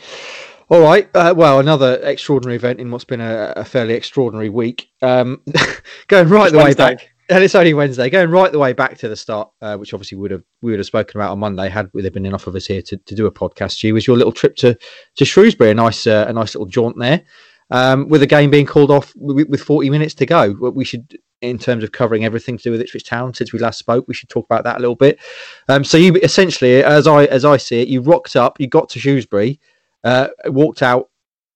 All 0.69 0.81
right. 0.81 1.07
Uh, 1.13 1.33
well, 1.35 1.59
another 1.59 1.99
extraordinary 2.01 2.55
event 2.55 2.79
in 2.79 2.89
what's 2.89 3.05
been 3.05 3.21
a, 3.21 3.53
a 3.55 3.65
fairly 3.65 3.93
extraordinary 3.93 4.49
week. 4.49 4.89
Um, 5.01 5.41
going 6.07 6.29
right 6.29 6.45
it's 6.45 6.53
the 6.53 6.57
Wednesday. 6.57 6.83
way 6.83 6.95
back, 6.95 7.09
and 7.29 7.43
it's 7.43 7.55
only 7.55 7.73
Wednesday. 7.73 8.09
Going 8.09 8.29
right 8.29 8.51
the 8.51 8.59
way 8.59 8.73
back 8.73 8.97
to 8.99 9.09
the 9.09 9.15
start, 9.15 9.49
uh, 9.61 9.77
which 9.77 9.93
obviously 9.93 10.17
would 10.17 10.31
have 10.31 10.43
we 10.61 10.71
would 10.71 10.79
have 10.79 10.85
spoken 10.85 11.19
about 11.19 11.31
on 11.31 11.39
Monday 11.39 11.69
had 11.69 11.89
there 11.93 12.11
been 12.11 12.25
enough 12.25 12.47
of 12.47 12.55
us 12.55 12.65
here 12.65 12.81
to, 12.83 12.97
to 12.97 13.15
do 13.15 13.25
a 13.25 13.31
podcast. 13.31 13.83
You 13.83 13.93
was 13.93 14.07
your 14.07 14.17
little 14.17 14.33
trip 14.33 14.55
to 14.57 14.77
to 15.15 15.25
Shrewsbury, 15.25 15.71
a 15.71 15.73
nice 15.73 16.07
uh, 16.07 16.25
a 16.27 16.33
nice 16.33 16.55
little 16.55 16.67
jaunt 16.67 16.97
there 16.99 17.23
um, 17.71 18.07
with 18.07 18.21
the 18.21 18.27
game 18.27 18.49
being 18.49 18.65
called 18.65 18.91
off 18.91 19.13
with, 19.15 19.47
with 19.49 19.61
40 19.61 19.89
minutes 19.89 20.13
to 20.15 20.25
go. 20.25 20.51
We 20.51 20.85
should, 20.85 21.17
in 21.41 21.57
terms 21.57 21.83
of 21.83 21.91
covering 21.91 22.25
everything 22.25 22.57
to 22.57 22.63
do 22.63 22.71
with 22.71 22.81
Ipswich 22.81 23.05
Town 23.05 23.33
since 23.33 23.53
we 23.53 23.59
last 23.59 23.79
spoke, 23.79 24.07
we 24.07 24.13
should 24.13 24.29
talk 24.29 24.45
about 24.45 24.63
that 24.63 24.77
a 24.77 24.79
little 24.79 24.95
bit. 24.95 25.19
Um, 25.67 25.83
so 25.83 25.97
you 25.97 26.15
essentially, 26.15 26.83
as 26.83 27.07
I 27.07 27.25
as 27.25 27.45
I 27.45 27.57
see 27.57 27.81
it, 27.81 27.87
you 27.87 28.01
rocked 28.01 28.35
up, 28.35 28.59
you 28.59 28.67
got 28.67 28.89
to 28.89 28.99
Shrewsbury, 28.99 29.59
uh, 30.03 30.27
walked 30.45 30.81
out 30.81 31.09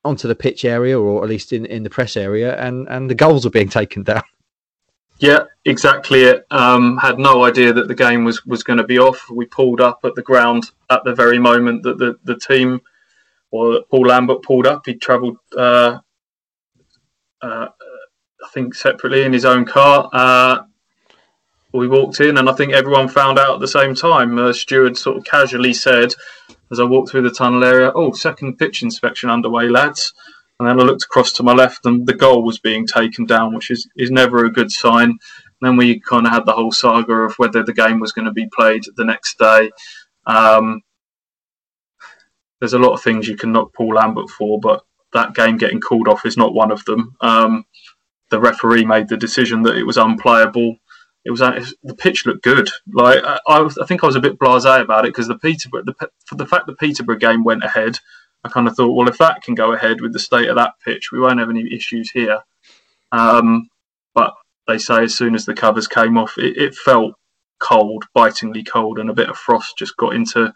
onto 0.04 0.28
the 0.28 0.36
pitch 0.36 0.66
area, 0.66 1.00
or 1.00 1.24
at 1.24 1.30
least 1.30 1.54
in, 1.54 1.66
in 1.66 1.84
the 1.84 1.90
press 1.90 2.18
area, 2.18 2.56
and 2.58 2.88
and 2.90 3.10
the 3.10 3.16
goals 3.16 3.46
were 3.46 3.52
being 3.52 3.70
taken 3.70 4.04
down. 4.04 4.24
Yeah, 5.20 5.44
exactly. 5.66 6.24
It 6.24 6.46
um, 6.50 6.98
had 6.98 7.20
no 7.20 7.44
idea 7.44 7.74
that 7.74 7.90
the 7.90 7.96
game 7.96 8.24
was, 8.24 8.46
was 8.46 8.64
going 8.64 8.78
to 8.78 8.86
be 8.86 9.00
off. 9.00 9.30
We 9.30 9.46
pulled 9.46 9.82
up 9.82 10.00
at 10.06 10.16
the 10.16 10.22
ground 10.22 10.72
at 10.90 11.04
the 11.04 11.14
very 11.14 11.38
moment 11.38 11.84
that 11.84 11.98
the, 11.98 12.18
the 12.24 12.38
team 12.38 12.82
or 13.52 13.84
Paul 13.92 14.08
Lambert 14.08 14.44
pulled 14.44 14.66
up. 14.66 14.84
He 14.86 14.94
travelled, 14.96 15.38
uh, 15.58 16.00
uh, 17.42 17.68
I 17.68 18.48
think, 18.54 18.74
separately 18.74 19.24
in 19.24 19.34
his 19.34 19.44
own 19.44 19.66
car. 19.66 20.10
Uh, 20.14 20.64
we 21.74 21.88
walked 21.88 22.22
in, 22.22 22.38
and 22.38 22.50
I 22.50 22.54
think 22.54 22.74
everyone 22.74 23.10
found 23.10 23.38
out 23.38 23.56
at 23.56 23.60
the 23.60 23.68
same 23.68 23.96
time. 23.96 24.38
Uh, 24.38 24.54
steward 24.54 24.98
sort 24.98 25.18
of 25.18 25.24
casually 25.26 25.74
said, 25.74 26.14
as 26.72 26.80
I 26.80 26.84
walked 26.84 27.12
through 27.12 27.24
the 27.24 27.30
tunnel 27.30 27.64
area, 27.64 27.92
"Oh, 27.94 28.12
second 28.14 28.58
pitch 28.58 28.82
inspection 28.82 29.30
underway, 29.30 29.68
lads." 29.68 30.14
And 30.60 30.68
then 30.68 30.80
I 30.80 30.84
looked 30.84 31.06
across 31.06 31.32
to 31.34 31.44
my 31.44 31.54
left, 31.54 31.86
and 31.86 32.06
the 32.06 32.14
goal 32.14 32.44
was 32.44 32.60
being 32.60 32.86
taken 32.86 33.26
down, 33.26 33.56
which 33.56 33.72
is 33.72 33.88
is 33.96 34.12
never 34.12 34.44
a 34.46 34.52
good 34.52 34.72
sign. 34.72 35.10
And 35.10 35.20
then 35.62 35.78
we 35.78 36.00
kind 36.00 36.26
of 36.26 36.34
had 36.34 36.46
the 36.46 36.54
whole 36.54 36.72
saga 36.72 37.14
of 37.14 37.36
whether 37.36 37.64
the 37.64 37.74
game 37.74 38.00
was 38.00 38.12
going 38.12 38.26
to 38.26 38.32
be 38.32 38.50
played 38.54 38.84
the 38.96 39.06
next 39.06 39.38
day. 39.38 39.72
Um, 40.26 40.82
there's 42.60 42.74
a 42.74 42.80
lot 42.80 42.94
of 42.94 43.02
things 43.02 43.28
you 43.28 43.38
can 43.38 43.52
knock 43.52 43.74
Paul 43.74 43.96
Lambert 43.96 44.30
for, 44.30 44.60
but 44.60 44.84
that 45.14 45.34
game 45.34 45.58
getting 45.58 45.80
called 45.80 46.08
off 46.08 46.26
is 46.26 46.38
not 46.38 46.54
one 46.54 46.72
of 46.72 46.84
them. 46.86 47.16
Um, 47.22 47.66
the 48.30 48.40
referee 48.40 48.86
made 48.86 49.08
the 49.08 49.18
decision 49.18 49.64
that 49.64 49.76
it 49.76 49.84
was 49.84 49.98
unplayable. 49.98 50.78
It 51.26 51.32
was 51.32 51.40
the 51.40 51.96
pitch 51.96 52.26
looked 52.26 52.44
good. 52.44 52.70
Like 52.92 53.24
I, 53.24 53.40
I 53.48 53.86
think 53.86 54.04
I 54.04 54.08
was 54.08 54.16
a 54.16 54.22
bit 54.22 54.40
blasé 54.40 54.82
about 54.82 55.06
it 55.06 55.10
because 55.10 55.28
the 55.28 55.38
Peterborough, 55.38 55.84
the, 55.84 56.10
the 56.36 56.46
fact 56.46 56.68
the 56.68 56.76
Peterborough 56.76 57.18
game 57.18 57.44
went 57.44 57.64
ahead, 57.64 58.00
I 58.44 58.50
kind 58.50 58.68
of 58.68 58.76
thought, 58.76 58.94
well, 58.94 59.10
if 59.10 59.18
that 59.18 59.44
can 59.44 59.56
go 59.56 59.74
ahead 59.74 60.02
with 60.02 60.14
the 60.14 60.20
state 60.20 60.48
of 60.48 60.56
that 60.56 60.74
pitch, 60.84 61.12
we 61.12 61.20
won't 61.20 61.40
have 61.40 61.50
any 61.50 61.74
issues 61.74 62.10
here. 62.12 62.40
Um, 63.12 63.70
but 64.14 64.34
they 64.68 64.78
say 64.78 65.04
as 65.04 65.16
soon 65.16 65.36
as 65.36 65.46
the 65.46 65.54
covers 65.54 65.88
came 65.88 66.18
off, 66.18 66.38
it, 66.38 66.58
it 66.58 66.76
felt 66.76 67.14
cold, 67.60 68.06
bitingly 68.14 68.64
cold, 68.64 69.00
and 69.00 69.10
a 69.10 69.14
bit 69.14 69.30
of 69.30 69.38
frost 69.38 69.78
just 69.78 69.98
got 69.98 70.16
into 70.16 70.54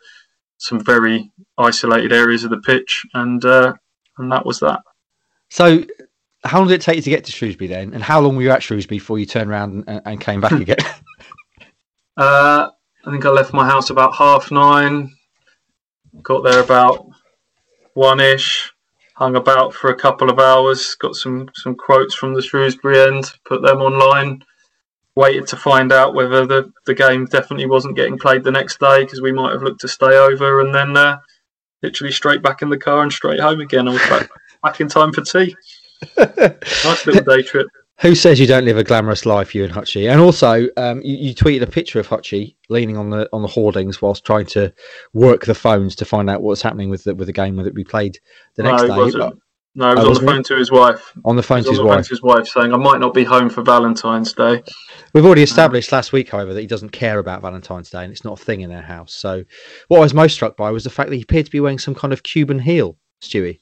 some 0.57 0.79
very 0.79 1.31
isolated 1.57 2.13
areas 2.13 2.43
of 2.43 2.51
the 2.51 2.61
pitch, 2.61 3.05
and 3.13 3.43
uh, 3.43 3.73
and 4.17 4.31
that 4.31 4.45
was 4.45 4.59
that. 4.61 4.81
So, 5.49 5.83
how 6.43 6.59
long 6.59 6.67
did 6.67 6.75
it 6.75 6.81
take 6.81 6.95
you 6.95 7.01
to 7.01 7.09
get 7.09 7.25
to 7.25 7.31
Shrewsbury 7.31 7.67
then, 7.67 7.93
and 7.93 8.01
how 8.01 8.21
long 8.21 8.35
were 8.35 8.43
you 8.43 8.51
at 8.51 8.63
Shrewsbury 8.63 8.99
before 8.99 9.19
you 9.19 9.25
turned 9.25 9.49
around 9.49 9.83
and, 9.87 10.01
and 10.05 10.21
came 10.21 10.39
back 10.39 10.53
again? 10.53 10.77
uh, 12.17 12.69
I 13.05 13.11
think 13.11 13.25
I 13.25 13.29
left 13.29 13.53
my 13.53 13.65
house 13.65 13.89
about 13.89 14.15
half 14.15 14.51
nine. 14.51 15.13
Got 16.21 16.43
there 16.43 16.61
about 16.61 17.07
one 17.93 18.19
ish. 18.19 18.71
Hung 19.15 19.35
about 19.35 19.73
for 19.73 19.89
a 19.91 19.95
couple 19.95 20.29
of 20.29 20.39
hours. 20.39 20.95
Got 20.95 21.15
some 21.15 21.49
some 21.53 21.75
quotes 21.75 22.15
from 22.15 22.33
the 22.33 22.41
Shrewsbury 22.41 22.99
end. 22.99 23.31
Put 23.45 23.61
them 23.61 23.81
online 23.81 24.43
waited 25.15 25.47
to 25.47 25.55
find 25.55 25.91
out 25.91 26.15
whether 26.15 26.45
the, 26.45 26.71
the 26.85 26.93
game 26.93 27.25
definitely 27.25 27.67
wasn't 27.67 27.95
getting 27.95 28.17
played 28.17 28.43
the 28.43 28.51
next 28.51 28.79
day 28.79 29.03
because 29.03 29.21
we 29.21 29.31
might 29.31 29.51
have 29.51 29.61
looked 29.61 29.81
to 29.81 29.87
stay 29.87 30.17
over 30.17 30.61
and 30.61 30.73
then 30.73 30.97
uh, 30.97 31.17
literally 31.83 32.11
straight 32.11 32.41
back 32.41 32.61
in 32.61 32.69
the 32.69 32.77
car 32.77 33.03
and 33.03 33.13
straight 33.13 33.39
home 33.39 33.59
again. 33.59 33.87
I 33.87 33.91
was 33.91 34.01
back, 34.01 34.29
back 34.63 34.81
in 34.81 34.87
time 34.87 35.13
for 35.13 35.21
tea. 35.21 35.55
nice 36.17 37.05
little 37.05 37.23
day 37.23 37.43
trip. 37.43 37.67
Who 37.99 38.15
says 38.15 38.39
you 38.39 38.47
don't 38.47 38.65
live 38.65 38.77
a 38.77 38.83
glamorous 38.83 39.25
life, 39.25 39.53
you 39.53 39.63
and 39.63 39.73
Hutchie? 39.73 40.11
And 40.11 40.19
also, 40.19 40.67
um, 40.77 41.01
you, 41.03 41.15
you, 41.15 41.35
tweeted 41.35 41.61
a 41.61 41.67
picture 41.67 41.99
of 41.99 42.07
Hutchie 42.07 42.55
leaning 42.67 42.97
on 42.97 43.11
the 43.11 43.29
on 43.31 43.43
the 43.43 43.47
hoardings 43.47 44.01
whilst 44.01 44.25
trying 44.25 44.47
to 44.47 44.73
work 45.13 45.45
the 45.45 45.55
phones 45.55 45.95
to 45.97 46.05
find 46.05 46.29
out 46.29 46.41
what's 46.41 46.61
happening 46.61 46.89
with 46.89 47.03
the 47.03 47.15
with 47.15 47.27
the 47.27 47.33
game 47.33 47.55
that 47.57 47.73
we 47.75 47.83
played 47.83 48.17
the 48.55 48.63
next 48.63 48.83
no, 48.83 48.87
day. 48.87 48.95
No, 49.75 49.89
he 49.95 50.07
was 50.07 50.19
oh, 50.19 50.21
on 50.21 50.25
the 50.25 50.31
phone 50.31 50.43
to 50.43 50.55
his 50.55 50.71
wife. 50.71 51.13
On 51.25 51.35
the 51.35 51.43
phone 51.43 51.63
to 51.63 51.69
his 51.69 51.81
wife. 51.81 52.05
to 52.05 52.09
his 52.09 52.21
wife, 52.21 52.47
saying, 52.47 52.73
"I 52.73 52.77
might 52.77 52.99
not 52.99 53.13
be 53.13 53.23
home 53.23 53.49
for 53.49 53.63
Valentine's 53.63 54.33
Day." 54.33 54.61
We've 55.13 55.25
already 55.25 55.41
established 55.43 55.91
uh, 55.91 55.97
last 55.97 56.11
week, 56.11 56.29
however, 56.29 56.53
that 56.53 56.61
he 56.61 56.67
doesn't 56.67 56.89
care 56.89 57.19
about 57.19 57.41
Valentine's 57.41 57.89
Day, 57.89 58.03
and 58.03 58.11
it's 58.11 58.23
not 58.23 58.39
a 58.39 58.43
thing 58.43 58.61
in 58.61 58.69
their 58.69 58.83
house. 58.83 59.15
So, 59.15 59.43
what 59.87 59.99
I 59.99 60.01
was 60.01 60.13
most 60.13 60.33
struck 60.33 60.57
by 60.57 60.69
was 60.71 60.83
the 60.83 60.91
fact 60.91 61.09
that 61.09 61.15
he 61.15 61.23
appeared 61.23 61.45
to 61.45 61.51
be 61.51 61.59
wearing 61.59 61.79
some 61.79 61.95
kind 61.95 62.13
of 62.13 62.21
Cuban 62.23 62.59
heel, 62.59 62.97
Stewie. 63.21 63.59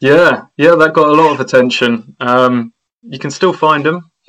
Yeah, 0.00 0.42
yeah, 0.56 0.74
that 0.74 0.92
got 0.92 1.08
a 1.08 1.12
lot 1.12 1.32
of 1.32 1.40
attention. 1.40 2.16
Um, 2.18 2.72
you 3.02 3.18
can 3.18 3.30
still 3.30 3.52
find 3.52 3.86
him. 3.86 4.02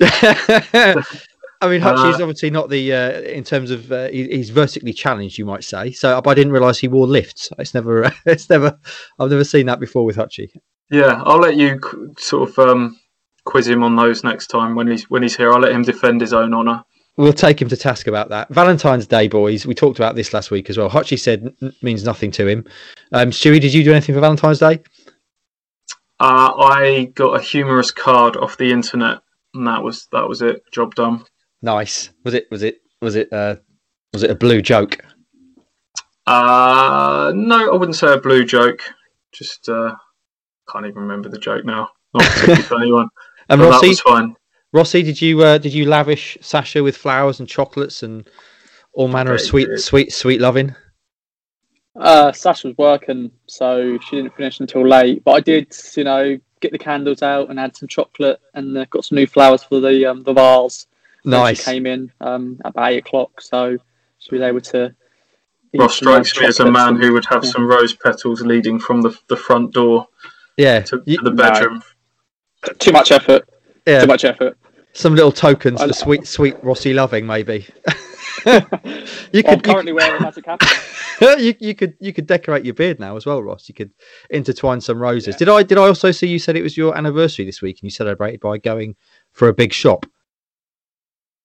I 1.62 1.68
mean, 1.68 1.82
Hutchie's 1.82 2.18
uh, 2.18 2.22
obviously 2.22 2.50
not 2.50 2.70
the 2.70 2.92
uh, 2.92 3.20
in 3.20 3.44
terms 3.44 3.70
of 3.70 3.92
uh, 3.92 4.08
he, 4.08 4.24
he's 4.28 4.48
vertically 4.48 4.94
challenged, 4.94 5.36
you 5.36 5.44
might 5.44 5.62
say. 5.62 5.92
So, 5.92 6.20
I 6.24 6.34
didn't 6.34 6.52
realise 6.52 6.78
he 6.78 6.88
wore 6.88 7.06
lifts. 7.06 7.50
It's 7.58 7.74
never, 7.74 8.10
it's 8.26 8.48
never, 8.48 8.78
I've 9.18 9.30
never 9.30 9.44
seen 9.44 9.66
that 9.66 9.78
before 9.78 10.04
with 10.04 10.16
Hutchie. 10.16 10.48
Yeah, 10.90 11.22
I'll 11.24 11.38
let 11.38 11.56
you 11.56 11.78
sort 12.18 12.48
of 12.48 12.58
um, 12.58 12.98
quiz 13.44 13.68
him 13.68 13.82
on 13.82 13.94
those 13.94 14.24
next 14.24 14.46
time 14.46 14.74
when 14.74 14.88
he's 14.88 15.08
when 15.10 15.22
he's 15.22 15.36
here. 15.36 15.52
I'll 15.52 15.60
let 15.60 15.72
him 15.72 15.82
defend 15.82 16.22
his 16.22 16.32
own 16.32 16.54
honour. 16.54 16.82
We'll 17.16 17.32
take 17.34 17.60
him 17.60 17.68
to 17.68 17.76
task 17.76 18.06
about 18.06 18.30
that. 18.30 18.48
Valentine's 18.48 19.06
Day, 19.06 19.28
boys. 19.28 19.66
We 19.66 19.74
talked 19.74 19.98
about 19.98 20.14
this 20.14 20.32
last 20.32 20.50
week 20.50 20.70
as 20.70 20.78
well. 20.78 20.88
Hutchie 20.88 21.18
said 21.18 21.54
n- 21.60 21.74
means 21.82 22.02
nothing 22.02 22.30
to 22.32 22.46
him. 22.48 22.64
Um, 23.12 23.30
Stewie, 23.30 23.60
did 23.60 23.74
you 23.74 23.84
do 23.84 23.90
anything 23.92 24.14
for 24.14 24.22
Valentine's 24.22 24.60
Day? 24.60 24.78
Uh, 26.20 26.52
I 26.58 27.10
got 27.14 27.40
a 27.40 27.42
humorous 27.42 27.90
card 27.90 28.36
off 28.36 28.58
the 28.58 28.70
internet, 28.70 29.18
and 29.54 29.66
that 29.66 29.82
was 29.82 30.06
that 30.12 30.28
was 30.28 30.42
it. 30.42 30.62
Job 30.70 30.94
done. 30.94 31.24
Nice. 31.62 32.10
Was 32.24 32.34
it? 32.34 32.46
Was 32.50 32.62
it? 32.62 32.76
Was 33.00 33.16
it? 33.16 33.32
Uh, 33.32 33.56
was 34.12 34.22
it 34.22 34.30
a 34.30 34.34
blue 34.34 34.60
joke? 34.60 34.98
Uh, 36.26 37.32
no, 37.34 37.72
I 37.72 37.76
wouldn't 37.76 37.96
say 37.96 38.12
a 38.12 38.20
blue 38.20 38.44
joke. 38.44 38.82
Just 39.32 39.68
uh, 39.68 39.94
can't 40.70 40.84
even 40.84 41.02
remember 41.02 41.30
the 41.30 41.38
joke 41.38 41.64
now. 41.64 41.88
Not 42.12 42.24
particularly 42.24 42.62
funny 42.62 42.92
one. 42.92 43.08
And 43.48 43.60
Rossi, 43.60 43.86
that 43.86 43.88
was 43.88 44.00
fine. 44.00 44.36
Rossi, 44.72 45.02
did 45.02 45.20
you 45.20 45.42
uh, 45.42 45.58
did 45.58 45.74
you 45.74 45.84
lavish 45.84 46.38
Sasha 46.40 46.84
with 46.84 46.96
flowers 46.96 47.40
and 47.40 47.48
chocolates 47.48 48.04
and 48.04 48.28
all 48.92 49.08
manner 49.08 49.32
of 49.32 49.40
sweet, 49.40 49.80
sweet, 49.80 50.12
sweet 50.12 50.40
loving? 50.40 50.76
Uh, 51.96 52.32
Sasha 52.32 52.68
was 52.68 52.78
working, 52.78 53.30
so 53.46 53.98
she 53.98 54.16
didn't 54.16 54.36
finish 54.36 54.60
until 54.60 54.86
late. 54.86 55.24
But 55.24 55.32
I 55.32 55.40
did, 55.40 55.76
you 55.96 56.04
know, 56.04 56.38
get 56.60 56.72
the 56.72 56.78
candles 56.78 57.22
out 57.22 57.50
and 57.50 57.58
add 57.58 57.76
some 57.76 57.88
chocolate 57.88 58.40
and 58.54 58.76
uh, 58.76 58.84
got 58.90 59.04
some 59.04 59.16
new 59.16 59.26
flowers 59.26 59.62
for 59.64 59.80
the 59.80 60.06
um, 60.06 60.22
the 60.22 60.32
vase. 60.32 60.86
Nice. 61.24 61.58
She 61.58 61.64
came 61.64 61.86
in 61.86 62.12
um, 62.20 62.60
about 62.64 62.92
eight 62.92 62.98
o'clock, 62.98 63.40
so 63.40 63.76
she 64.18 64.34
was 64.34 64.42
able 64.42 64.60
to. 64.60 64.94
Ross 65.74 65.96
strikes 65.96 66.38
me 66.40 66.46
as 66.46 66.58
a 66.58 66.70
man 66.70 66.96
who 66.96 67.12
would 67.12 67.26
have 67.26 67.44
yeah. 67.44 67.50
some 67.50 67.66
rose 67.66 67.94
petals 67.94 68.42
leading 68.42 68.78
from 68.78 69.02
the 69.02 69.16
the 69.28 69.36
front 69.36 69.72
door 69.72 70.08
yeah, 70.56 70.80
to, 70.80 70.98
to 70.98 71.16
the 71.22 71.30
bedroom. 71.30 71.82
No. 72.66 72.72
Too 72.74 72.92
much 72.92 73.12
effort. 73.12 73.48
Yeah. 73.86 74.00
Too 74.00 74.06
much 74.06 74.24
effort. 74.24 74.58
Some 74.92 75.14
little 75.14 75.32
tokens 75.32 75.82
for 75.82 75.92
sweet, 75.92 76.26
sweet 76.26 76.56
Rossi 76.62 76.92
loving, 76.92 77.26
maybe. 77.26 77.66
you 79.32 79.42
could 79.42 79.62
currently 79.62 79.90
you, 79.90 79.94
wearing 79.94 80.20
a 80.20 80.22
magic 80.22 80.46
hat. 80.46 80.60
you, 81.38 81.54
you 81.58 81.74
could 81.74 81.94
you 82.00 82.12
could 82.12 82.26
decorate 82.26 82.64
your 82.64 82.74
beard 82.74 83.00
now 83.00 83.16
as 83.16 83.26
well, 83.26 83.42
Ross. 83.42 83.68
You 83.68 83.74
could 83.74 83.90
intertwine 84.30 84.80
some 84.80 84.98
roses. 84.98 85.34
Yeah. 85.34 85.38
Did 85.38 85.48
I 85.48 85.62
did 85.62 85.78
I 85.78 85.82
also 85.82 86.10
see 86.10 86.26
you 86.26 86.38
said 86.38 86.56
it 86.56 86.62
was 86.62 86.76
your 86.76 86.96
anniversary 86.96 87.44
this 87.44 87.62
week 87.62 87.78
and 87.78 87.84
you 87.84 87.90
celebrated 87.90 88.40
by 88.40 88.58
going 88.58 88.96
for 89.32 89.48
a 89.48 89.52
big 89.52 89.72
shop? 89.72 90.06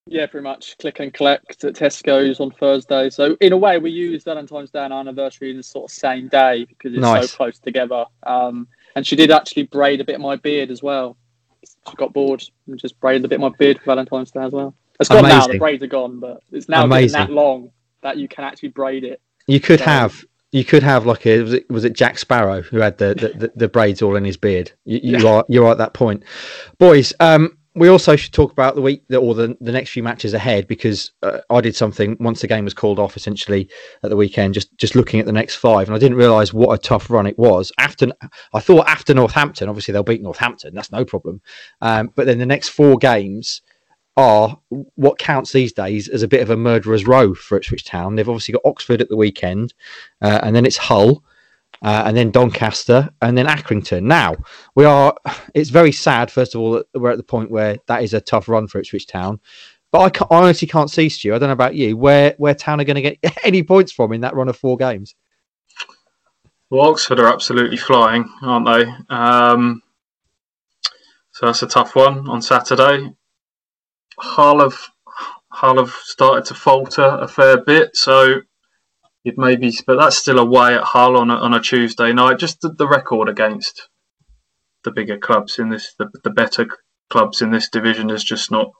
Yeah, 0.08 0.26
pretty 0.26 0.44
much. 0.44 0.78
Click 0.78 1.00
and 1.00 1.12
collect 1.12 1.64
at 1.64 1.74
Tesco's 1.74 2.38
on 2.38 2.52
Thursday. 2.52 3.10
So 3.10 3.36
in 3.40 3.52
a 3.52 3.56
way, 3.56 3.78
we 3.78 3.90
use 3.90 4.22
Valentine's 4.22 4.70
Day 4.70 4.84
and 4.84 4.92
our 4.92 5.00
anniversary 5.00 5.50
in 5.50 5.56
the 5.56 5.64
sort 5.64 5.90
of 5.90 5.94
same 5.94 6.28
day 6.28 6.64
because 6.64 6.92
it's 6.92 7.00
nice. 7.00 7.30
so 7.30 7.36
close 7.36 7.58
together. 7.58 8.04
Um, 8.22 8.68
and 8.94 9.04
she 9.04 9.16
did 9.16 9.32
actually 9.32 9.64
braid 9.64 10.00
a 10.00 10.04
bit 10.04 10.14
of 10.14 10.20
my 10.20 10.36
beard 10.36 10.70
as 10.70 10.80
well. 10.80 11.16
She 11.64 11.96
got 11.96 12.12
bored 12.12 12.44
and 12.68 12.78
just 12.78 12.98
braided 13.00 13.24
a 13.24 13.28
bit 13.28 13.36
of 13.36 13.40
my 13.40 13.56
beard 13.58 13.78
for 13.78 13.86
Valentine's 13.86 14.30
Day 14.30 14.44
as 14.44 14.52
well. 14.52 14.76
It's 15.00 15.08
gone 15.08 15.20
Amazing. 15.20 15.38
now. 15.38 15.46
The 15.48 15.58
braids 15.58 15.82
are 15.82 15.88
gone, 15.88 16.20
but 16.20 16.42
it's 16.52 16.68
now 16.68 16.86
been 16.86 17.08
that 17.12 17.30
long 17.30 17.70
that 18.02 18.16
you 18.16 18.28
can 18.28 18.44
actually 18.44 18.70
braid 18.70 19.04
it. 19.04 19.20
You 19.46 19.60
could 19.60 19.80
so, 19.80 19.84
have 19.84 20.24
you 20.52 20.64
could 20.64 20.82
have 20.82 21.06
like 21.06 21.26
a 21.26 21.42
was 21.42 21.52
it, 21.52 21.70
was 21.70 21.84
it 21.84 21.92
Jack 21.92 22.18
Sparrow 22.18 22.62
who 22.62 22.78
had 22.78 22.98
the, 22.98 23.14
the, 23.14 23.52
the, 23.54 23.68
braids 23.68 24.00
all 24.00 24.16
in 24.16 24.24
his 24.24 24.36
beard. 24.36 24.72
You, 24.84 25.00
you 25.02 25.18
yeah. 25.18 25.28
are 25.28 25.44
you're 25.48 25.70
at 25.70 25.78
that 25.78 25.92
point, 25.92 26.24
boys. 26.78 27.12
Um, 27.20 27.58
we 27.74 27.88
also 27.88 28.16
should 28.16 28.32
talk 28.32 28.52
about 28.52 28.74
the 28.74 28.80
week 28.80 29.04
or 29.12 29.34
the, 29.34 29.54
the 29.60 29.70
next 29.70 29.90
few 29.90 30.02
matches 30.02 30.32
ahead 30.32 30.66
because 30.66 31.12
uh, 31.22 31.40
I 31.50 31.60
did 31.60 31.76
something 31.76 32.16
once 32.18 32.40
the 32.40 32.46
game 32.46 32.64
was 32.64 32.72
called 32.72 32.98
off 32.98 33.18
essentially 33.18 33.68
at 34.02 34.08
the 34.08 34.16
weekend, 34.16 34.54
just 34.54 34.76
just 34.78 34.94
looking 34.94 35.20
at 35.20 35.26
the 35.26 35.32
next 35.32 35.56
five, 35.56 35.86
and 35.86 35.94
I 35.94 35.98
didn't 35.98 36.16
realise 36.16 36.54
what 36.54 36.72
a 36.72 36.78
tough 36.78 37.10
run 37.10 37.26
it 37.26 37.38
was. 37.38 37.70
After 37.78 38.08
I 38.54 38.60
thought 38.60 38.88
after 38.88 39.12
Northampton, 39.12 39.68
obviously 39.68 39.92
they'll 39.92 40.02
beat 40.02 40.22
Northampton, 40.22 40.74
that's 40.74 40.90
no 40.90 41.04
problem. 41.04 41.42
Um, 41.82 42.10
but 42.14 42.26
then 42.26 42.38
the 42.38 42.46
next 42.46 42.70
four 42.70 42.96
games 42.96 43.60
are 44.16 44.58
what 44.94 45.18
counts 45.18 45.52
these 45.52 45.72
days 45.72 46.08
as 46.08 46.22
a 46.22 46.28
bit 46.28 46.40
of 46.40 46.50
a 46.50 46.56
murderer's 46.56 47.06
row 47.06 47.34
for 47.34 47.56
Ipswich 47.56 47.84
Town. 47.84 48.16
They've 48.16 48.28
obviously 48.28 48.52
got 48.52 48.64
Oxford 48.64 49.00
at 49.00 49.08
the 49.08 49.16
weekend, 49.16 49.74
uh, 50.22 50.40
and 50.42 50.56
then 50.56 50.64
it's 50.64 50.76
Hull, 50.76 51.22
uh, 51.82 52.04
and 52.06 52.16
then 52.16 52.30
Doncaster, 52.30 53.10
and 53.20 53.36
then 53.36 53.46
Accrington. 53.46 54.04
Now 54.04 54.36
we 54.74 54.84
are. 54.84 55.14
It's 55.54 55.70
very 55.70 55.92
sad. 55.92 56.30
First 56.30 56.54
of 56.54 56.60
all, 56.60 56.72
that 56.72 56.86
we're 56.94 57.10
at 57.10 57.18
the 57.18 57.22
point 57.22 57.50
where 57.50 57.76
that 57.86 58.02
is 58.02 58.14
a 58.14 58.20
tough 58.20 58.48
run 58.48 58.66
for 58.66 58.78
Ipswich 58.78 59.06
Town. 59.06 59.40
But 59.92 60.20
I, 60.20 60.34
I 60.34 60.42
honestly 60.42 60.68
can't 60.68 60.90
see 60.90 61.08
Stu. 61.08 61.34
I 61.34 61.38
don't 61.38 61.48
know 61.48 61.52
about 61.52 61.74
you. 61.74 61.96
Where 61.96 62.34
where 62.38 62.54
Town 62.54 62.80
are 62.80 62.84
going 62.84 63.02
to 63.02 63.02
get 63.02 63.18
any 63.44 63.62
points 63.62 63.92
from 63.92 64.12
in 64.12 64.22
that 64.22 64.34
run 64.34 64.48
of 64.48 64.56
four 64.56 64.76
games? 64.76 65.14
Well, 66.70 66.88
Oxford 66.88 67.20
are 67.20 67.32
absolutely 67.32 67.76
flying, 67.76 68.28
aren't 68.42 68.66
they? 68.66 69.14
Um, 69.14 69.82
so 71.32 71.46
that's 71.46 71.62
a 71.62 71.68
tough 71.68 71.94
one 71.94 72.28
on 72.28 72.42
Saturday. 72.42 73.14
Hull 74.18 74.60
have 74.60 74.78
Hull 75.52 75.78
have 75.78 75.90
started 75.90 76.44
to 76.46 76.54
falter 76.54 77.02
a 77.02 77.28
fair 77.28 77.62
bit, 77.62 77.96
so 77.96 78.40
you'd 79.24 79.38
maybe, 79.38 79.72
but 79.86 79.96
that's 79.98 80.16
still 80.16 80.38
away 80.38 80.74
at 80.74 80.82
Hull 80.82 81.16
on 81.16 81.30
a, 81.30 81.34
on 81.34 81.54
a 81.54 81.60
Tuesday 81.60 82.12
night. 82.12 82.38
Just 82.38 82.60
the, 82.60 82.70
the 82.70 82.86
record 82.86 83.28
against 83.28 83.88
the 84.84 84.90
bigger 84.90 85.18
clubs 85.18 85.58
in 85.58 85.70
this, 85.70 85.94
the, 85.98 86.08
the 86.24 86.30
better 86.30 86.66
clubs 87.10 87.40
in 87.40 87.50
this 87.50 87.68
division 87.68 88.10
is 88.10 88.22
just 88.22 88.50
not 88.50 88.70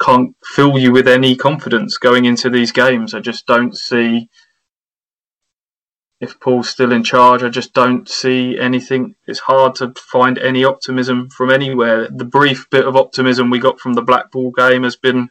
can't 0.00 0.34
fill 0.44 0.78
you 0.78 0.92
with 0.92 1.06
any 1.06 1.36
confidence 1.36 1.98
going 1.98 2.24
into 2.24 2.48
these 2.48 2.72
games. 2.72 3.14
I 3.14 3.20
just 3.20 3.46
don't 3.46 3.76
see 3.76 4.28
if 6.20 6.38
Paul's 6.38 6.68
still 6.68 6.92
in 6.92 7.02
charge. 7.02 7.42
I 7.42 7.48
just 7.48 7.72
don't 7.72 8.08
see 8.08 8.58
anything. 8.58 9.14
It's 9.26 9.40
hard 9.40 9.74
to 9.76 9.92
find 9.96 10.38
any 10.38 10.64
optimism 10.64 11.30
from 11.30 11.50
anywhere. 11.50 12.08
The 12.10 12.26
brief 12.26 12.68
bit 12.70 12.86
of 12.86 12.96
optimism 12.96 13.50
we 13.50 13.58
got 13.58 13.80
from 13.80 13.94
the 13.94 14.02
Blackpool 14.02 14.50
game 14.50 14.82
has 14.82 14.96
been 14.96 15.30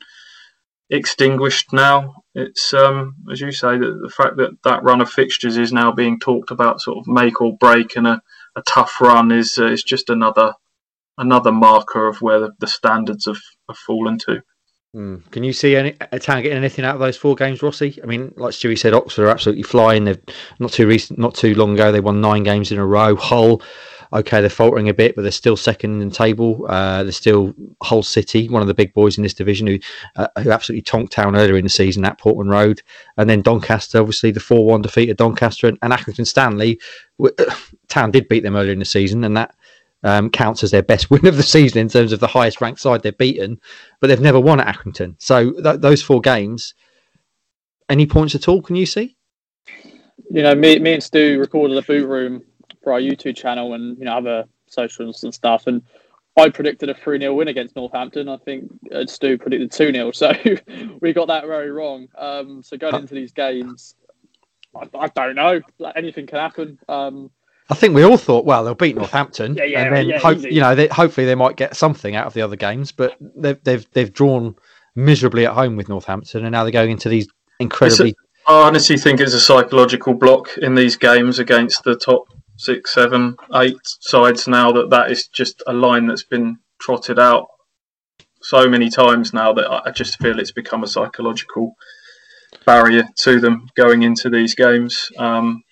extinguished 0.90 1.72
now. 1.72 2.24
It's 2.34 2.74
um, 2.74 3.16
as 3.32 3.40
you 3.40 3.52
say, 3.52 3.78
the, 3.78 4.00
the 4.02 4.14
fact 4.16 4.38
that 4.38 4.58
that 4.64 4.84
run 4.84 5.02
of 5.02 5.10
fixtures 5.10 5.58
is 5.58 5.72
now 5.72 5.92
being 5.92 6.20
talked 6.20 6.52
about, 6.52 6.82
sort 6.82 6.98
of 6.98 7.08
make 7.08 7.40
or 7.42 7.56
break, 7.58 7.96
and 7.96 8.08
a, 8.08 8.22
a 8.56 8.62
tough 8.64 9.00
run 9.00 9.32
is 9.32 9.60
uh, 9.60 9.68
is 9.68 9.84
just 9.84 10.10
another 10.10 10.56
another 11.18 11.52
marker 11.52 12.08
of 12.08 12.22
where 12.22 12.40
the, 12.40 12.52
the 12.60 12.68
standards 12.68 13.26
have, 13.26 13.42
have 13.68 13.78
fallen 13.78 14.18
to. 14.20 14.42
Mm. 14.96 15.30
Can 15.32 15.44
you 15.44 15.54
see 15.54 15.76
any 15.76 15.96
a 16.12 16.20
town 16.20 16.42
getting 16.42 16.58
anything 16.58 16.84
out 16.84 16.96
of 16.96 17.00
those 17.00 17.16
four 17.16 17.36
games, 17.36 17.62
Rossi? 17.62 18.00
I 18.02 18.08
mean, 18.08 18.34
like 18.38 18.54
Stewie 18.54 18.78
said, 18.78 18.94
Oxford 18.94 19.26
are 19.26 19.30
absolutely 19.30 19.64
flying. 19.64 20.06
They've 20.06 20.22
not 20.60 20.72
too 20.72 20.88
recent, 20.88 21.20
not 21.20 21.36
too 21.36 21.54
long 21.54 21.74
ago, 21.74 21.92
they 21.92 22.00
won 22.00 22.22
nine 22.22 22.44
games 22.44 22.72
in 22.72 22.80
a 22.80 22.86
row. 22.86 23.16
Hull 23.16 23.62
okay, 24.12 24.42
they're 24.42 24.50
faltering 24.50 24.90
a 24.90 24.94
bit, 24.94 25.16
but 25.16 25.22
they're 25.22 25.32
still 25.32 25.58
second 25.58 26.02
in 26.02 26.10
the 26.10 26.16
table. 26.16 26.66
Uh, 26.70 27.04
they're 27.04 27.12
still 27.12 27.54
Hull 27.84 28.04
City, 28.04 28.50
one 28.50 28.62
of 28.62 28.68
the 28.68 28.74
big 28.74 28.94
boys 28.94 29.18
in 29.18 29.24
this 29.24 29.34
division, 29.34 29.68
who 29.68 29.80
uh, 30.16 30.28
who 30.42 30.52
absolutely 30.52 30.82
tonked 30.82 31.14
town 31.14 31.36
earlier 31.36 31.58
in 31.58 31.64
the 31.64 31.70
season 31.70 32.06
at 32.06 32.18
Portman 32.18 32.50
Road, 32.50 32.82
and 33.18 33.30
then 33.30 33.42
Doncaster, 33.42 34.00
obviously 34.00 34.32
the 34.32 34.40
four-one 34.40 34.82
defeat 34.82 35.10
of 35.10 35.18
Doncaster 35.18 35.68
and, 35.68 35.78
and 35.82 35.94
Accrington 35.94 36.28
Stanley. 36.28 36.80
town 37.88 38.12
did 38.12 38.28
beat 38.30 38.44
them 38.44 38.56
earlier 38.56 38.74
in 38.74 38.80
the 38.80 38.86
season, 38.86 39.24
and 39.24 39.38
that. 39.38 39.56
Um, 40.02 40.30
counts 40.30 40.64
as 40.64 40.72
their 40.72 40.82
best 40.82 41.10
win 41.12 41.28
of 41.28 41.36
the 41.36 41.44
season 41.44 41.80
in 41.80 41.90
terms 41.90 42.14
of 42.14 42.22
the 42.22 42.28
highest 42.28 42.62
ranked 42.62 42.80
side 42.80 43.04
they've 43.04 43.18
beaten, 43.18 43.60
but 44.00 44.08
they've 44.08 44.22
never 44.22 44.40
won 44.40 44.62
at 44.62 44.74
Accrington. 44.74 45.16
So 45.20 45.52
th- 45.52 45.82
those 45.82 46.02
four 46.02 46.22
games, 46.22 46.74
any 47.90 48.06
points 48.06 48.34
at 48.34 48.48
all? 48.48 48.62
Can 48.62 48.78
you 48.78 48.86
see? 48.86 49.18
You 50.32 50.44
know, 50.44 50.56
me, 50.56 50.80
me 50.80 50.94
and 50.94 51.04
Stu 51.04 51.38
recorded 51.38 51.78
a 51.78 51.82
boot 51.82 52.08
room 52.08 52.44
for 52.84 52.94
our 52.94 53.00
YouTube 53.00 53.36
channel 53.36 53.74
and 53.74 53.98
you 53.98 54.06
know 54.06 54.18
other 54.18 54.46
socials 54.68 55.24
and 55.24 55.34
stuff. 55.34 55.68
And 55.68 55.82
I 56.38 56.50
predicted 56.50 56.90
a 56.90 56.94
3 56.94 57.20
0 57.20 57.34
win 57.34 57.48
against 57.48 57.76
Northampton. 57.76 58.30
I 58.30 58.38
think 58.38 58.72
uh, 58.94 59.06
Stu 59.06 59.38
predicted 59.38 59.72
2 59.72 59.92
0. 59.92 60.12
So 60.14 60.32
we 61.02 61.14
got 61.14 61.28
that 61.28 61.46
very 61.46 61.72
wrong. 61.72 62.08
Um, 62.18 62.64
so 62.64 62.78
going 62.78 62.96
into 62.96 63.16
these 63.16 63.32
games, 63.32 63.96
I, 64.76 64.88
I 64.98 65.08
don't 65.08 65.36
know. 65.36 65.62
Anything 65.96 66.28
can 66.28 66.40
happen. 66.40 66.80
Um, 66.88 67.32
I 67.70 67.76
think 67.76 67.94
we 67.94 68.04
all 68.04 68.18
thought, 68.18 68.46
well, 68.46 68.64
they'll 68.64 68.74
beat 68.74 68.96
Northampton, 68.96 69.56
yeah, 69.56 69.64
yeah, 69.64 69.84
and 69.84 69.96
then 69.96 70.10
yeah, 70.10 70.20
hope, 70.20 70.42
you 70.42 70.60
know, 70.60 70.74
they, 70.74 70.88
hopefully 70.88 71.28
they 71.28 71.36
might 71.36 71.56
get 71.56 71.76
something 71.76 72.16
out 72.16 72.26
of 72.26 72.34
the 72.34 72.42
other 72.42 72.56
games. 72.56 72.92
But 72.92 73.16
they've 73.20 73.64
they've 73.64 73.88
they've 73.92 74.12
drawn 74.12 74.56
miserably 74.96 75.46
at 75.46 75.54
home 75.54 75.76
with 75.76 75.88
Northampton, 75.88 76.46
and 76.46 76.52
now 76.52 76.64
they're 76.64 76.72
going 76.72 76.92
into 76.92 77.10
these 77.10 77.28
incredibly. 77.60 78.16
A, 78.48 78.52
I 78.52 78.68
honestly 78.68 78.98
think 78.98 79.20
it's 79.20 79.34
a 79.34 79.40
psychological 79.40 80.16
block 80.16 80.58
in 80.58 80.74
these 80.74 80.96
games 80.96 81.38
against 81.38 81.84
the 81.84 81.96
top 81.96 82.26
six, 82.58 82.94
seven, 82.94 83.36
eight 83.56 83.78
sides 83.84 84.48
now 84.48 84.72
that 84.72 84.90
that 84.90 85.12
is 85.12 85.28
just 85.28 85.62
a 85.68 85.74
line 85.74 86.08
that's 86.08 86.24
been 86.24 86.58
trotted 86.80 87.20
out 87.20 87.48
so 88.42 88.68
many 88.68 88.90
times 88.90 89.34
now 89.34 89.54
that 89.54 89.70
I 89.70 89.92
just 89.92 90.18
feel 90.20 90.40
it's 90.40 90.52
become 90.52 90.84
a 90.84 90.88
psychological 90.88 91.76
barrier 92.66 93.04
to 93.18 93.40
them 93.40 93.68
going 93.76 94.04
into 94.04 94.30
these 94.30 94.56
games. 94.56 95.12
Um, 95.18 95.64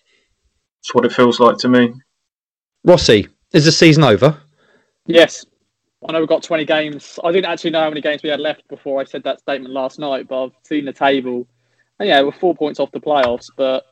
it's 0.88 0.96
what 0.96 1.04
it 1.04 1.12
feels 1.12 1.38
like 1.42 1.58
to 1.58 1.68
me. 1.68 1.94
Rossi, 2.86 3.28
is 3.52 3.66
the 3.66 3.74
season 3.74 4.06
over? 4.06 4.38
Yes. 5.06 5.46
I 6.08 6.14
know 6.14 6.20
we've 6.20 6.30
got 6.30 6.44
20 6.44 6.64
games. 6.64 7.20
I 7.26 7.34
didn't 7.34 7.52
actually 7.52 7.72
know 7.72 7.82
how 7.82 7.90
many 7.90 8.00
games 8.00 8.24
we 8.24 8.30
had 8.30 8.40
left 8.40 8.66
before 8.70 9.02
I 9.02 9.04
said 9.04 9.22
that 9.26 9.42
statement 9.42 9.74
last 9.74 10.00
night, 10.00 10.30
but 10.30 10.46
I've 10.46 10.52
seen 10.64 10.86
the 10.86 10.94
table. 10.94 11.46
And 12.00 12.08
yeah, 12.08 12.22
we're 12.22 12.32
four 12.32 12.56
points 12.56 12.80
off 12.80 12.90
the 12.94 13.02
playoffs, 13.02 13.48
but 13.58 13.84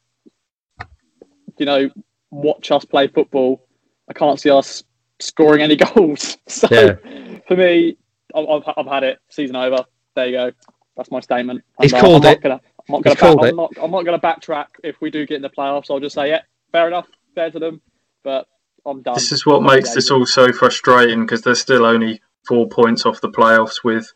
you 1.58 1.66
know, 1.66 1.90
watch 2.32 2.72
us 2.72 2.86
play 2.86 3.08
football, 3.08 3.68
I 4.10 4.14
can't 4.14 4.40
see 4.40 4.50
us 4.50 4.82
scoring 5.20 5.62
any 5.64 5.76
goals. 5.96 6.38
So 6.48 6.70
yeah. 6.72 7.40
for 7.46 7.58
me, 7.58 7.98
I've, 8.34 8.64
I've 8.78 8.88
had 8.88 9.04
it. 9.04 9.20
Season 9.30 9.58
over. 9.58 9.84
There 10.16 10.28
you 10.28 10.32
go. 10.32 10.52
That's 10.96 11.12
my 11.12 11.20
statement. 11.20 11.62
He's 11.82 11.94
I'm, 11.94 12.00
called 12.00 12.26
I'm 12.26 12.32
it. 12.32 12.46
I'm 12.46 12.52
not 12.88 13.04
going 13.04 13.18
to. 13.18 13.36
Back, 13.36 13.54
I'm 13.54 13.84
I'm 13.84 13.92
not 13.92 14.06
going 14.06 14.18
to 14.18 14.26
backtrack 14.26 14.68
if 14.82 15.02
we 15.02 15.10
do 15.10 15.26
get 15.26 15.36
in 15.36 15.42
the 15.42 15.50
playoffs. 15.50 15.92
I'll 15.92 16.00
just 16.00 16.16
say, 16.16 16.30
yeah, 16.30 16.42
fair 16.76 16.88
enough, 16.88 17.08
fair 17.34 17.52
to 17.52 17.60
them. 17.60 17.82
But 18.24 18.48
I'm 18.86 19.02
done. 19.02 19.14
This 19.14 19.32
is 19.32 19.46
what 19.46 19.58
I'm 19.58 19.66
makes 19.66 19.94
this 19.94 20.12
all 20.12 20.26
so 20.26 20.52
frustrating 20.52 21.22
because 21.22 21.42
they're 21.42 21.56
still 21.56 21.86
only 21.86 22.22
four 22.46 22.68
points 22.68 23.06
off 23.06 23.22
the 23.22 23.30
playoffs 23.30 23.84
with 23.84 24.12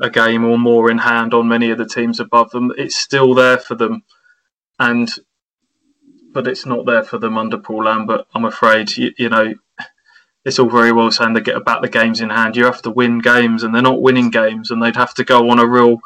a 0.00 0.08
game 0.08 0.44
or 0.44 0.58
more 0.58 0.90
in 0.90 0.98
hand 0.98 1.34
on 1.34 1.48
many 1.48 1.70
of 1.70 1.78
the 1.78 1.86
teams 1.86 2.20
above 2.20 2.50
them. 2.50 2.72
It's 2.76 2.96
still 2.96 3.34
there 3.34 3.58
for 3.58 3.74
them, 3.74 4.04
and 4.78 5.08
but 6.32 6.46
it's 6.46 6.64
not 6.64 6.86
there 6.86 7.02
for 7.02 7.18
them 7.18 7.36
under 7.36 7.58
Paul 7.58 7.84
Lambert. 7.84 8.26
I'm 8.34 8.44
afraid. 8.44 8.96
You, 8.96 9.12
you, 9.18 9.28
know, 9.28 9.54
it's 10.44 10.60
all 10.60 10.70
very 10.70 10.92
well 10.92 11.10
saying 11.10 11.32
they 11.32 11.40
get 11.40 11.56
about 11.56 11.82
the 11.82 11.88
games 11.88 12.20
in 12.20 12.30
hand. 12.30 12.56
You 12.56 12.66
have 12.66 12.82
to 12.82 12.90
win 12.90 13.18
games, 13.18 13.64
and 13.64 13.74
they're 13.74 13.82
not 13.82 14.00
winning 14.00 14.30
games, 14.30 14.70
and 14.70 14.80
they'd 14.80 14.96
have 14.96 15.14
to 15.14 15.24
go 15.24 15.50
on 15.50 15.58
a 15.58 15.66
real 15.66 15.98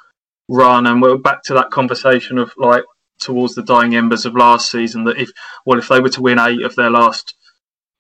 run. 0.48 0.86
And 0.86 1.02
we're 1.02 1.18
back 1.18 1.42
to 1.44 1.54
that 1.54 1.70
conversation 1.70 2.38
of 2.38 2.54
like 2.56 2.84
towards 3.20 3.54
the 3.54 3.62
dying 3.62 3.94
embers 3.94 4.26
of 4.26 4.34
last 4.34 4.70
season. 4.70 5.04
That 5.04 5.18
if 5.18 5.30
well, 5.64 5.78
if 5.78 5.88
they 5.88 6.00
were 6.00 6.10
to 6.10 6.22
win 6.22 6.38
eight 6.38 6.62
of 6.62 6.74
their 6.74 6.90
last 6.90 7.34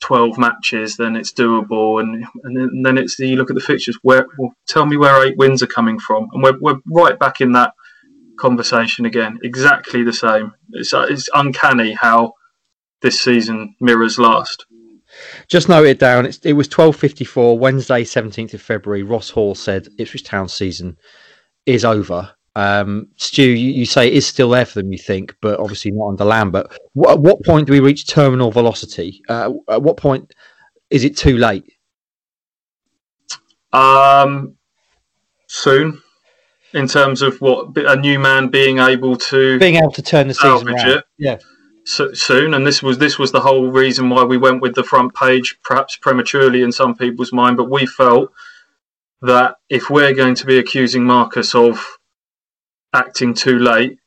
12 0.00 0.36
matches, 0.38 0.96
then 0.96 1.16
it's 1.16 1.32
doable. 1.32 2.00
And 2.00 2.24
and 2.42 2.56
then, 2.56 2.64
and 2.64 2.86
then 2.86 2.98
it's 2.98 3.16
the, 3.16 3.28
you 3.28 3.36
look 3.36 3.50
at 3.50 3.54
the 3.54 3.62
fixtures. 3.62 3.98
Where 4.02 4.26
well, 4.38 4.54
tell 4.66 4.86
me 4.86 4.96
where 4.96 5.26
eight 5.26 5.36
wins 5.36 5.62
are 5.62 5.68
coming 5.68 5.98
from, 5.98 6.28
and 6.32 6.42
we're 6.42 6.58
we're 6.60 6.80
right 6.86 7.18
back 7.18 7.40
in 7.40 7.52
that 7.52 7.72
conversation 8.38 9.06
again. 9.06 9.38
Exactly 9.42 10.02
the 10.02 10.12
same. 10.12 10.52
It's, 10.72 10.92
uh, 10.92 11.06
it's 11.08 11.28
uncanny 11.34 11.92
how 11.92 12.34
this 13.00 13.20
season 13.20 13.76
mirrors 13.80 14.18
last. 14.18 14.66
Just 15.48 15.68
note 15.68 15.86
it 15.86 15.98
down. 15.98 16.26
It's, 16.26 16.38
it 16.38 16.54
was 16.54 16.68
twelve 16.68 16.96
fifty 16.96 17.24
four 17.24 17.58
Wednesday, 17.58 18.04
seventeenth 18.04 18.54
of 18.54 18.62
February. 18.62 19.02
Ross 19.02 19.30
Halls 19.30 19.60
said 19.60 19.88
Ipswich 19.98 20.24
Town 20.24 20.48
season 20.48 20.98
is 21.66 21.84
over. 21.84 22.32
Um, 22.56 23.08
Stu, 23.16 23.42
you, 23.42 23.72
you, 23.72 23.86
say 23.86 24.06
it 24.06 24.14
is 24.14 24.26
still 24.26 24.50
there 24.50 24.64
for 24.64 24.80
them, 24.80 24.92
you 24.92 24.98
think, 24.98 25.34
but 25.42 25.58
obviously 25.58 25.90
not 25.90 26.10
under 26.10 26.24
Lambert. 26.24 26.78
What, 26.92 27.12
at 27.12 27.18
what 27.18 27.44
point 27.44 27.66
do 27.66 27.72
we 27.72 27.80
reach 27.80 28.06
terminal 28.06 28.52
velocity? 28.52 29.22
Uh, 29.28 29.52
at 29.68 29.82
what 29.82 29.96
point 29.96 30.32
is 30.90 31.02
it 31.02 31.16
too 31.16 31.36
late? 31.36 31.64
Um, 33.72 34.54
soon 35.48 36.00
in 36.74 36.88
terms 36.88 37.22
of 37.22 37.40
what 37.40 37.76
a 37.76 37.96
new 37.96 38.18
man 38.18 38.48
being 38.48 38.78
able 38.78 39.16
to 39.16 39.58
being 39.58 39.76
able 39.76 39.92
to 39.92 40.02
turn 40.02 40.28
the 40.28 40.34
season 40.34 40.68
around. 40.68 40.88
It. 40.88 41.04
Yeah. 41.16 41.38
soon, 41.84 42.54
and 42.54 42.66
this 42.66 42.82
was 42.82 42.98
this 42.98 43.18
was 43.18 43.32
the 43.32 43.40
whole 43.40 43.68
reason 43.68 44.10
why 44.10 44.24
we 44.24 44.36
went 44.36 44.60
with 44.60 44.74
the 44.74 44.82
front 44.82 45.14
page, 45.14 45.56
perhaps 45.62 45.96
prematurely 45.96 46.62
in 46.62 46.72
some 46.72 46.96
people's 46.96 47.32
mind. 47.32 47.56
But 47.56 47.70
we 47.70 47.86
felt 47.86 48.32
that 49.22 49.56
if 49.70 49.88
we're 49.88 50.14
going 50.14 50.34
to 50.34 50.46
be 50.46 50.58
accusing 50.58 51.04
Marcus 51.04 51.54
of 51.54 51.96
acting 52.94 53.34
too 53.34 53.58
late, 53.58 53.98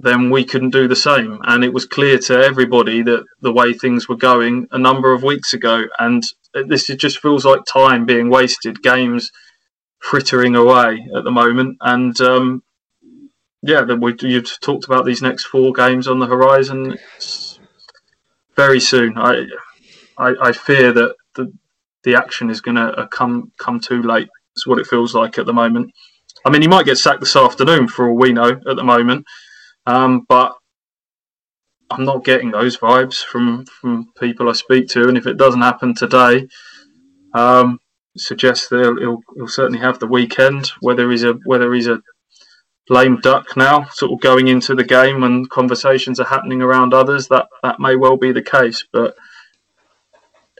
then 0.00 0.30
we 0.30 0.44
couldn't 0.44 0.70
do 0.70 0.88
the 0.88 0.96
same. 0.96 1.40
And 1.44 1.64
it 1.64 1.72
was 1.72 1.84
clear 1.84 2.18
to 2.18 2.42
everybody 2.42 3.02
that 3.02 3.24
the 3.40 3.52
way 3.52 3.72
things 3.72 4.08
were 4.08 4.16
going 4.16 4.68
a 4.70 4.78
number 4.78 5.12
of 5.12 5.22
weeks 5.22 5.52
ago, 5.52 5.84
and 5.98 6.22
this 6.54 6.86
just 6.86 7.18
feels 7.18 7.44
like 7.44 7.64
time 7.66 8.06
being 8.06 8.30
wasted, 8.30 8.82
games 8.82 9.30
frittering 9.98 10.54
away 10.54 11.06
at 11.16 11.24
the 11.24 11.30
moment, 11.30 11.76
and 11.80 12.18
um, 12.20 12.62
yeah, 13.62 13.82
we, 13.82 14.14
you've 14.20 14.60
talked 14.60 14.84
about 14.84 15.04
these 15.04 15.22
next 15.22 15.46
four 15.46 15.72
games 15.72 16.06
on 16.06 16.18
the 16.18 16.26
horizon. 16.26 16.96
very 18.54 18.80
soon, 18.80 19.18
I, 19.18 19.46
I, 20.16 20.34
I 20.40 20.52
fear 20.52 20.92
that 20.92 21.16
the 21.34 21.52
the 22.04 22.14
action 22.14 22.50
is 22.50 22.60
going 22.60 22.76
to 22.76 22.86
uh, 22.92 23.06
come 23.08 23.52
come 23.58 23.80
too 23.80 24.00
late. 24.00 24.28
It's 24.54 24.66
what 24.66 24.78
it 24.78 24.86
feels 24.86 25.14
like 25.14 25.38
at 25.38 25.46
the 25.46 25.52
moment. 25.52 25.92
I 26.46 26.50
mean, 26.50 26.62
he 26.62 26.68
might 26.68 26.86
get 26.86 26.96
sacked 26.96 27.18
this 27.18 27.34
afternoon 27.34 27.88
for 27.88 28.08
all 28.08 28.16
we 28.16 28.32
know 28.32 28.50
at 28.50 28.76
the 28.76 28.84
moment, 28.84 29.26
um, 29.84 30.24
but 30.28 30.52
I'm 31.90 32.04
not 32.04 32.24
getting 32.24 32.52
those 32.52 32.78
vibes 32.78 33.20
from 33.22 33.64
from 33.66 34.12
people 34.16 34.48
I 34.48 34.52
speak 34.52 34.86
to. 34.90 35.08
And 35.08 35.18
if 35.18 35.26
it 35.26 35.38
doesn't 35.38 35.62
happen 35.62 35.92
today, 35.92 36.46
um, 37.34 37.80
suggests 38.16 38.68
that 38.68 38.78
he'll, 38.78 38.96
he'll, 38.96 39.20
he'll 39.34 39.48
certainly 39.48 39.80
have 39.80 39.98
the 39.98 40.06
weekend. 40.06 40.70
Whether 40.80 41.10
he's 41.10 41.24
a 41.24 41.32
whether 41.44 41.74
he's 41.74 41.88
a 41.88 42.00
lame 42.88 43.18
duck 43.20 43.56
now, 43.56 43.86
sort 43.90 44.12
of 44.12 44.20
going 44.20 44.46
into 44.46 44.76
the 44.76 44.84
game 44.84 45.24
and 45.24 45.50
conversations 45.50 46.20
are 46.20 46.26
happening 46.26 46.62
around 46.62 46.94
others, 46.94 47.26
that, 47.26 47.48
that 47.64 47.80
may 47.80 47.96
well 47.96 48.16
be 48.16 48.30
the 48.30 48.40
case, 48.40 48.86
but 48.92 49.16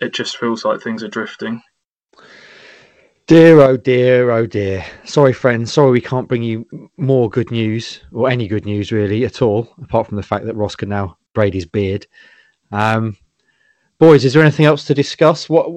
it 0.01 0.13
just 0.13 0.37
feels 0.37 0.65
like 0.65 0.81
things 0.81 1.05
are 1.05 1.09
drifting. 1.09 1.63
Dear, 3.27 3.61
oh 3.61 3.77
dear, 3.77 4.31
oh 4.31 4.47
dear. 4.47 4.85
Sorry, 5.03 5.33
friends. 5.33 5.73
Sorry 5.73 5.91
we 5.91 6.01
can't 6.01 6.29
bring 6.29 6.45
you 6.45 6.65
more 6.97 7.29
good 7.29 7.51
news, 7.51 8.01
or 8.13 8.31
any 8.31 8.47
good 8.47 8.65
news 8.65 8.93
really 8.93 9.25
at 9.25 9.43
all, 9.43 9.69
apart 9.83 10.07
from 10.07 10.15
the 10.17 10.23
fact 10.23 10.47
that 10.47 10.55
Ross 10.55 10.77
can 10.77 10.89
now 10.89 11.19
braid 11.35 11.53
his 11.53 11.67
beard. 11.67 12.07
Um, 12.71 13.17
boys, 13.99 14.25
is 14.25 14.33
there 14.33 14.43
anything 14.43 14.67
else 14.67 14.85
to 14.85 14.95
discuss? 14.95 15.49
What 15.49 15.69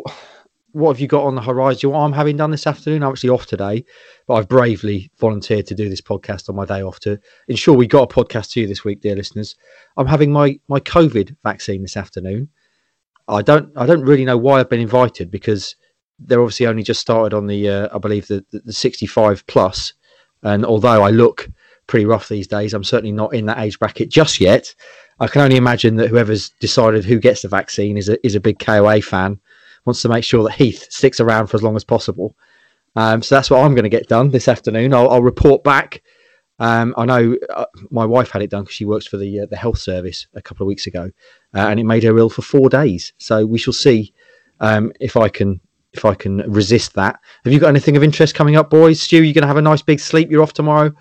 what 0.74 0.94
have 0.94 1.00
you 1.00 1.08
got 1.08 1.24
on 1.24 1.34
the 1.34 1.42
horizon? 1.42 1.90
What 1.90 2.02
I'm 2.02 2.14
having 2.14 2.38
done 2.38 2.52
this 2.52 2.68
afternoon? 2.68 3.02
I'm 3.02 3.10
actually 3.10 3.32
off 3.32 3.48
today, 3.48 3.84
but 4.28 4.36
I've 4.36 4.48
bravely 4.48 5.10
volunteered 5.18 5.66
to 5.68 5.76
do 5.76 5.90
this 5.90 6.02
podcast 6.02 6.50
on 6.50 6.56
my 6.56 6.66
day 6.66 6.84
off 6.84 7.00
to 7.00 7.20
ensure 7.48 7.76
we 7.76 7.88
got 7.88 8.12
a 8.12 8.16
podcast 8.16 8.52
to 8.52 8.62
you 8.62 8.68
this 8.68 8.84
week, 8.84 9.02
dear 9.02 9.16
listeners. 9.16 9.56
I'm 9.98 10.06
having 10.06 10.32
my 10.32 10.60
my 10.68 10.80
COVID 10.82 11.36
vaccine 11.42 11.82
this 11.82 11.98
afternoon. 11.98 12.50
I 13.28 13.42
don't 13.42 13.76
I 13.76 13.88
don't 13.88 14.04
really 14.04 14.26
know 14.26 14.38
why 14.38 14.60
I've 14.60 14.70
been 14.70 14.82
invited 14.82 15.32
because 15.32 15.76
they're 16.20 16.42
obviously 16.42 16.68
only 16.68 16.84
just 16.84 17.02
started 17.02 17.36
on 17.36 17.48
the 17.48 17.70
uh, 17.70 17.90
I 17.94 17.98
believe 17.98 18.28
the, 18.28 18.46
the, 18.52 18.60
the 18.66 18.74
65 18.74 19.46
plus, 19.48 19.94
and 20.44 20.66
although 20.66 21.04
I 21.04 21.10
look 21.10 21.50
pretty 21.88 22.06
rough 22.06 22.30
these 22.30 22.48
days, 22.48 22.74
I'm 22.74 22.84
certainly 22.84 23.12
not 23.12 23.34
in 23.34 23.46
that 23.48 23.60
age 23.60 23.80
bracket 23.80 24.10
just 24.10 24.40
yet. 24.40 24.74
I 25.20 25.28
can 25.28 25.42
only 25.42 25.58
imagine 25.58 25.96
that 25.98 26.10
whoever's 26.10 26.50
decided 26.60 27.04
who 27.04 27.20
gets 27.20 27.42
the 27.42 27.48
vaccine 27.48 27.98
is 27.98 28.10
a 28.10 28.26
is 28.26 28.36
a 28.36 28.40
big 28.40 28.60
KOA 28.60 29.02
fan 29.02 29.40
wants 29.86 30.02
to 30.02 30.10
make 30.10 30.24
sure 30.24 30.44
that 30.44 30.54
Heath 30.54 30.88
sticks 30.92 31.20
around 31.20 31.48
for 31.48 31.58
as 31.58 31.64
long 31.64 31.76
as 31.76 31.84
possible. 31.84 32.36
Um, 32.96 33.22
so 33.22 33.36
that's 33.36 33.50
what 33.50 33.64
I'm 33.64 33.74
going 33.74 33.84
to 33.84 33.90
get 33.90 34.08
done 34.08 34.30
this 34.30 34.48
afternoon. 34.48 34.94
I'll, 34.94 35.10
I'll 35.10 35.24
report 35.24 35.64
back. 35.64 36.02
Um, 36.60 36.94
I 36.98 37.06
know 37.06 37.38
uh, 37.56 37.66
my 37.90 38.06
wife 38.06 38.32
had 38.32 38.42
it 38.42 38.50
done 38.50 38.64
because 38.64 38.76
she 38.76 38.86
works 38.86 39.08
for 39.08 39.18
the 39.18 39.42
uh, 39.42 39.46
the 39.46 39.56
health 39.56 39.78
service 39.78 40.28
a 40.34 40.42
couple 40.42 40.64
of 40.64 40.68
weeks 40.68 40.88
ago, 40.88 41.10
uh, 41.56 41.68
and 41.70 41.80
it 41.80 41.86
made 41.86 42.04
her 42.04 42.18
ill 42.18 42.30
for 42.30 42.42
four 42.42 42.70
days. 42.70 43.14
So 43.18 43.46
we 43.46 43.58
shall 43.58 43.74
see 43.74 44.14
um, 44.60 44.92
if 45.00 45.16
I 45.16 45.30
can 45.30 45.62
if 45.94 46.06
I 46.06 46.14
can 46.14 46.38
resist 46.52 46.94
that. 46.96 47.20
Have 47.44 47.54
you 47.54 47.60
got 47.60 47.70
anything 47.70 47.98
of 47.98 48.04
interest 48.04 48.36
coming 48.36 48.56
up, 48.56 48.70
boys? 48.70 49.02
Stu, 49.02 49.24
you're 49.24 49.34
going 49.34 49.42
to 49.42 49.48
have 49.48 49.58
a 49.58 49.62
nice 49.62 49.82
big 49.82 50.00
sleep? 50.00 50.30
You're 50.30 50.44
off 50.44 50.54
tomorrow. 50.54 50.92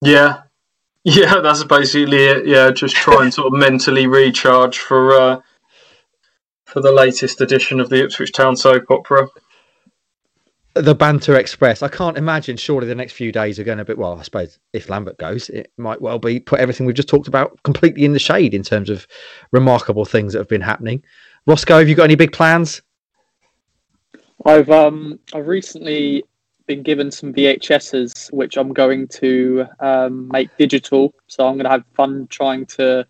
Yeah, 0.00 0.42
yeah, 1.04 1.40
that's 1.40 1.64
basically 1.64 2.24
it. 2.24 2.46
Yeah, 2.46 2.70
just 2.70 2.94
try 2.94 3.22
and 3.22 3.34
sort 3.34 3.48
of 3.48 3.58
mentally 3.58 4.06
recharge 4.06 4.78
for 4.78 5.12
uh, 5.12 5.40
for 6.64 6.80
the 6.80 6.92
latest 6.92 7.40
edition 7.40 7.80
of 7.80 7.90
the 7.90 8.02
Ipswich 8.04 8.32
Town 8.32 8.56
soap 8.56 8.84
opera. 8.90 9.28
The 10.74 10.94
Banter 10.94 11.36
Express. 11.36 11.82
I 11.82 11.88
can't 11.88 12.16
imagine. 12.16 12.56
Surely 12.56 12.86
the 12.86 12.94
next 12.94 13.12
few 13.12 13.30
days 13.30 13.58
are 13.58 13.64
going 13.64 13.78
to 13.78 13.84
be. 13.84 13.94
Well, 13.94 14.18
I 14.18 14.22
suppose 14.22 14.58
if 14.72 14.88
Lambert 14.88 15.18
goes, 15.18 15.50
it 15.50 15.70
might 15.76 16.00
well 16.00 16.18
be 16.18 16.40
put 16.40 16.60
everything 16.60 16.86
we've 16.86 16.96
just 16.96 17.08
talked 17.08 17.28
about 17.28 17.62
completely 17.62 18.04
in 18.04 18.12
the 18.12 18.18
shade 18.18 18.54
in 18.54 18.62
terms 18.62 18.88
of 18.88 19.06
remarkable 19.50 20.06
things 20.06 20.32
that 20.32 20.38
have 20.38 20.48
been 20.48 20.62
happening. 20.62 21.02
Roscoe, 21.46 21.78
have 21.78 21.88
you 21.88 21.94
got 21.94 22.04
any 22.04 22.14
big 22.14 22.32
plans? 22.32 22.80
I've 24.44 24.70
um 24.70 25.18
I've 25.34 25.46
recently 25.46 26.24
been 26.66 26.82
given 26.82 27.10
some 27.10 27.32
VHSs 27.32 28.32
which 28.32 28.56
I'm 28.56 28.72
going 28.72 29.08
to 29.08 29.66
um, 29.80 30.28
make 30.28 30.56
digital. 30.56 31.14
So 31.26 31.46
I'm 31.46 31.54
going 31.54 31.64
to 31.64 31.70
have 31.70 31.84
fun 31.94 32.26
trying 32.28 32.66
to 32.66 33.06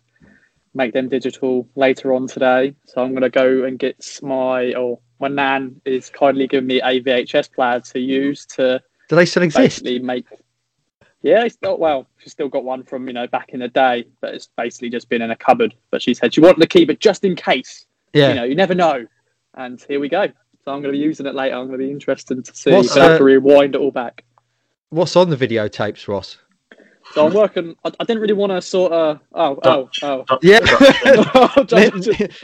make 0.73 0.93
them 0.93 1.07
digital 1.07 1.67
later 1.75 2.13
on 2.13 2.27
today. 2.27 2.75
So 2.85 3.03
I'm 3.03 3.11
going 3.11 3.21
to 3.21 3.29
go 3.29 3.63
and 3.63 3.77
get 3.77 4.19
my 4.21 4.73
or 4.73 4.99
my 5.19 5.27
nan 5.27 5.79
is 5.85 6.09
kindly 6.09 6.47
giving 6.47 6.67
me 6.67 6.81
a 6.81 7.01
VHS 7.01 7.51
player 7.51 7.79
to 7.79 7.99
use 7.99 8.45
to. 8.47 8.81
Do 9.09 9.15
they 9.15 9.25
still 9.25 9.43
exist? 9.43 9.83
Basically 9.83 9.99
make. 9.99 10.25
Yeah, 11.21 11.45
it's 11.45 11.57
not 11.61 11.79
well. 11.79 12.07
She's 12.17 12.33
still 12.33 12.49
got 12.49 12.65
one 12.65 12.83
from 12.83 13.07
you 13.07 13.13
know 13.13 13.27
back 13.27 13.49
in 13.49 13.61
the 13.61 13.69
day, 13.69 14.05
but 14.19 14.33
it's 14.33 14.49
basically 14.57 14.89
just 14.89 15.09
been 15.09 15.21
in 15.21 15.31
a 15.31 15.35
cupboard. 15.35 15.73
But 15.91 16.01
she 16.01 16.13
said 16.13 16.33
she 16.33 16.41
wanted 16.41 16.61
to 16.61 16.67
keep 16.67 16.89
it 16.89 16.99
just 16.99 17.23
in 17.23 17.35
case. 17.35 17.85
Yeah. 18.13 18.29
You 18.29 18.35
know, 18.35 18.43
you 18.43 18.55
never 18.55 18.75
know. 18.75 19.07
And 19.55 19.83
here 19.87 19.99
we 19.99 20.09
go. 20.09 20.27
So 20.65 20.71
I'm 20.71 20.81
going 20.81 20.93
to 20.93 20.97
be 20.97 21.03
using 21.03 21.25
it 21.25 21.35
later. 21.35 21.55
I'm 21.55 21.67
going 21.67 21.79
to 21.79 21.85
be 21.85 21.91
interested 21.91 22.43
to 22.43 22.55
see. 22.55 22.71
What's, 22.71 22.95
uh, 22.95 23.01
have 23.01 23.17
to 23.17 23.23
rewind 23.23 23.75
it 23.75 23.81
all 23.81 23.91
back. 23.91 24.23
What's 24.89 25.15
on 25.15 25.29
the 25.29 25.35
videotapes, 25.35 26.07
Ross? 26.07 26.37
So 27.13 27.27
I'm 27.27 27.33
working. 27.33 27.75
I, 27.83 27.91
I 27.99 28.03
didn't 28.05 28.21
really 28.21 28.33
want 28.33 28.51
to 28.51 28.61
sort 28.61 28.93
of. 28.93 29.19
Oh, 29.33 29.59
oh, 29.63 29.89
oh. 30.01 30.25
Yeah. 30.41 30.59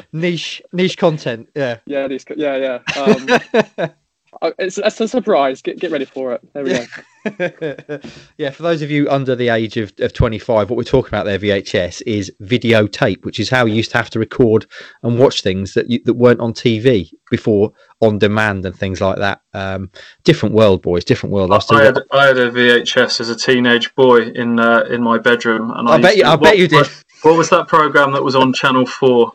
niche, 0.13 0.61
niche 0.73 0.97
content. 0.97 1.49
Yeah. 1.55 1.77
Yeah. 1.85 2.07
Niche, 2.07 2.25
yeah. 2.35 2.79
Yeah. 2.95 3.01
Um, 3.01 3.89
it's, 4.41 4.77
it's 4.77 5.01
a 5.01 5.07
surprise. 5.07 5.61
Get 5.61 5.79
get 5.79 5.91
ready 5.91 6.05
for 6.05 6.33
it. 6.33 6.41
There 6.53 6.63
we 6.63 6.71
go. 6.71 7.99
yeah, 8.37 8.49
for 8.49 8.63
those 8.63 8.81
of 8.81 8.89
you 8.89 9.09
under 9.09 9.35
the 9.35 9.49
age 9.49 9.77
of, 9.77 9.91
of 9.99 10.13
25, 10.13 10.69
what 10.69 10.77
we're 10.77 10.83
talking 10.83 11.09
about 11.09 11.25
there, 11.25 11.37
VHS, 11.37 12.01
is 12.05 12.31
videotape, 12.41 13.25
which 13.25 13.39
is 13.39 13.49
how 13.49 13.65
you 13.65 13.75
used 13.75 13.91
to 13.91 13.97
have 13.97 14.09
to 14.11 14.19
record 14.19 14.65
and 15.03 15.19
watch 15.19 15.41
things 15.41 15.73
that 15.73 15.89
you, 15.89 15.99
that 16.05 16.13
weren't 16.13 16.39
on 16.39 16.53
TV 16.53 17.11
before 17.29 17.71
on 18.01 18.17
demand 18.17 18.65
and 18.65 18.75
things 18.75 19.01
like 19.01 19.17
that. 19.17 19.41
Um, 19.53 19.91
different 20.23 20.55
world, 20.55 20.81
boys, 20.81 21.03
different 21.03 21.33
world. 21.33 21.51
I, 21.51 21.59
I, 21.71 21.83
had, 21.83 21.99
I, 22.11 22.27
had, 22.27 22.37
a 22.37 22.51
VHS 22.51 23.19
as 23.19 23.29
a 23.29 23.35
teenage 23.35 23.93
boy 23.95 24.21
in 24.21 24.59
uh, 24.59 24.85
in 24.89 25.03
my 25.03 25.17
bedroom, 25.17 25.71
and 25.75 25.89
I, 25.89 25.95
I 25.95 26.01
bet 26.01 26.17
you, 26.17 26.23
to, 26.23 26.29
I 26.29 26.35
bet 26.37 26.57
you 26.57 26.67
did. 26.67 26.87
What 27.21 27.37
was 27.37 27.49
that 27.49 27.67
program 27.67 28.13
that 28.13 28.23
was 28.23 28.35
on 28.35 28.53
Channel 28.53 28.85
Four? 28.85 29.33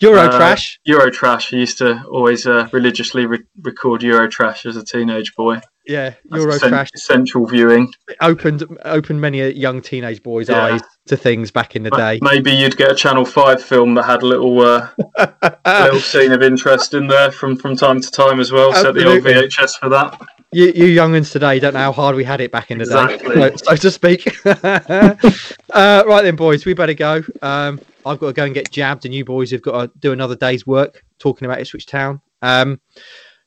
Euro 0.00 0.20
uh, 0.20 0.36
Trash. 0.36 0.80
Euro 0.84 1.10
Trash. 1.10 1.52
I 1.52 1.56
used 1.56 1.78
to 1.78 2.02
always 2.04 2.46
uh, 2.46 2.68
religiously 2.72 3.26
re- 3.26 3.44
record 3.60 4.02
Euro 4.02 4.28
Trash 4.28 4.64
as 4.64 4.76
a 4.76 4.84
teenage 4.84 5.34
boy. 5.34 5.60
Yeah, 5.86 6.14
Euro 6.32 6.58
Trash. 6.58 6.90
Central 6.96 7.46
viewing 7.46 7.92
it 8.08 8.16
opened 8.20 8.64
opened 8.84 9.20
many 9.20 9.40
a 9.40 9.50
young 9.50 9.80
teenage 9.80 10.22
boy's 10.22 10.48
yeah. 10.48 10.64
eyes 10.64 10.82
to 11.06 11.16
things 11.16 11.50
back 11.50 11.76
in 11.76 11.82
the 11.82 11.90
day. 11.90 12.18
Maybe 12.22 12.50
you'd 12.50 12.76
get 12.76 12.90
a 12.90 12.94
Channel 12.94 13.24
Five 13.24 13.62
film 13.62 13.94
that 13.94 14.04
had 14.04 14.22
a 14.22 14.26
little 14.26 14.60
uh, 14.60 14.88
little 15.66 16.00
scene 16.00 16.32
of 16.32 16.42
interest 16.42 16.94
in 16.94 17.06
there 17.06 17.30
from 17.30 17.56
from 17.56 17.76
time 17.76 18.00
to 18.00 18.10
time 18.10 18.40
as 18.40 18.50
well. 18.50 18.72
Absolutely. 18.72 19.02
Set 19.02 19.24
the 19.24 19.34
old 19.34 19.50
VHS 19.50 19.78
for 19.78 19.88
that 19.90 20.20
you, 20.52 20.66
you 20.66 21.00
younguns 21.00 21.32
today 21.32 21.58
don't 21.58 21.74
know 21.74 21.80
how 21.80 21.92
hard 21.92 22.16
we 22.16 22.24
had 22.24 22.40
it 22.40 22.52
back 22.52 22.70
in 22.70 22.78
the 22.78 22.84
exactly. 22.84 23.34
day, 23.34 23.56
so, 23.56 23.74
so, 23.74 23.76
to 23.76 23.90
speak. 23.90 24.46
uh, 24.46 26.04
right 26.06 26.22
then, 26.22 26.36
boys, 26.36 26.64
we 26.64 26.74
better 26.74 26.94
go. 26.94 27.22
Um, 27.42 27.80
I've 28.04 28.20
got 28.20 28.28
to 28.28 28.32
go 28.32 28.44
and 28.44 28.54
get 28.54 28.70
jabbed, 28.70 29.04
and 29.04 29.14
you 29.14 29.24
boys 29.24 29.50
have 29.50 29.62
got 29.62 29.80
to 29.80 29.98
do 29.98 30.12
another 30.12 30.36
day's 30.36 30.66
work 30.66 31.04
talking 31.18 31.46
about 31.46 31.60
Ipswich 31.60 31.86
Town. 31.86 32.20
Um, 32.42 32.80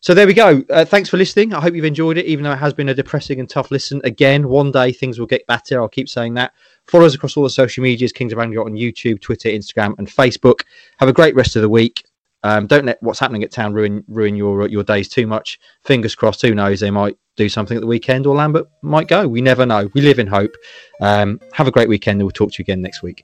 so 0.01 0.13
there 0.13 0.27
we 0.27 0.33
go. 0.33 0.63
Uh, 0.69 0.85
thanks 0.85 1.09
for 1.09 1.17
listening. 1.17 1.53
I 1.53 1.59
hope 1.59 1.73
you've 1.73 1.83
enjoyed 1.83 2.17
it, 2.17 2.25
even 2.25 2.43
though 2.43 2.53
it 2.53 2.59
has 2.59 2.73
been 2.73 2.89
a 2.89 2.93
depressing 2.93 3.39
and 3.39 3.49
tough 3.49 3.69
listen. 3.69 3.99
Again, 4.03 4.47
one 4.47 4.71
day 4.71 4.93
things 4.93 5.19
will 5.19 5.25
get 5.25 5.45
better. 5.47 5.81
I'll 5.81 5.89
keep 5.89 6.07
saying 6.07 6.35
that. 6.35 6.53
Follow 6.87 7.05
us 7.05 7.15
across 7.15 7.35
all 7.35 7.43
the 7.43 7.49
social 7.49 7.83
medias, 7.83 8.13
Kings 8.13 8.31
of 8.31 8.39
Anglia 8.39 8.61
on 8.61 8.73
YouTube, 8.73 9.21
Twitter, 9.21 9.49
Instagram, 9.49 9.97
and 9.97 10.07
Facebook. 10.07 10.61
Have 10.97 11.09
a 11.09 11.13
great 11.13 11.35
rest 11.35 11.55
of 11.55 11.61
the 11.61 11.69
week. 11.69 12.05
Um, 12.43 12.67
don't 12.67 12.85
let 12.85 13.01
what's 13.01 13.19
happening 13.19 13.43
at 13.43 13.51
town 13.51 13.73
ruin 13.73 14.03
ruin 14.07 14.35
your 14.35 14.67
your 14.67 14.83
days 14.83 15.09
too 15.09 15.27
much. 15.27 15.59
Fingers 15.83 16.15
crossed. 16.15 16.41
Who 16.41 16.55
knows? 16.55 16.79
They 16.79 16.91
might 16.91 17.17
do 17.35 17.49
something 17.49 17.75
at 17.75 17.81
the 17.81 17.87
weekend, 17.87 18.25
or 18.25 18.35
Lambert 18.35 18.67
might 18.81 19.07
go. 19.07 19.27
We 19.27 19.41
never 19.41 19.65
know. 19.65 19.89
We 19.93 20.01
live 20.01 20.19
in 20.19 20.27
hope. 20.27 20.55
Um, 21.01 21.39
have 21.53 21.67
a 21.67 21.71
great 21.71 21.89
weekend, 21.89 22.19
and 22.19 22.25
we'll 22.25 22.31
talk 22.31 22.51
to 22.51 22.55
you 22.59 22.63
again 22.63 22.81
next 22.81 23.01
week. 23.01 23.23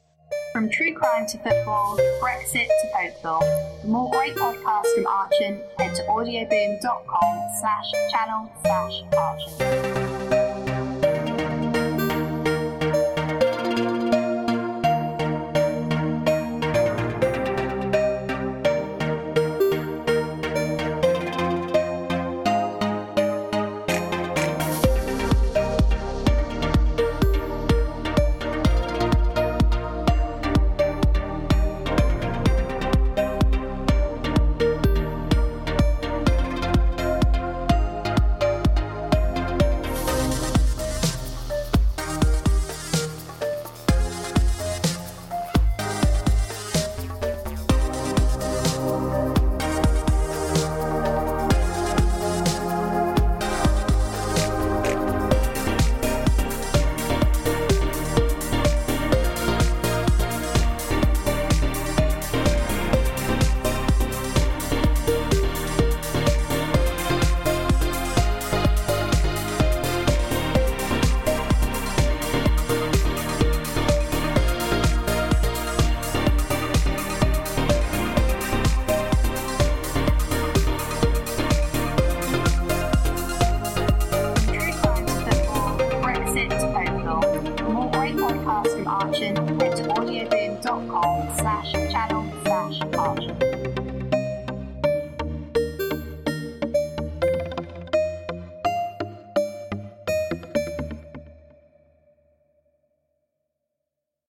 From 0.53 0.69
true 0.69 0.93
crime 0.95 1.27
to 1.27 1.37
football, 1.39 1.97
Brexit 2.21 2.67
to 2.67 2.91
Popeville. 2.95 3.81
For 3.81 3.87
more 3.87 4.09
great 4.11 4.35
podcasts 4.35 4.93
from 4.95 5.05
Archant, 5.05 5.61
head 5.77 5.95
to 5.95 6.03
audioboom.com 6.03 7.57
slash 7.59 7.91
channel 8.11 8.49
slash 8.63 9.01
Archant. 9.11 10.04